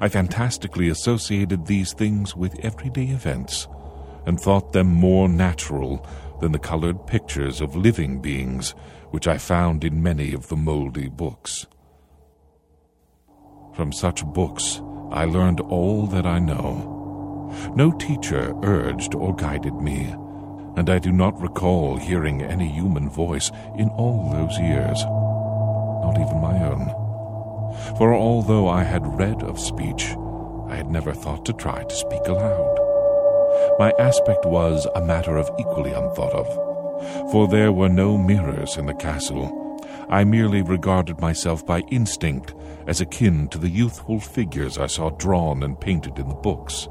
I 0.00 0.08
fantastically 0.08 0.88
associated 0.88 1.66
these 1.66 1.92
things 1.92 2.34
with 2.34 2.58
everyday 2.64 3.06
events 3.06 3.68
and 4.26 4.40
thought 4.40 4.72
them 4.72 4.88
more 4.88 5.28
natural 5.28 6.06
than 6.40 6.52
the 6.52 6.58
colored 6.58 7.06
pictures 7.06 7.60
of 7.60 7.76
living 7.76 8.20
beings 8.20 8.74
which 9.10 9.26
I 9.26 9.38
found 9.38 9.84
in 9.84 10.02
many 10.02 10.32
of 10.32 10.48
the 10.48 10.56
moldy 10.56 11.08
books. 11.08 11.66
From 13.74 13.92
such 13.92 14.24
books, 14.24 14.80
I 15.10 15.24
learned 15.24 15.60
all 15.60 16.06
that 16.08 16.26
I 16.26 16.38
know. 16.38 17.52
No 17.74 17.92
teacher 17.92 18.54
urged 18.62 19.14
or 19.14 19.34
guided 19.34 19.74
me, 19.74 20.14
and 20.76 20.90
I 20.90 20.98
do 20.98 21.12
not 21.12 21.40
recall 21.40 21.96
hearing 21.96 22.42
any 22.42 22.68
human 22.68 23.08
voice 23.08 23.50
in 23.76 23.88
all 23.90 24.30
those 24.30 24.58
years, 24.58 25.02
not 25.04 26.18
even 26.18 26.40
my 26.40 26.62
own. 26.64 27.96
For 27.96 28.12
although 28.12 28.68
I 28.68 28.82
had 28.82 29.18
read 29.18 29.42
of 29.42 29.58
speech, 29.58 30.14
I 30.68 30.76
had 30.76 30.90
never 30.90 31.12
thought 31.14 31.46
to 31.46 31.52
try 31.52 31.82
to 31.82 31.94
speak 31.94 32.26
aloud. 32.26 32.77
My 33.78 33.92
aspect 33.98 34.44
was 34.44 34.86
a 34.94 35.04
matter 35.04 35.36
of 35.36 35.50
equally 35.58 35.92
unthought 35.92 36.32
of, 36.32 37.30
for 37.30 37.48
there 37.48 37.72
were 37.72 37.88
no 37.88 38.18
mirrors 38.18 38.76
in 38.76 38.86
the 38.86 38.94
castle 38.94 39.68
I 40.10 40.24
merely 40.24 40.62
regarded 40.62 41.20
myself 41.20 41.66
by 41.66 41.80
instinct 41.90 42.54
as 42.86 43.02
akin 43.02 43.48
to 43.48 43.58
the 43.58 43.68
youthful 43.68 44.20
figures 44.20 44.78
I 44.78 44.86
saw 44.86 45.10
drawn 45.10 45.62
and 45.62 45.78
painted 45.78 46.18
in 46.18 46.28
the 46.28 46.34
books. 46.34 46.88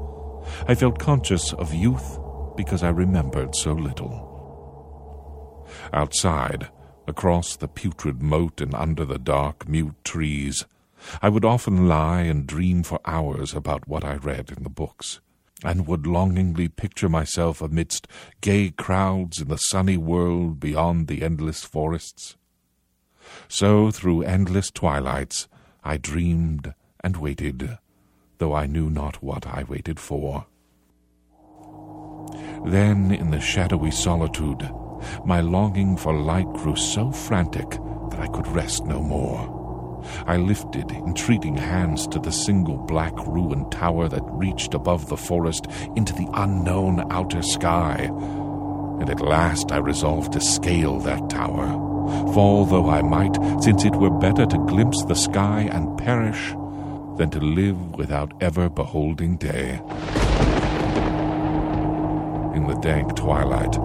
I 0.68 0.76
felt 0.76 1.00
conscious 1.00 1.52
of 1.52 1.74
youth 1.74 2.18
because 2.56 2.84
I 2.84 2.90
remembered 2.90 3.56
so 3.56 3.72
little. 3.72 5.66
Outside, 5.92 6.68
across 7.08 7.56
the 7.56 7.66
putrid 7.66 8.22
moat 8.22 8.60
and 8.60 8.72
under 8.74 9.04
the 9.04 9.18
dark, 9.18 9.68
mute 9.68 9.96
trees, 10.04 10.64
I 11.20 11.28
would 11.28 11.44
often 11.44 11.88
lie 11.88 12.22
and 12.22 12.46
dream 12.46 12.84
for 12.84 13.00
hours 13.04 13.52
about 13.52 13.88
what 13.88 14.04
I 14.04 14.14
read 14.14 14.52
in 14.56 14.62
the 14.62 14.70
books, 14.70 15.18
and 15.64 15.86
would 15.86 16.06
longingly 16.06 16.68
picture 16.68 17.08
myself 17.08 17.60
amidst 17.60 18.06
gay 18.40 18.70
crowds 18.70 19.40
in 19.40 19.48
the 19.48 19.56
sunny 19.56 19.96
world 19.96 20.60
beyond 20.60 21.08
the 21.08 21.22
endless 21.22 21.64
forests. 21.64 22.36
So 23.48 23.90
through 23.90 24.22
endless 24.22 24.70
twilights 24.70 25.48
I 25.84 25.96
dreamed 25.96 26.74
and 27.02 27.16
waited, 27.16 27.78
though 28.38 28.54
I 28.54 28.66
knew 28.66 28.90
not 28.90 29.22
what 29.22 29.46
I 29.46 29.64
waited 29.64 29.98
for. 29.98 30.46
Then, 32.66 33.12
in 33.12 33.30
the 33.30 33.40
shadowy 33.40 33.90
solitude, 33.90 34.68
my 35.24 35.40
longing 35.40 35.96
for 35.96 36.12
light 36.12 36.52
grew 36.54 36.76
so 36.76 37.10
frantic 37.10 37.70
that 38.10 38.20
I 38.20 38.26
could 38.28 38.46
rest 38.48 38.84
no 38.84 39.00
more. 39.00 39.57
I 40.26 40.36
lifted 40.36 40.90
entreating 40.90 41.56
hands 41.56 42.06
to 42.08 42.18
the 42.18 42.32
single 42.32 42.76
black 42.76 43.14
ruined 43.26 43.72
tower 43.72 44.08
that 44.08 44.22
reached 44.24 44.74
above 44.74 45.08
the 45.08 45.16
forest 45.16 45.66
into 45.96 46.12
the 46.14 46.28
unknown 46.34 47.10
outer 47.12 47.42
sky, 47.42 48.10
and 49.00 49.08
at 49.08 49.20
last 49.20 49.72
I 49.72 49.78
resolved 49.78 50.32
to 50.32 50.40
scale 50.40 50.98
that 51.00 51.30
tower 51.30 51.88
fall 52.32 52.64
though 52.64 52.88
I 52.88 53.02
might, 53.02 53.36
since 53.62 53.84
it 53.84 53.94
were 53.94 54.10
better 54.10 54.46
to 54.46 54.58
glimpse 54.66 55.04
the 55.04 55.14
sky 55.14 55.68
and 55.70 55.98
perish 55.98 56.54
than 57.16 57.30
to 57.30 57.40
live 57.40 57.96
without 57.96 58.32
ever 58.40 58.68
beholding 58.68 59.36
day. 59.36 59.80
In 62.54 62.66
the 62.66 62.78
dank 62.80 63.14
twilight, 63.16 63.76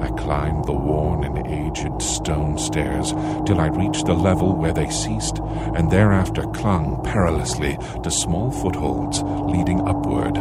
I 0.00 0.08
climbed 0.10 0.64
the 0.64 0.72
worn 0.72 1.24
and 1.24 1.46
aged 1.46 2.02
stone 2.02 2.58
stairs 2.58 3.12
till 3.46 3.60
I 3.60 3.68
reached 3.68 4.06
the 4.06 4.14
level 4.14 4.56
where 4.56 4.72
they 4.72 4.90
ceased, 4.90 5.38
and 5.38 5.90
thereafter 5.90 6.42
clung 6.42 7.02
perilously 7.04 7.76
to 8.02 8.10
small 8.10 8.50
footholds 8.50 9.22
leading 9.22 9.80
upward. 9.86 10.34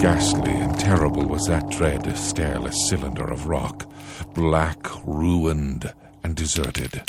Ghastly 0.00 0.52
and 0.52 0.78
terrible 0.78 1.26
was 1.26 1.46
that 1.46 1.70
dread, 1.70 2.16
stairless 2.16 2.88
cylinder 2.88 3.30
of 3.30 3.46
rock, 3.46 3.88
black, 4.34 4.78
ruined, 5.06 5.92
and 6.22 6.36
deserted. 6.36 7.02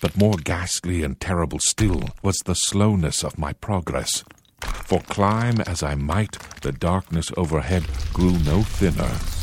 But 0.00 0.16
more 0.16 0.36
ghastly 0.36 1.02
and 1.02 1.20
terrible 1.20 1.58
still 1.60 2.02
was 2.22 2.38
the 2.38 2.54
slowness 2.54 3.22
of 3.22 3.38
my 3.38 3.52
progress. 3.52 4.24
For 4.62 5.00
climb 5.02 5.60
as 5.60 5.82
I 5.82 5.94
might, 5.94 6.38
the 6.62 6.72
darkness 6.72 7.30
overhead 7.36 7.84
grew 8.12 8.38
no 8.38 8.62
thinner. 8.62 9.39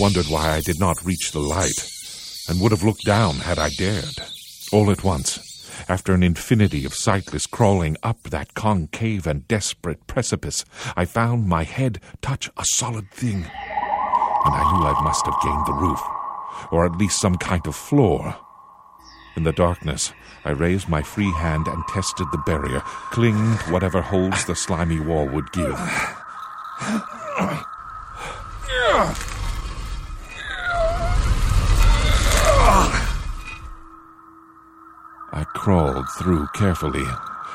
Wondered 0.00 0.26
why 0.26 0.50
I 0.50 0.60
did 0.62 0.80
not 0.80 1.04
reach 1.04 1.30
the 1.30 1.38
light, 1.38 1.88
and 2.48 2.60
would 2.60 2.72
have 2.72 2.82
looked 2.82 3.04
down 3.04 3.36
had 3.36 3.56
I 3.56 3.68
dared. 3.68 4.16
All 4.72 4.90
at 4.90 5.04
once, 5.04 5.70
after 5.88 6.12
an 6.12 6.24
infinity 6.24 6.84
of 6.84 6.94
sightless 6.94 7.46
crawling 7.46 7.96
up 8.02 8.24
that 8.24 8.54
concave 8.54 9.28
and 9.28 9.46
desperate 9.46 10.08
precipice, 10.08 10.64
I 10.96 11.04
found 11.04 11.46
my 11.46 11.62
head 11.62 12.00
touch 12.20 12.50
a 12.56 12.64
solid 12.64 13.08
thing, 13.12 13.44
and 13.44 14.54
I 14.54 14.72
knew 14.72 14.84
I 14.84 15.00
must 15.04 15.24
have 15.24 15.40
gained 15.40 15.66
the 15.66 15.72
roof, 15.72 16.02
or 16.72 16.84
at 16.84 16.96
least 16.96 17.20
some 17.20 17.36
kind 17.36 17.64
of 17.68 17.76
floor. 17.76 18.34
In 19.36 19.44
the 19.44 19.52
darkness, 19.52 20.12
I 20.44 20.50
raised 20.50 20.88
my 20.88 21.02
free 21.02 21.30
hand 21.30 21.68
and 21.68 21.84
tested 21.86 22.26
the 22.32 22.42
barrier, 22.44 22.80
clinging 23.12 23.58
to 23.58 23.72
whatever 23.72 24.00
holds 24.00 24.46
the 24.46 24.56
slimy 24.56 24.98
wall 24.98 25.28
would 25.28 25.52
give. 25.52 25.78
I 35.32 35.44
crawled 35.54 36.06
through 36.18 36.48
carefully 36.54 37.06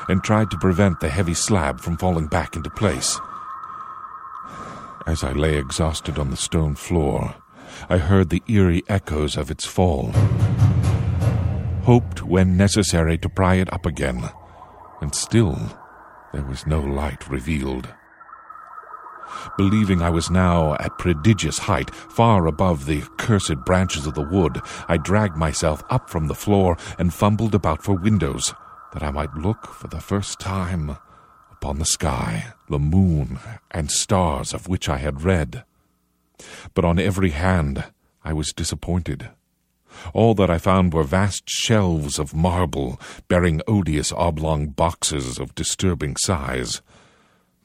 and 0.08 0.22
tried 0.22 0.50
to 0.50 0.58
prevent 0.58 1.00
the 1.00 1.08
heavy 1.08 1.34
slab 1.34 1.80
from 1.80 1.96
falling 1.96 2.26
back 2.26 2.56
into 2.56 2.70
place. 2.70 3.20
As 5.06 5.22
I 5.22 5.32
lay 5.32 5.56
exhausted 5.56 6.18
on 6.18 6.30
the 6.30 6.36
stone 6.36 6.74
floor, 6.74 7.34
I 7.88 7.98
heard 7.98 8.30
the 8.30 8.42
eerie 8.48 8.82
echoes 8.88 9.36
of 9.36 9.50
its 9.50 9.64
fall. 9.64 10.12
Hoped 11.84 12.22
when 12.22 12.56
necessary 12.56 13.18
to 13.18 13.28
pry 13.28 13.56
it 13.56 13.72
up 13.72 13.86
again, 13.86 14.30
and 15.00 15.14
still 15.14 15.56
there 16.32 16.44
was 16.44 16.66
no 16.66 16.80
light 16.80 17.28
revealed. 17.28 17.88
Believing 19.56 20.02
I 20.02 20.10
was 20.10 20.30
now 20.30 20.74
at 20.74 20.98
prodigious 20.98 21.58
height, 21.58 21.94
far 21.94 22.46
above 22.46 22.86
the 22.86 23.02
accursed 23.02 23.64
branches 23.64 24.06
of 24.06 24.14
the 24.14 24.22
wood, 24.22 24.60
I 24.88 24.96
dragged 24.96 25.36
myself 25.36 25.82
up 25.90 26.10
from 26.10 26.28
the 26.28 26.34
floor 26.34 26.76
and 26.98 27.12
fumbled 27.12 27.54
about 27.54 27.82
for 27.82 27.94
windows, 27.94 28.54
that 28.92 29.02
I 29.02 29.10
might 29.10 29.34
look 29.34 29.66
for 29.72 29.88
the 29.88 30.00
first 30.00 30.38
time 30.38 30.96
upon 31.52 31.78
the 31.78 31.84
sky, 31.84 32.52
the 32.68 32.78
moon, 32.78 33.38
and 33.70 33.90
stars 33.90 34.52
of 34.52 34.68
which 34.68 34.88
I 34.88 34.98
had 34.98 35.22
read. 35.22 35.64
But 36.74 36.84
on 36.84 36.98
every 36.98 37.30
hand 37.30 37.84
I 38.24 38.32
was 38.32 38.52
disappointed. 38.52 39.30
All 40.12 40.34
that 40.34 40.50
I 40.50 40.58
found 40.58 40.92
were 40.92 41.04
vast 41.04 41.48
shelves 41.48 42.18
of 42.18 42.34
marble, 42.34 43.00
bearing 43.28 43.62
odious 43.66 44.12
oblong 44.12 44.68
boxes 44.68 45.38
of 45.38 45.54
disturbing 45.54 46.16
size. 46.16 46.82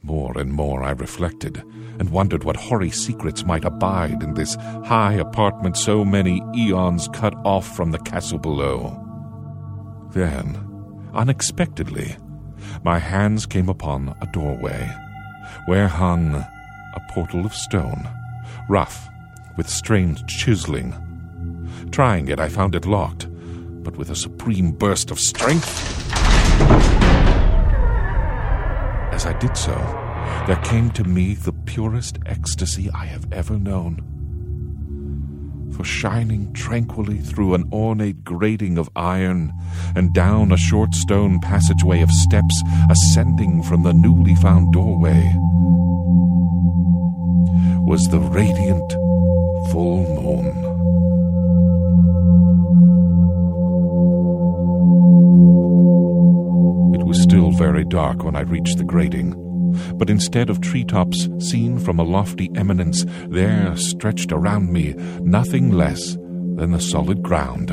More 0.03 0.35
and 0.39 0.51
more 0.51 0.81
I 0.83 0.91
reflected, 0.91 1.63
and 1.99 2.09
wondered 2.09 2.43
what 2.43 2.55
hoary 2.55 2.89
secrets 2.89 3.45
might 3.45 3.63
abide 3.63 4.23
in 4.23 4.33
this 4.33 4.55
high 4.83 5.13
apartment 5.13 5.77
so 5.77 6.03
many 6.03 6.41
eons 6.55 7.07
cut 7.13 7.35
off 7.45 7.75
from 7.75 7.91
the 7.91 7.99
castle 7.99 8.39
below. 8.39 8.97
Then, 10.11 10.57
unexpectedly, 11.13 12.17
my 12.83 12.97
hands 12.97 13.45
came 13.45 13.69
upon 13.69 14.15
a 14.21 14.25
doorway, 14.33 14.91
where 15.67 15.87
hung 15.87 16.33
a 16.33 17.01
portal 17.11 17.45
of 17.45 17.53
stone, 17.53 18.09
rough, 18.67 19.07
with 19.55 19.69
strange 19.69 20.25
chiseling. 20.25 20.95
Trying 21.91 22.27
it, 22.27 22.39
I 22.39 22.49
found 22.49 22.73
it 22.73 22.87
locked, 22.87 23.27
but 23.83 23.97
with 23.97 24.09
a 24.09 24.15
supreme 24.15 24.71
burst 24.71 25.11
of 25.11 25.19
strength, 25.19 26.01
as 29.21 29.27
I 29.27 29.37
did 29.37 29.55
so, 29.55 29.75
there 30.47 30.59
came 30.63 30.89
to 30.91 31.03
me 31.03 31.35
the 31.35 31.53
purest 31.53 32.17
ecstasy 32.25 32.89
I 32.89 33.05
have 33.05 33.31
ever 33.31 33.59
known. 33.59 34.01
For 35.75 35.83
shining 35.83 36.51
tranquilly 36.53 37.19
through 37.19 37.53
an 37.53 37.69
ornate 37.71 38.23
grating 38.23 38.79
of 38.79 38.89
iron 38.95 39.53
and 39.95 40.11
down 40.11 40.51
a 40.51 40.57
short 40.57 40.95
stone 40.95 41.39
passageway 41.39 42.01
of 42.01 42.09
steps 42.09 42.63
ascending 42.89 43.61
from 43.61 43.83
the 43.83 43.93
newly 43.93 44.33
found 44.35 44.73
doorway 44.73 45.31
was 47.85 48.07
the 48.09 48.19
radiant 48.19 48.91
full 49.71 50.01
moon. 50.19 50.70
Very 57.61 57.85
dark 57.85 58.23
when 58.23 58.35
I 58.35 58.41
reached 58.41 58.79
the 58.79 58.83
grating, 58.83 59.35
but 59.93 60.09
instead 60.09 60.49
of 60.49 60.61
treetops 60.61 61.29
seen 61.37 61.77
from 61.77 61.99
a 61.99 62.03
lofty 62.03 62.49
eminence, 62.55 63.05
there 63.29 63.77
stretched 63.77 64.31
around 64.31 64.73
me 64.73 64.95
nothing 65.19 65.69
less 65.69 66.13
than 66.57 66.71
the 66.71 66.81
solid 66.81 67.21
ground, 67.21 67.69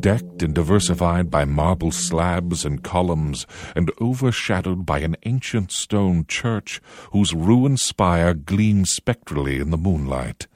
decked 0.00 0.42
and 0.42 0.54
diversified 0.54 1.30
by 1.30 1.44
marble 1.44 1.90
slabs 1.90 2.64
and 2.64 2.82
columns, 2.82 3.46
and 3.76 3.92
overshadowed 4.00 4.86
by 4.86 5.00
an 5.00 5.14
ancient 5.24 5.72
stone 5.72 6.24
church 6.26 6.80
whose 7.12 7.34
ruined 7.34 7.80
spire 7.80 8.32
gleamed 8.32 8.88
spectrally 8.88 9.60
in 9.60 9.68
the 9.68 9.76
moonlight. 9.76 10.46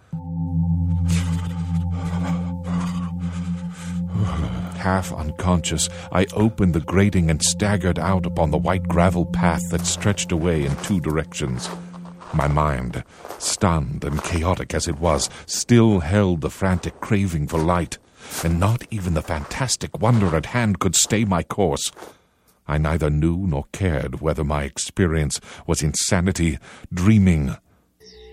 Half 4.86 5.12
unconscious, 5.12 5.88
I 6.12 6.26
opened 6.32 6.72
the 6.72 6.78
grating 6.78 7.28
and 7.28 7.42
staggered 7.42 7.98
out 7.98 8.24
upon 8.24 8.52
the 8.52 8.56
white 8.56 8.86
gravel 8.86 9.26
path 9.26 9.62
that 9.70 9.84
stretched 9.84 10.30
away 10.30 10.64
in 10.64 10.76
two 10.76 11.00
directions. 11.00 11.68
My 12.32 12.46
mind, 12.46 13.02
stunned 13.40 14.04
and 14.04 14.22
chaotic 14.22 14.74
as 14.74 14.86
it 14.86 15.00
was, 15.00 15.28
still 15.44 15.98
held 15.98 16.40
the 16.40 16.50
frantic 16.50 17.00
craving 17.00 17.48
for 17.48 17.58
light, 17.58 17.98
and 18.44 18.60
not 18.60 18.84
even 18.92 19.14
the 19.14 19.22
fantastic 19.22 19.98
wonder 20.00 20.36
at 20.36 20.46
hand 20.46 20.78
could 20.78 20.94
stay 20.94 21.24
my 21.24 21.42
course. 21.42 21.90
I 22.68 22.78
neither 22.78 23.10
knew 23.10 23.38
nor 23.38 23.64
cared 23.72 24.20
whether 24.20 24.44
my 24.44 24.62
experience 24.62 25.40
was 25.66 25.82
insanity, 25.82 26.60
dreaming, 26.94 27.56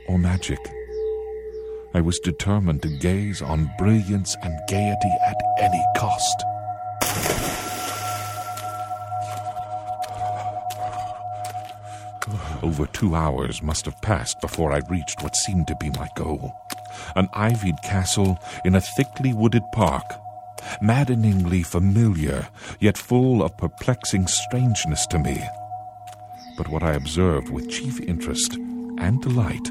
or 0.07 0.19
magic. 0.19 0.59
I 1.95 2.01
was 2.01 2.17
determined 2.19 2.81
to 2.81 2.97
gaze 2.97 3.43
on 3.43 3.71
brilliance 3.77 4.35
and 4.41 4.59
gaiety 4.67 5.11
at 5.27 5.35
any 5.59 5.83
cost. 5.95 6.43
Over 12.63 12.87
two 12.87 13.13
hours 13.13 13.61
must 13.61 13.85
have 13.85 14.01
passed 14.01 14.41
before 14.41 14.71
I 14.71 14.81
reached 14.89 15.21
what 15.21 15.35
seemed 15.35 15.67
to 15.67 15.75
be 15.75 15.91
my 15.91 16.07
goal 16.15 16.55
an 17.15 17.27
ivied 17.33 17.81
castle 17.83 18.39
in 18.65 18.75
a 18.75 18.81
thickly 18.81 19.33
wooded 19.33 19.63
park, 19.71 20.05
maddeningly 20.81 21.63
familiar, 21.63 22.47
yet 22.79 22.97
full 22.97 23.43
of 23.43 23.57
perplexing 23.57 24.27
strangeness 24.27 25.05
to 25.07 25.19
me. 25.19 25.43
But 26.57 26.69
what 26.69 26.83
I 26.83 26.93
observed 26.93 27.49
with 27.49 27.69
chief 27.69 27.99
interest 27.99 28.55
and 28.55 29.21
delight 29.21 29.69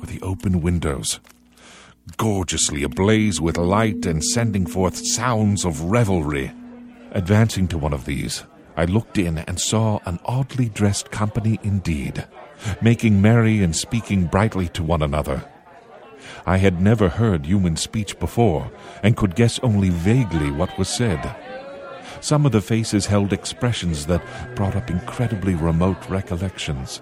were 0.00 0.06
the 0.06 0.20
open 0.22 0.60
windows 0.60 1.20
gorgeously 2.16 2.82
ablaze 2.82 3.40
with 3.40 3.58
light 3.58 4.06
and 4.06 4.24
sending 4.24 4.66
forth 4.66 4.96
sounds 4.96 5.64
of 5.64 5.82
revelry. 5.82 6.52
Advancing 7.12 7.68
to 7.68 7.78
one 7.78 7.92
of 7.92 8.04
these, 8.04 8.44
I 8.76 8.84
looked 8.84 9.18
in 9.18 9.38
and 9.38 9.60
saw 9.60 9.98
an 10.06 10.18
oddly 10.24 10.68
dressed 10.68 11.10
company 11.10 11.58
indeed, 11.62 12.26
making 12.80 13.20
merry 13.20 13.62
and 13.62 13.74
speaking 13.74 14.26
brightly 14.26 14.68
to 14.68 14.82
one 14.82 15.02
another. 15.02 15.44
I 16.46 16.58
had 16.58 16.80
never 16.80 17.08
heard 17.08 17.46
human 17.46 17.76
speech 17.76 18.18
before, 18.18 18.70
and 19.02 19.16
could 19.16 19.34
guess 19.34 19.58
only 19.60 19.90
vaguely 19.90 20.50
what 20.50 20.76
was 20.78 20.88
said. 20.88 21.34
Some 22.20 22.46
of 22.46 22.52
the 22.52 22.60
faces 22.60 23.06
held 23.06 23.32
expressions 23.32 24.06
that 24.06 24.22
brought 24.56 24.76
up 24.76 24.90
incredibly 24.90 25.54
remote 25.54 26.08
recollections. 26.08 27.00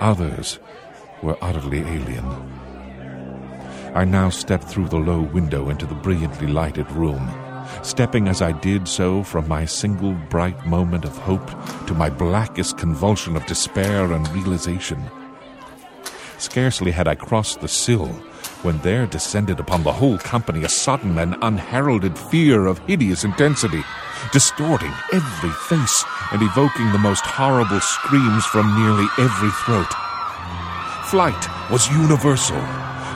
Others 0.00 0.58
were 1.22 1.38
utterly 1.40 1.80
alien. 1.80 2.65
I 3.96 4.04
now 4.04 4.28
stepped 4.28 4.64
through 4.64 4.88
the 4.88 4.98
low 4.98 5.22
window 5.22 5.70
into 5.70 5.86
the 5.86 5.94
brilliantly 5.94 6.48
lighted 6.48 6.92
room, 6.92 7.30
stepping 7.80 8.28
as 8.28 8.42
I 8.42 8.52
did 8.52 8.86
so 8.86 9.22
from 9.22 9.48
my 9.48 9.64
single 9.64 10.12
bright 10.28 10.66
moment 10.66 11.06
of 11.06 11.16
hope 11.16 11.48
to 11.86 11.94
my 11.94 12.10
blackest 12.10 12.76
convulsion 12.76 13.36
of 13.36 13.46
despair 13.46 14.12
and 14.12 14.28
realization. 14.32 15.02
Scarcely 16.36 16.90
had 16.90 17.08
I 17.08 17.14
crossed 17.14 17.62
the 17.62 17.68
sill 17.68 18.08
when 18.60 18.76
there 18.80 19.06
descended 19.06 19.60
upon 19.60 19.82
the 19.82 19.94
whole 19.94 20.18
company 20.18 20.62
a 20.64 20.68
sudden 20.68 21.16
and 21.16 21.34
unheralded 21.40 22.18
fear 22.18 22.66
of 22.66 22.80
hideous 22.80 23.24
intensity, 23.24 23.82
distorting 24.30 24.92
every 25.14 25.52
face 25.70 26.04
and 26.32 26.42
evoking 26.42 26.92
the 26.92 26.98
most 26.98 27.24
horrible 27.24 27.80
screams 27.80 28.44
from 28.44 28.78
nearly 28.78 29.06
every 29.18 29.50
throat. 29.64 29.94
Flight 31.06 31.48
was 31.70 31.88
universal 31.88 32.60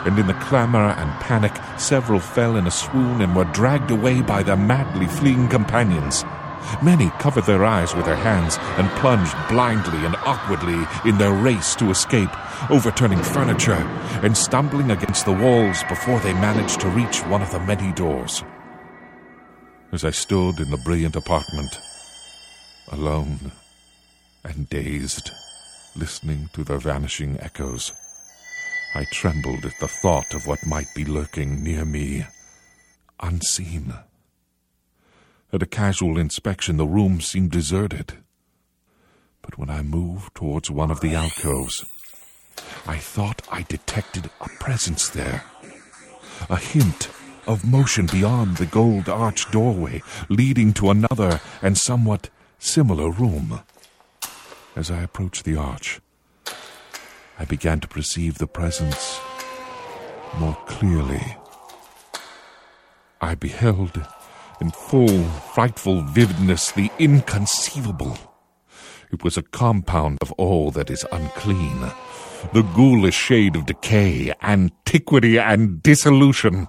and 0.07 0.19
in 0.19 0.27
the 0.27 0.35
clamor 0.35 0.91
and 0.91 1.21
panic, 1.21 1.53
several 1.79 2.21
fell 2.21 2.57
in 2.57 2.67
a 2.67 2.71
swoon 2.71 3.21
and 3.21 3.35
were 3.35 3.45
dragged 3.45 3.91
away 3.91 4.23
by 4.23 4.43
their 4.43 4.57
madly 4.57 5.07
fleeing 5.07 5.49
companions. 5.49 6.25
Many 6.83 7.11
covered 7.19 7.45
their 7.45 7.65
eyes 7.65 7.95
with 7.95 8.07
their 8.07 8.17
hands 8.17 8.57
and 8.79 8.89
plunged 9.01 9.35
blindly 9.49 10.05
and 10.05 10.15
awkwardly 10.17 10.87
in 11.09 11.19
their 11.19 11.33
race 11.33 11.75
to 11.77 11.91
escape, 11.91 12.31
overturning 12.71 13.23
furniture 13.23 13.83
and 14.23 14.37
stumbling 14.37 14.91
against 14.91 15.25
the 15.25 15.33
walls 15.33 15.83
before 15.89 16.21
they 16.21 16.33
managed 16.35 16.81
to 16.81 16.89
reach 16.89 17.21
one 17.27 17.43
of 17.43 17.51
the 17.51 17.61
many 17.61 17.93
doors. 17.93 18.45
As 19.93 20.05
I 20.05 20.11
stood 20.11 20.61
in 20.61 20.71
the 20.71 20.77
brilliant 20.77 21.17
apartment, 21.17 21.81
alone 22.93 23.53
and 24.45 24.69
dazed, 24.69 25.33
listening 25.97 26.49
to 26.53 26.63
their 26.63 26.79
vanishing 26.79 27.39
echoes, 27.41 27.93
I 28.93 29.05
trembled 29.05 29.65
at 29.65 29.79
the 29.79 29.89
thought 29.89 30.35
of 30.35 30.47
what 30.47 30.67
might 30.67 30.93
be 30.95 31.05
lurking 31.05 31.63
near 31.63 31.85
me, 31.85 32.27
unseen. 33.21 33.95
At 35.53 35.63
a 35.63 35.67
casual 35.67 36.19
inspection, 36.19 36.77
the 36.77 36.87
room 36.87 37.21
seemed 37.21 37.53
deserted. 37.53 38.15
But 39.43 39.59
when 39.59 39.71
I 39.71 39.83
moved 39.83 40.35
towards 40.35 40.71
one 40.71 40.91
of 40.91 41.01
the 41.01 41.15
alcoves, 41.15 41.85
I 42.87 42.99
thought 42.99 43.47
I 43.51 43.63
detected 43.63 44.29
a 44.41 44.49
presence 44.59 45.09
there. 45.09 45.45
A 46.49 46.57
hint 46.57 47.09
of 47.47 47.65
motion 47.65 48.07
beyond 48.07 48.57
the 48.57 48.67
gold 48.67 49.09
arched 49.09 49.53
doorway, 49.53 50.03
leading 50.29 50.73
to 50.75 50.91
another 50.91 51.41
and 51.63 51.79
somewhat 51.79 52.29
similar 52.59 53.11
room. 53.11 53.61
As 54.75 54.91
I 54.91 55.03
approached 55.03 55.45
the 55.45 55.57
arch, 55.57 56.01
I 57.41 57.47
began 57.47 57.81
to 57.81 57.89
perceive 57.89 58.37
the 58.37 58.47
presence 58.47 59.19
more 60.39 60.55
clearly. 60.67 61.39
I 63.23 63.35
beheld 63.35 64.07
in 64.61 64.71
full, 64.73 65.25
frightful 65.25 66.03
vividness 66.03 66.71
the 66.73 66.91
inconceivable. 66.99 68.19
It 69.11 69.25
was 69.25 69.39
a 69.39 69.43
compound 69.43 70.19
of 70.21 70.33
all 70.33 70.71
that 70.73 70.91
is 70.91 71.07
unclean, 71.11 71.81
the 72.53 72.63
ghoulish 72.75 73.17
shade 73.17 73.57
of 73.57 73.65
decay, 73.65 74.35
antiquity, 74.43 75.39
and 75.39 75.83
dissolution. 75.83 76.69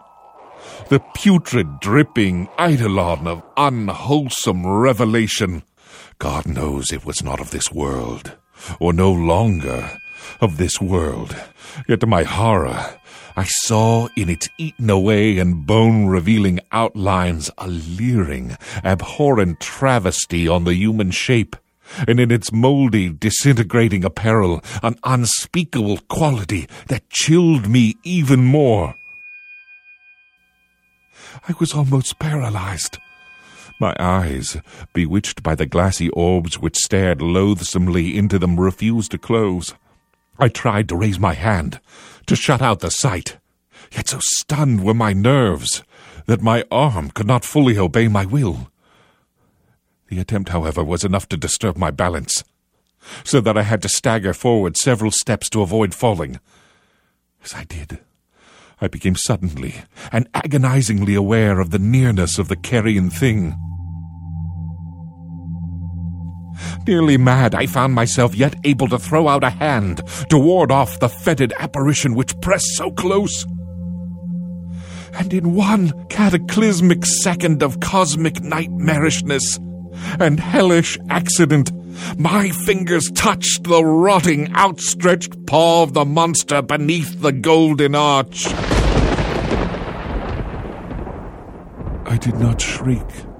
The 0.88 1.02
putrid, 1.16 1.82
dripping 1.82 2.48
eidolon 2.58 3.28
of 3.28 3.44
unwholesome 3.58 4.66
revelation. 4.66 5.64
God 6.18 6.48
knows 6.48 6.94
it 6.94 7.06
was 7.06 7.22
not 7.22 7.42
of 7.42 7.52
this 7.52 7.74
world, 7.74 8.38
or 8.80 8.94
no 8.94 9.12
longer 9.12 9.98
of 10.40 10.58
this 10.58 10.80
world. 10.82 11.36
Yet 11.88 12.00
to 12.02 12.08
my 12.08 12.24
horror, 12.24 12.98
I 13.36 13.46
saw 13.46 14.10
in 14.18 14.30
its 14.30 14.50
eaten 14.58 14.90
away 14.90 15.38
and 15.38 15.66
bone 15.66 16.08
revealing 16.08 16.60
outlines 16.72 17.50
a 17.58 17.68
leering, 17.68 18.58
abhorrent 18.84 19.60
travesty 19.60 20.48
on 20.48 20.66
the 20.66 20.76
human 20.76 21.12
shape, 21.12 21.56
and 22.08 22.20
in 22.20 22.32
its 22.32 22.52
moldy, 22.52 23.10
disintegrating 23.10 24.04
apparel, 24.04 24.62
an 24.84 24.96
unspeakable 25.04 26.00
quality 26.10 26.68
that 26.88 27.10
chilled 27.10 27.70
me 27.70 27.96
even 28.04 28.44
more. 28.44 28.96
I 31.48 31.54
was 31.60 31.74
almost 31.74 32.20
paralyzed. 32.20 32.98
My 33.80 33.96
eyes, 34.00 34.58
bewitched 34.94 35.42
by 35.42 35.56
the 35.56 35.66
glassy 35.66 36.10
orbs 36.10 36.60
which 36.60 36.78
stared 36.78 37.22
loathsomely 37.22 38.16
into 38.18 38.38
them, 38.38 38.60
refused 38.60 39.12
to 39.12 39.18
close. 39.18 39.74
I 40.40 40.48
tried 40.48 40.90
to 40.90 40.96
raise 40.96 41.20
my 41.20 41.34
hand, 41.34 41.80
to 42.26 42.36
shut 42.36 42.62
out 42.62 42.80
the 42.80 42.90
sight, 42.90 43.38
yet 43.92 44.10
so 44.10 44.20
stunned 44.22 44.84
were 44.84 44.94
my 44.94 45.14
nerves 45.14 45.84
that 46.26 46.42
my 46.42 46.64
arm 46.72 47.12
could 47.12 47.28
not 47.28 47.46
fully 47.46 47.78
obey 47.78 48.08
my 48.08 48.26
will. 48.26 48.72
The 50.10 50.20
attempt, 50.20 50.50
however, 50.50 50.84
was 50.84 51.04
enough 51.04 51.28
to 51.30 51.38
disturb 51.38 51.78
my 51.78 51.92
balance, 51.92 52.44
so 53.24 53.42
that 53.42 53.58
I 53.58 53.64
had 53.64 53.82
to 53.84 53.90
stagger 53.90 54.34
forward 54.34 54.78
several 54.78 55.12
steps 55.12 55.50
to 55.52 55.62
avoid 55.62 55.94
falling. 55.94 56.40
As 57.44 57.54
I 57.54 57.64
did, 57.64 58.00
I 58.80 58.88
became 58.88 59.16
suddenly 59.16 59.76
and 60.12 60.28
agonizingly 60.34 61.16
aware 61.16 61.60
of 61.60 61.70
the 61.70 61.80
nearness 61.80 62.38
of 62.40 62.48
the 62.48 62.56
carrion 62.56 63.10
thing. 63.10 63.56
Nearly 66.88 67.18
mad, 67.18 67.56
I 67.56 67.66
found 67.68 67.94
myself 67.94 68.36
yet 68.36 68.56
able 68.64 68.88
to 68.90 69.00
throw 69.00 69.28
out 69.28 69.44
a 69.44 69.50
hand 69.50 70.02
to 70.30 70.38
ward 70.38 70.72
off 70.72 71.00
the 71.00 71.10
fetid 71.10 71.54
apparition 71.60 72.16
which 72.16 72.40
pressed 72.42 72.76
so 72.76 72.92
close. 72.92 73.46
And 75.14 75.34
in 75.34 75.56
one 75.56 76.08
cataclysmic 76.08 77.06
second 77.06 77.62
of 77.62 77.80
cosmic 77.80 78.36
nightmarishness 78.36 79.60
and 80.20 80.40
hellish 80.40 80.98
accident, 81.10 81.72
my 82.18 82.50
fingers 82.50 83.12
touched 83.12 83.64
the 83.66 83.84
rotting, 83.84 84.54
outstretched 84.56 85.46
paw 85.46 85.84
of 85.84 85.94
the 85.94 86.06
monster 86.06 86.62
beneath 86.62 87.22
the 87.22 87.32
golden 87.32 87.96
arch. 87.96 88.48
I 92.06 92.18
did 92.18 92.36
not 92.36 92.60
shriek 92.60 93.31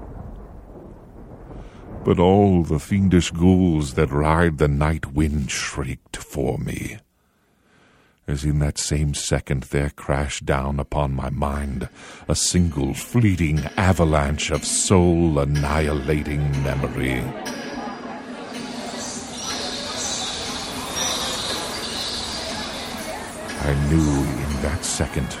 but 2.04 2.18
all 2.18 2.62
the 2.62 2.78
fiendish 2.78 3.30
ghouls 3.30 3.94
that 3.94 4.10
ride 4.10 4.58
the 4.58 4.68
night 4.68 5.12
wind 5.12 5.50
shrieked 5.50 6.16
for 6.16 6.58
me. 6.58 6.98
As 8.26 8.44
in 8.44 8.58
that 8.60 8.78
same 8.78 9.14
second 9.14 9.64
there 9.64 9.90
crashed 9.90 10.46
down 10.46 10.78
upon 10.80 11.14
my 11.14 11.30
mind 11.30 11.88
a 12.28 12.34
single 12.34 12.94
fleeting 12.94 13.60
avalanche 13.76 14.50
of 14.50 14.64
soul 14.64 15.38
annihilating 15.38 16.50
memory. 16.62 17.20
I 23.64 23.74
knew 23.88 23.98
in 23.98 24.62
that 24.62 24.84
second 24.84 25.36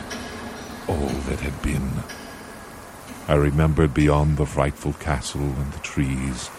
all 0.86 1.08
that 1.28 1.40
had 1.40 1.60
been. 1.62 2.21
I 3.28 3.34
remembered 3.34 3.94
beyond 3.94 4.36
the 4.36 4.46
frightful 4.46 4.92
castle 4.94 5.42
and 5.42 5.72
the 5.72 5.80
trees, 5.80 6.50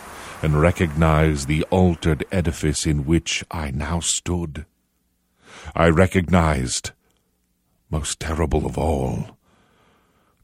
and 0.41 0.59
recognized 0.59 1.47
the 1.47 1.63
altered 1.69 2.25
edifice 2.31 2.85
in 2.85 3.05
which 3.05 3.43
I 3.51 3.71
now 3.71 3.99
stood. 3.99 4.65
I 5.75 5.89
recognized, 5.89 6.91
most 7.89 8.19
terrible 8.19 8.65
of 8.65 8.77
all, 8.77 9.37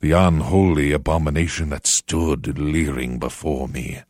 the 0.01 0.11
unholy 0.11 0.91
abomination 0.91 1.69
that 1.69 1.87
stood 1.87 2.57
leering 2.57 3.19
before 3.19 3.67
me 3.67 4.01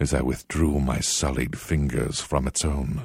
as 0.00 0.14
I 0.14 0.22
withdrew 0.22 0.80
my 0.80 1.00
sullied 1.00 1.58
fingers 1.58 2.20
from 2.20 2.46
its 2.46 2.64
own. 2.64 3.02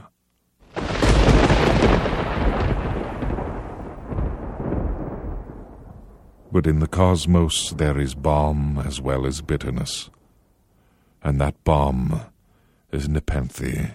But 6.53 6.67
in 6.67 6.77
the 6.77 6.87
cosmos 6.87 7.71
there 7.71 7.99
is 7.99 8.13
balm 8.13 8.77
as 8.85 9.01
well 9.01 9.25
as 9.25 9.41
bitterness. 9.41 10.11
And 11.23 11.41
that 11.41 11.55
balm 11.63 12.21
is 12.91 13.09
Nepenthe. 13.09 13.89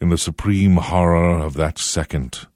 In 0.00 0.08
the 0.08 0.16
supreme 0.16 0.76
horror 0.76 1.40
of 1.40 1.54
that 1.54 1.76
second, 1.76 2.46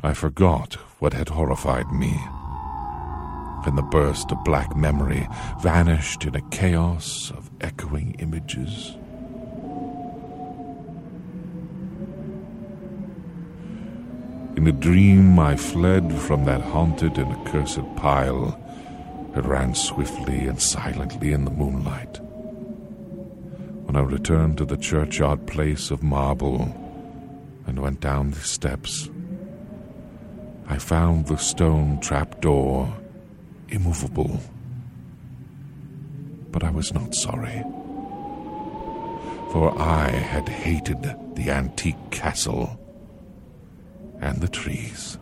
I 0.00 0.14
forgot 0.14 0.74
what 1.00 1.12
had 1.12 1.30
horrified 1.30 1.90
me. 1.90 2.14
And 3.66 3.76
the 3.76 3.88
burst 3.90 4.30
of 4.30 4.44
black 4.44 4.76
memory 4.76 5.26
vanished 5.60 6.24
in 6.24 6.36
a 6.36 6.50
chaos 6.50 7.32
of 7.32 7.50
echoing 7.60 8.14
images. 8.20 8.96
In 14.56 14.66
a 14.66 14.72
dream, 14.72 15.38
I 15.38 15.56
fled 15.56 16.12
from 16.12 16.44
that 16.44 16.60
haunted 16.60 17.16
and 17.18 17.32
accursed 17.32 17.80
pile 17.96 18.58
that 19.34 19.46
ran 19.46 19.74
swiftly 19.74 20.46
and 20.46 20.60
silently 20.60 21.32
in 21.32 21.44
the 21.44 21.50
moonlight. 21.50 22.20
When 23.86 23.96
I 23.96 24.00
returned 24.00 24.58
to 24.58 24.64
the 24.64 24.76
churchyard 24.76 25.46
place 25.46 25.90
of 25.90 26.02
marble 26.02 26.62
and 27.66 27.78
went 27.80 28.00
down 28.00 28.30
the 28.30 28.40
steps, 28.40 29.08
I 30.68 30.78
found 30.78 31.26
the 31.26 31.38
stone 31.38 31.98
trapdoor 32.00 32.92
immovable. 33.70 34.38
But 36.50 36.62
I 36.62 36.70
was 36.70 36.92
not 36.92 37.14
sorry, 37.14 37.62
for 39.50 39.76
I 39.78 40.10
had 40.10 40.48
hated 40.48 41.02
the 41.34 41.50
antique 41.50 42.10
castle 42.10 42.78
and 44.22 44.40
the 44.40 44.48
trees. 44.48 45.18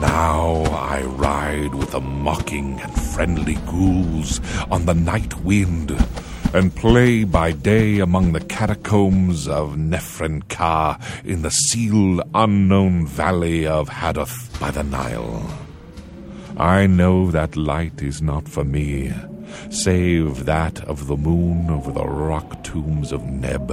Now 0.00 0.64
I 0.72 1.02
ride 1.02 1.74
with 1.74 1.90
the 1.90 2.00
mocking 2.00 2.80
and 2.80 2.92
friendly 2.94 3.56
ghouls 3.66 4.40
on 4.70 4.86
the 4.86 4.94
night 4.94 5.38
wind 5.42 5.94
and 6.56 6.74
play 6.74 7.22
by 7.22 7.52
day 7.52 7.98
among 7.98 8.32
the 8.32 8.40
catacombs 8.40 9.46
of 9.46 9.76
Nephren 9.76 10.40
Ka 10.48 10.98
in 11.22 11.42
the 11.42 11.50
sealed 11.50 12.22
unknown 12.34 13.06
valley 13.06 13.66
of 13.66 13.90
Hadoth 13.90 14.58
by 14.58 14.70
the 14.70 14.82
Nile. 14.82 15.46
I 16.56 16.86
know 16.86 17.30
that 17.30 17.56
light 17.56 18.00
is 18.00 18.22
not 18.22 18.48
for 18.48 18.64
me, 18.64 19.12
save 19.68 20.46
that 20.46 20.82
of 20.84 21.08
the 21.08 21.16
moon 21.18 21.68
over 21.68 21.92
the 21.92 22.06
rock 22.06 22.64
tombs 22.64 23.12
of 23.12 23.22
Neb, 23.22 23.70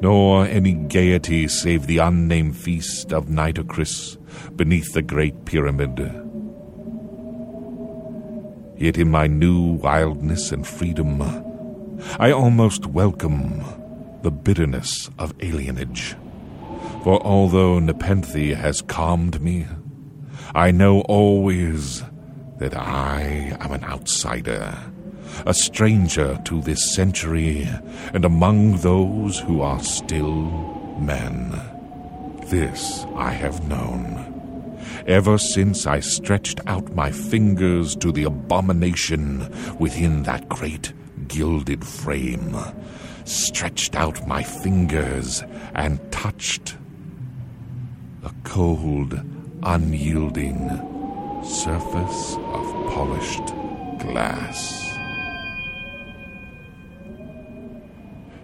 nor 0.00 0.46
any 0.46 0.72
gaiety 0.72 1.46
save 1.46 1.86
the 1.86 1.98
unnamed 1.98 2.56
feast 2.56 3.12
of 3.12 3.26
Nitocris 3.26 4.16
beneath 4.56 4.94
the 4.94 5.02
great 5.02 5.44
pyramid. 5.44 5.98
Yet 8.78 8.96
in 8.96 9.10
my 9.10 9.26
new 9.26 9.74
wildness 9.74 10.52
and 10.52 10.66
freedom, 10.66 11.51
I 12.18 12.30
almost 12.30 12.86
welcome 12.86 13.64
the 14.22 14.30
bitterness 14.30 15.10
of 15.18 15.36
alienage. 15.38 16.14
For 17.02 17.20
although 17.22 17.78
Nepenthe 17.78 18.54
has 18.54 18.82
calmed 18.82 19.40
me, 19.40 19.66
I 20.54 20.70
know 20.70 21.00
always 21.02 22.02
that 22.58 22.76
I 22.76 23.56
am 23.60 23.72
an 23.72 23.84
outsider, 23.84 24.78
a 25.46 25.54
stranger 25.54 26.40
to 26.44 26.60
this 26.60 26.94
century, 26.94 27.68
and 28.12 28.24
among 28.24 28.78
those 28.78 29.40
who 29.40 29.60
are 29.60 29.80
still 29.80 30.42
men. 31.00 31.60
This 32.46 33.06
I 33.16 33.30
have 33.32 33.66
known, 33.66 34.82
ever 35.06 35.38
since 35.38 35.86
I 35.86 36.00
stretched 36.00 36.60
out 36.66 36.94
my 36.94 37.10
fingers 37.10 37.96
to 37.96 38.12
the 38.12 38.24
abomination 38.24 39.48
within 39.78 40.22
that 40.24 40.48
great 40.48 40.92
gilded 41.32 41.82
frame, 41.82 42.54
stretched 43.24 43.96
out 43.96 44.26
my 44.28 44.42
fingers 44.42 45.42
and 45.74 45.98
touched 46.12 46.76
the 48.20 48.32
cold, 48.44 49.18
unyielding 49.62 50.68
surface 51.42 52.36
of 52.36 52.92
polished 52.92 53.46
glass. 53.98 54.90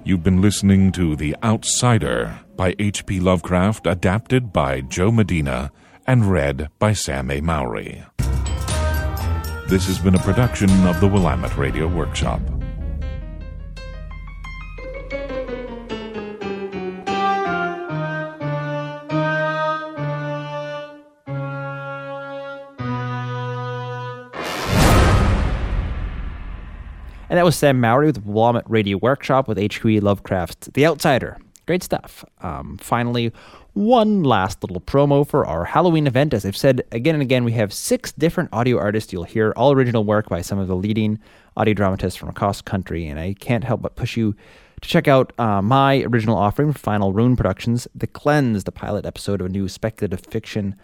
You've 0.03 0.23
been 0.23 0.41
listening 0.41 0.91
to 0.93 1.15
The 1.15 1.37
Outsider 1.45 2.41
by 2.57 2.75
H.P. 2.79 3.21
Lovecraft, 3.21 3.87
adapted 3.87 4.51
by 4.51 4.81
Joe 4.81 5.11
Medina 5.11 5.71
and 6.07 6.31
read 6.31 6.71
by 6.79 6.95
Sam 6.95 7.31
A. 7.31 7.43
Mowry. 7.43 8.03
This 9.69 9.87
has 9.87 9.99
been 9.99 10.15
a 10.15 10.21
production 10.21 10.71
of 10.87 10.99
the 11.01 11.07
Willamette 11.07 11.59
Radio 11.59 11.87
Workshop. 11.87 12.41
And 27.31 27.37
that 27.37 27.45
was 27.45 27.57
Sam 27.57 27.81
Mowry 27.81 28.07
with 28.07 28.25
Willamette 28.25 28.69
Radio 28.71 28.97
Workshop 28.97 29.49
with 29.49 29.59
H.P. 29.59 30.01
Lovecraft's 30.01 30.69
The 30.69 30.87
Outsider. 30.87 31.37
Great 31.67 31.83
stuff. 31.83 32.25
Um, 32.41 32.79
finally, 32.79 33.31
one 33.75 34.23
last 34.23 34.63
little 34.65 34.81
promo 34.81 35.27
for 35.29 35.45
our 35.45 35.67
Halloween 35.67 36.07
event. 36.07 36.33
As 36.33 36.47
I've 36.47 36.57
said 36.57 36.83
again 36.91 37.15
and 37.15 37.21
again, 37.21 37.45
we 37.45 37.53
have 37.53 37.73
six 37.73 38.13
different 38.13 38.49
audio 38.53 38.79
artists 38.79 39.13
you'll 39.13 39.25
hear, 39.25 39.53
all 39.57 39.73
original 39.73 40.05
work 40.05 40.31
by 40.31 40.41
some 40.41 40.59
of 40.59 40.69
the 40.69 40.75
leading 40.75 41.19
audio 41.55 41.75
dramatists 41.75 42.19
from 42.19 42.31
across 42.31 42.59
the 42.59 42.71
country. 42.71 43.07
And 43.07 43.21
I 43.21 43.35
can't 43.35 43.65
help 43.65 43.83
but 43.83 43.95
push 43.95 44.17
you 44.17 44.35
to 44.81 44.89
check 44.89 45.07
out 45.07 45.39
uh, 45.39 45.61
my 45.61 46.03
original 46.05 46.39
offering 46.39 46.73
Final 46.73 47.13
Rune 47.13 47.37
Productions, 47.37 47.87
The 47.95 48.07
Cleanse, 48.07 48.65
the 48.65 48.73
pilot 48.73 49.05
episode 49.05 49.43
of 49.43 49.49
a 49.49 49.51
new 49.51 49.69
speculative 49.69 50.21
fiction 50.21 50.75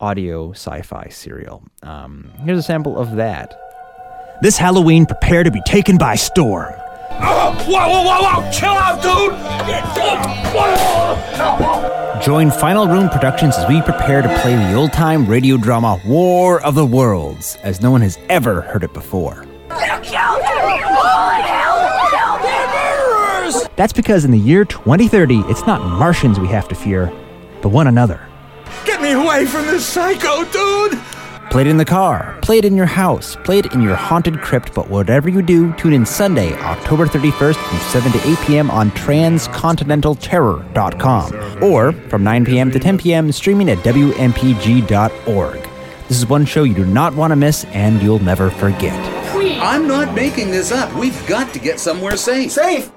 audio 0.00 0.50
sci 0.50 0.82
fi 0.82 1.06
serial. 1.08 1.62
Um, 1.84 2.32
here's 2.44 2.58
a 2.58 2.62
sample 2.62 2.98
of 2.98 3.14
that. 3.14 3.71
This 4.40 4.56
Halloween, 4.56 5.06
prepare 5.06 5.44
to 5.44 5.50
be 5.50 5.60
taken 5.62 5.96
by 5.98 6.16
storm. 6.16 6.72
Whoa, 6.72 7.52
whoa, 7.66 8.02
whoa, 8.02 8.22
whoa! 8.22 8.50
Chill 8.50 8.70
out, 8.70 9.00
dude! 9.02 9.32
Join 12.22 12.50
Final 12.50 12.88
Rune 12.88 13.08
Productions 13.08 13.56
as 13.56 13.68
we 13.68 13.80
prepare 13.82 14.22
to 14.22 14.28
play 14.40 14.56
the 14.56 14.74
old 14.74 14.92
time 14.92 15.26
radio 15.26 15.56
drama 15.56 16.00
War 16.06 16.60
of 16.62 16.74
the 16.74 16.84
Worlds, 16.86 17.56
as 17.62 17.80
no 17.80 17.90
one 17.92 18.00
has 18.00 18.18
ever 18.28 18.62
heard 18.62 18.82
it 18.82 18.92
before. 18.92 19.46
That's 23.76 23.92
because 23.92 24.24
in 24.24 24.30
the 24.32 24.38
year 24.38 24.64
2030, 24.64 25.40
it's 25.46 25.66
not 25.66 25.80
Martians 25.98 26.40
we 26.40 26.48
have 26.48 26.68
to 26.68 26.74
fear, 26.74 27.12
but 27.60 27.68
one 27.68 27.86
another. 27.86 28.20
Get 28.84 29.00
me 29.00 29.12
away 29.12 29.46
from 29.46 29.66
this 29.66 29.86
psycho, 29.86 30.44
dude! 30.50 30.98
Play 31.52 31.60
it 31.60 31.66
in 31.66 31.76
the 31.76 31.84
car, 31.84 32.38
play 32.40 32.56
it 32.56 32.64
in 32.64 32.74
your 32.74 32.86
house, 32.86 33.36
play 33.44 33.58
it 33.58 33.74
in 33.74 33.82
your 33.82 33.94
haunted 33.94 34.40
crypt, 34.40 34.72
but 34.72 34.88
whatever 34.88 35.28
you 35.28 35.42
do, 35.42 35.70
tune 35.74 35.92
in 35.92 36.06
Sunday, 36.06 36.54
October 36.54 37.04
31st 37.04 37.56
from 37.56 37.78
7 37.78 38.10
to 38.10 38.26
8 38.26 38.38
p.m. 38.46 38.70
on 38.70 38.90
transcontinentalterror.com 38.92 41.62
or 41.62 41.92
from 41.92 42.24
9 42.24 42.46
p.m. 42.46 42.70
to 42.70 42.78
10 42.78 42.96
p.m. 42.96 43.30
streaming 43.32 43.68
at 43.68 43.76
WMPG.org. 43.80 45.68
This 46.08 46.16
is 46.16 46.26
one 46.26 46.46
show 46.46 46.62
you 46.62 46.72
do 46.72 46.86
not 46.86 47.14
want 47.14 47.32
to 47.32 47.36
miss 47.36 47.66
and 47.66 48.00
you'll 48.00 48.18
never 48.20 48.48
forget. 48.48 48.98
I'm 49.60 49.86
not 49.86 50.14
making 50.14 50.52
this 50.52 50.72
up. 50.72 50.90
We've 50.94 51.26
got 51.26 51.52
to 51.52 51.58
get 51.58 51.78
somewhere 51.78 52.16
safe. 52.16 52.52
Safe? 52.52 52.90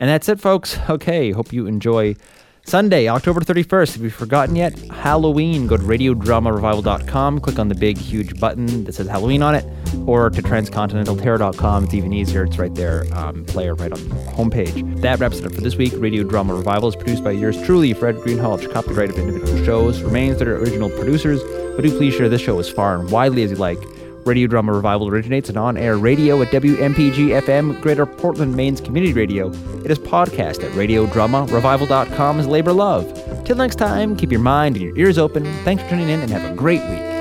And 0.00 0.10
that's 0.10 0.28
it, 0.28 0.40
folks. 0.40 0.76
Okay, 0.90 1.30
hope 1.30 1.52
you 1.52 1.68
enjoy 1.68 2.16
Sunday, 2.64 3.08
October 3.08 3.40
31st. 3.40 3.96
If 3.96 4.02
you've 4.02 4.14
forgotten 4.14 4.56
yet, 4.56 4.78
Halloween. 4.90 5.66
Go 5.66 5.76
to 5.76 5.82
radiodramarevival.com, 5.82 7.40
click 7.40 7.58
on 7.58 7.68
the 7.68 7.74
big, 7.74 7.98
huge 7.98 8.38
button 8.38 8.84
that 8.84 8.94
says 8.94 9.08
Halloween 9.08 9.42
on 9.42 9.54
it, 9.54 9.64
or 10.06 10.30
to 10.30 10.40
transcontinentalterror.com. 10.42 11.84
It's 11.84 11.94
even 11.94 12.12
easier. 12.12 12.44
It's 12.44 12.58
right 12.58 12.74
there, 12.74 13.04
um, 13.14 13.44
player 13.46 13.74
right 13.74 13.92
on 13.92 14.08
the 14.08 14.14
homepage. 14.14 15.00
That 15.00 15.18
wraps 15.18 15.38
it 15.38 15.46
up 15.46 15.52
for 15.54 15.60
this 15.60 15.76
week. 15.76 15.92
Radio 15.96 16.22
Drama 16.22 16.54
Revival 16.54 16.88
is 16.88 16.96
produced 16.96 17.24
by 17.24 17.32
yours 17.32 17.60
truly, 17.64 17.92
Fred 17.94 18.16
Greenhalgh. 18.16 18.72
Copyright 18.72 19.10
of 19.10 19.18
individual 19.18 19.64
shows 19.64 20.00
remains 20.02 20.38
their 20.38 20.56
original 20.56 20.88
producers, 20.90 21.42
but 21.76 21.82
do 21.82 21.96
please 21.98 22.14
share 22.14 22.28
this 22.28 22.40
show 22.40 22.58
as 22.58 22.70
far 22.70 22.98
and 22.98 23.10
widely 23.10 23.42
as 23.42 23.50
you 23.50 23.56
like. 23.56 23.78
Radio 24.24 24.46
Drama 24.46 24.72
Revival 24.72 25.08
originates 25.08 25.50
in 25.50 25.56
on 25.56 25.76
air 25.76 25.96
radio 25.98 26.40
at 26.42 26.48
WMPG 26.48 27.40
FM, 27.42 27.80
Greater 27.80 28.06
Portland, 28.06 28.54
Maine's 28.54 28.80
community 28.80 29.12
radio. 29.12 29.48
It 29.84 29.90
is 29.90 29.98
podcast 29.98 30.62
at 30.62 30.72
radiodramarevival.com 30.72 32.40
as 32.40 32.46
labor 32.46 32.72
love. 32.72 33.44
Till 33.44 33.56
next 33.56 33.76
time, 33.76 34.16
keep 34.16 34.30
your 34.30 34.40
mind 34.40 34.76
and 34.76 34.84
your 34.84 34.96
ears 34.96 35.18
open. 35.18 35.44
Thanks 35.64 35.82
for 35.82 35.90
tuning 35.90 36.08
in 36.08 36.20
and 36.20 36.30
have 36.30 36.50
a 36.50 36.54
great 36.54 36.82
week. 36.88 37.11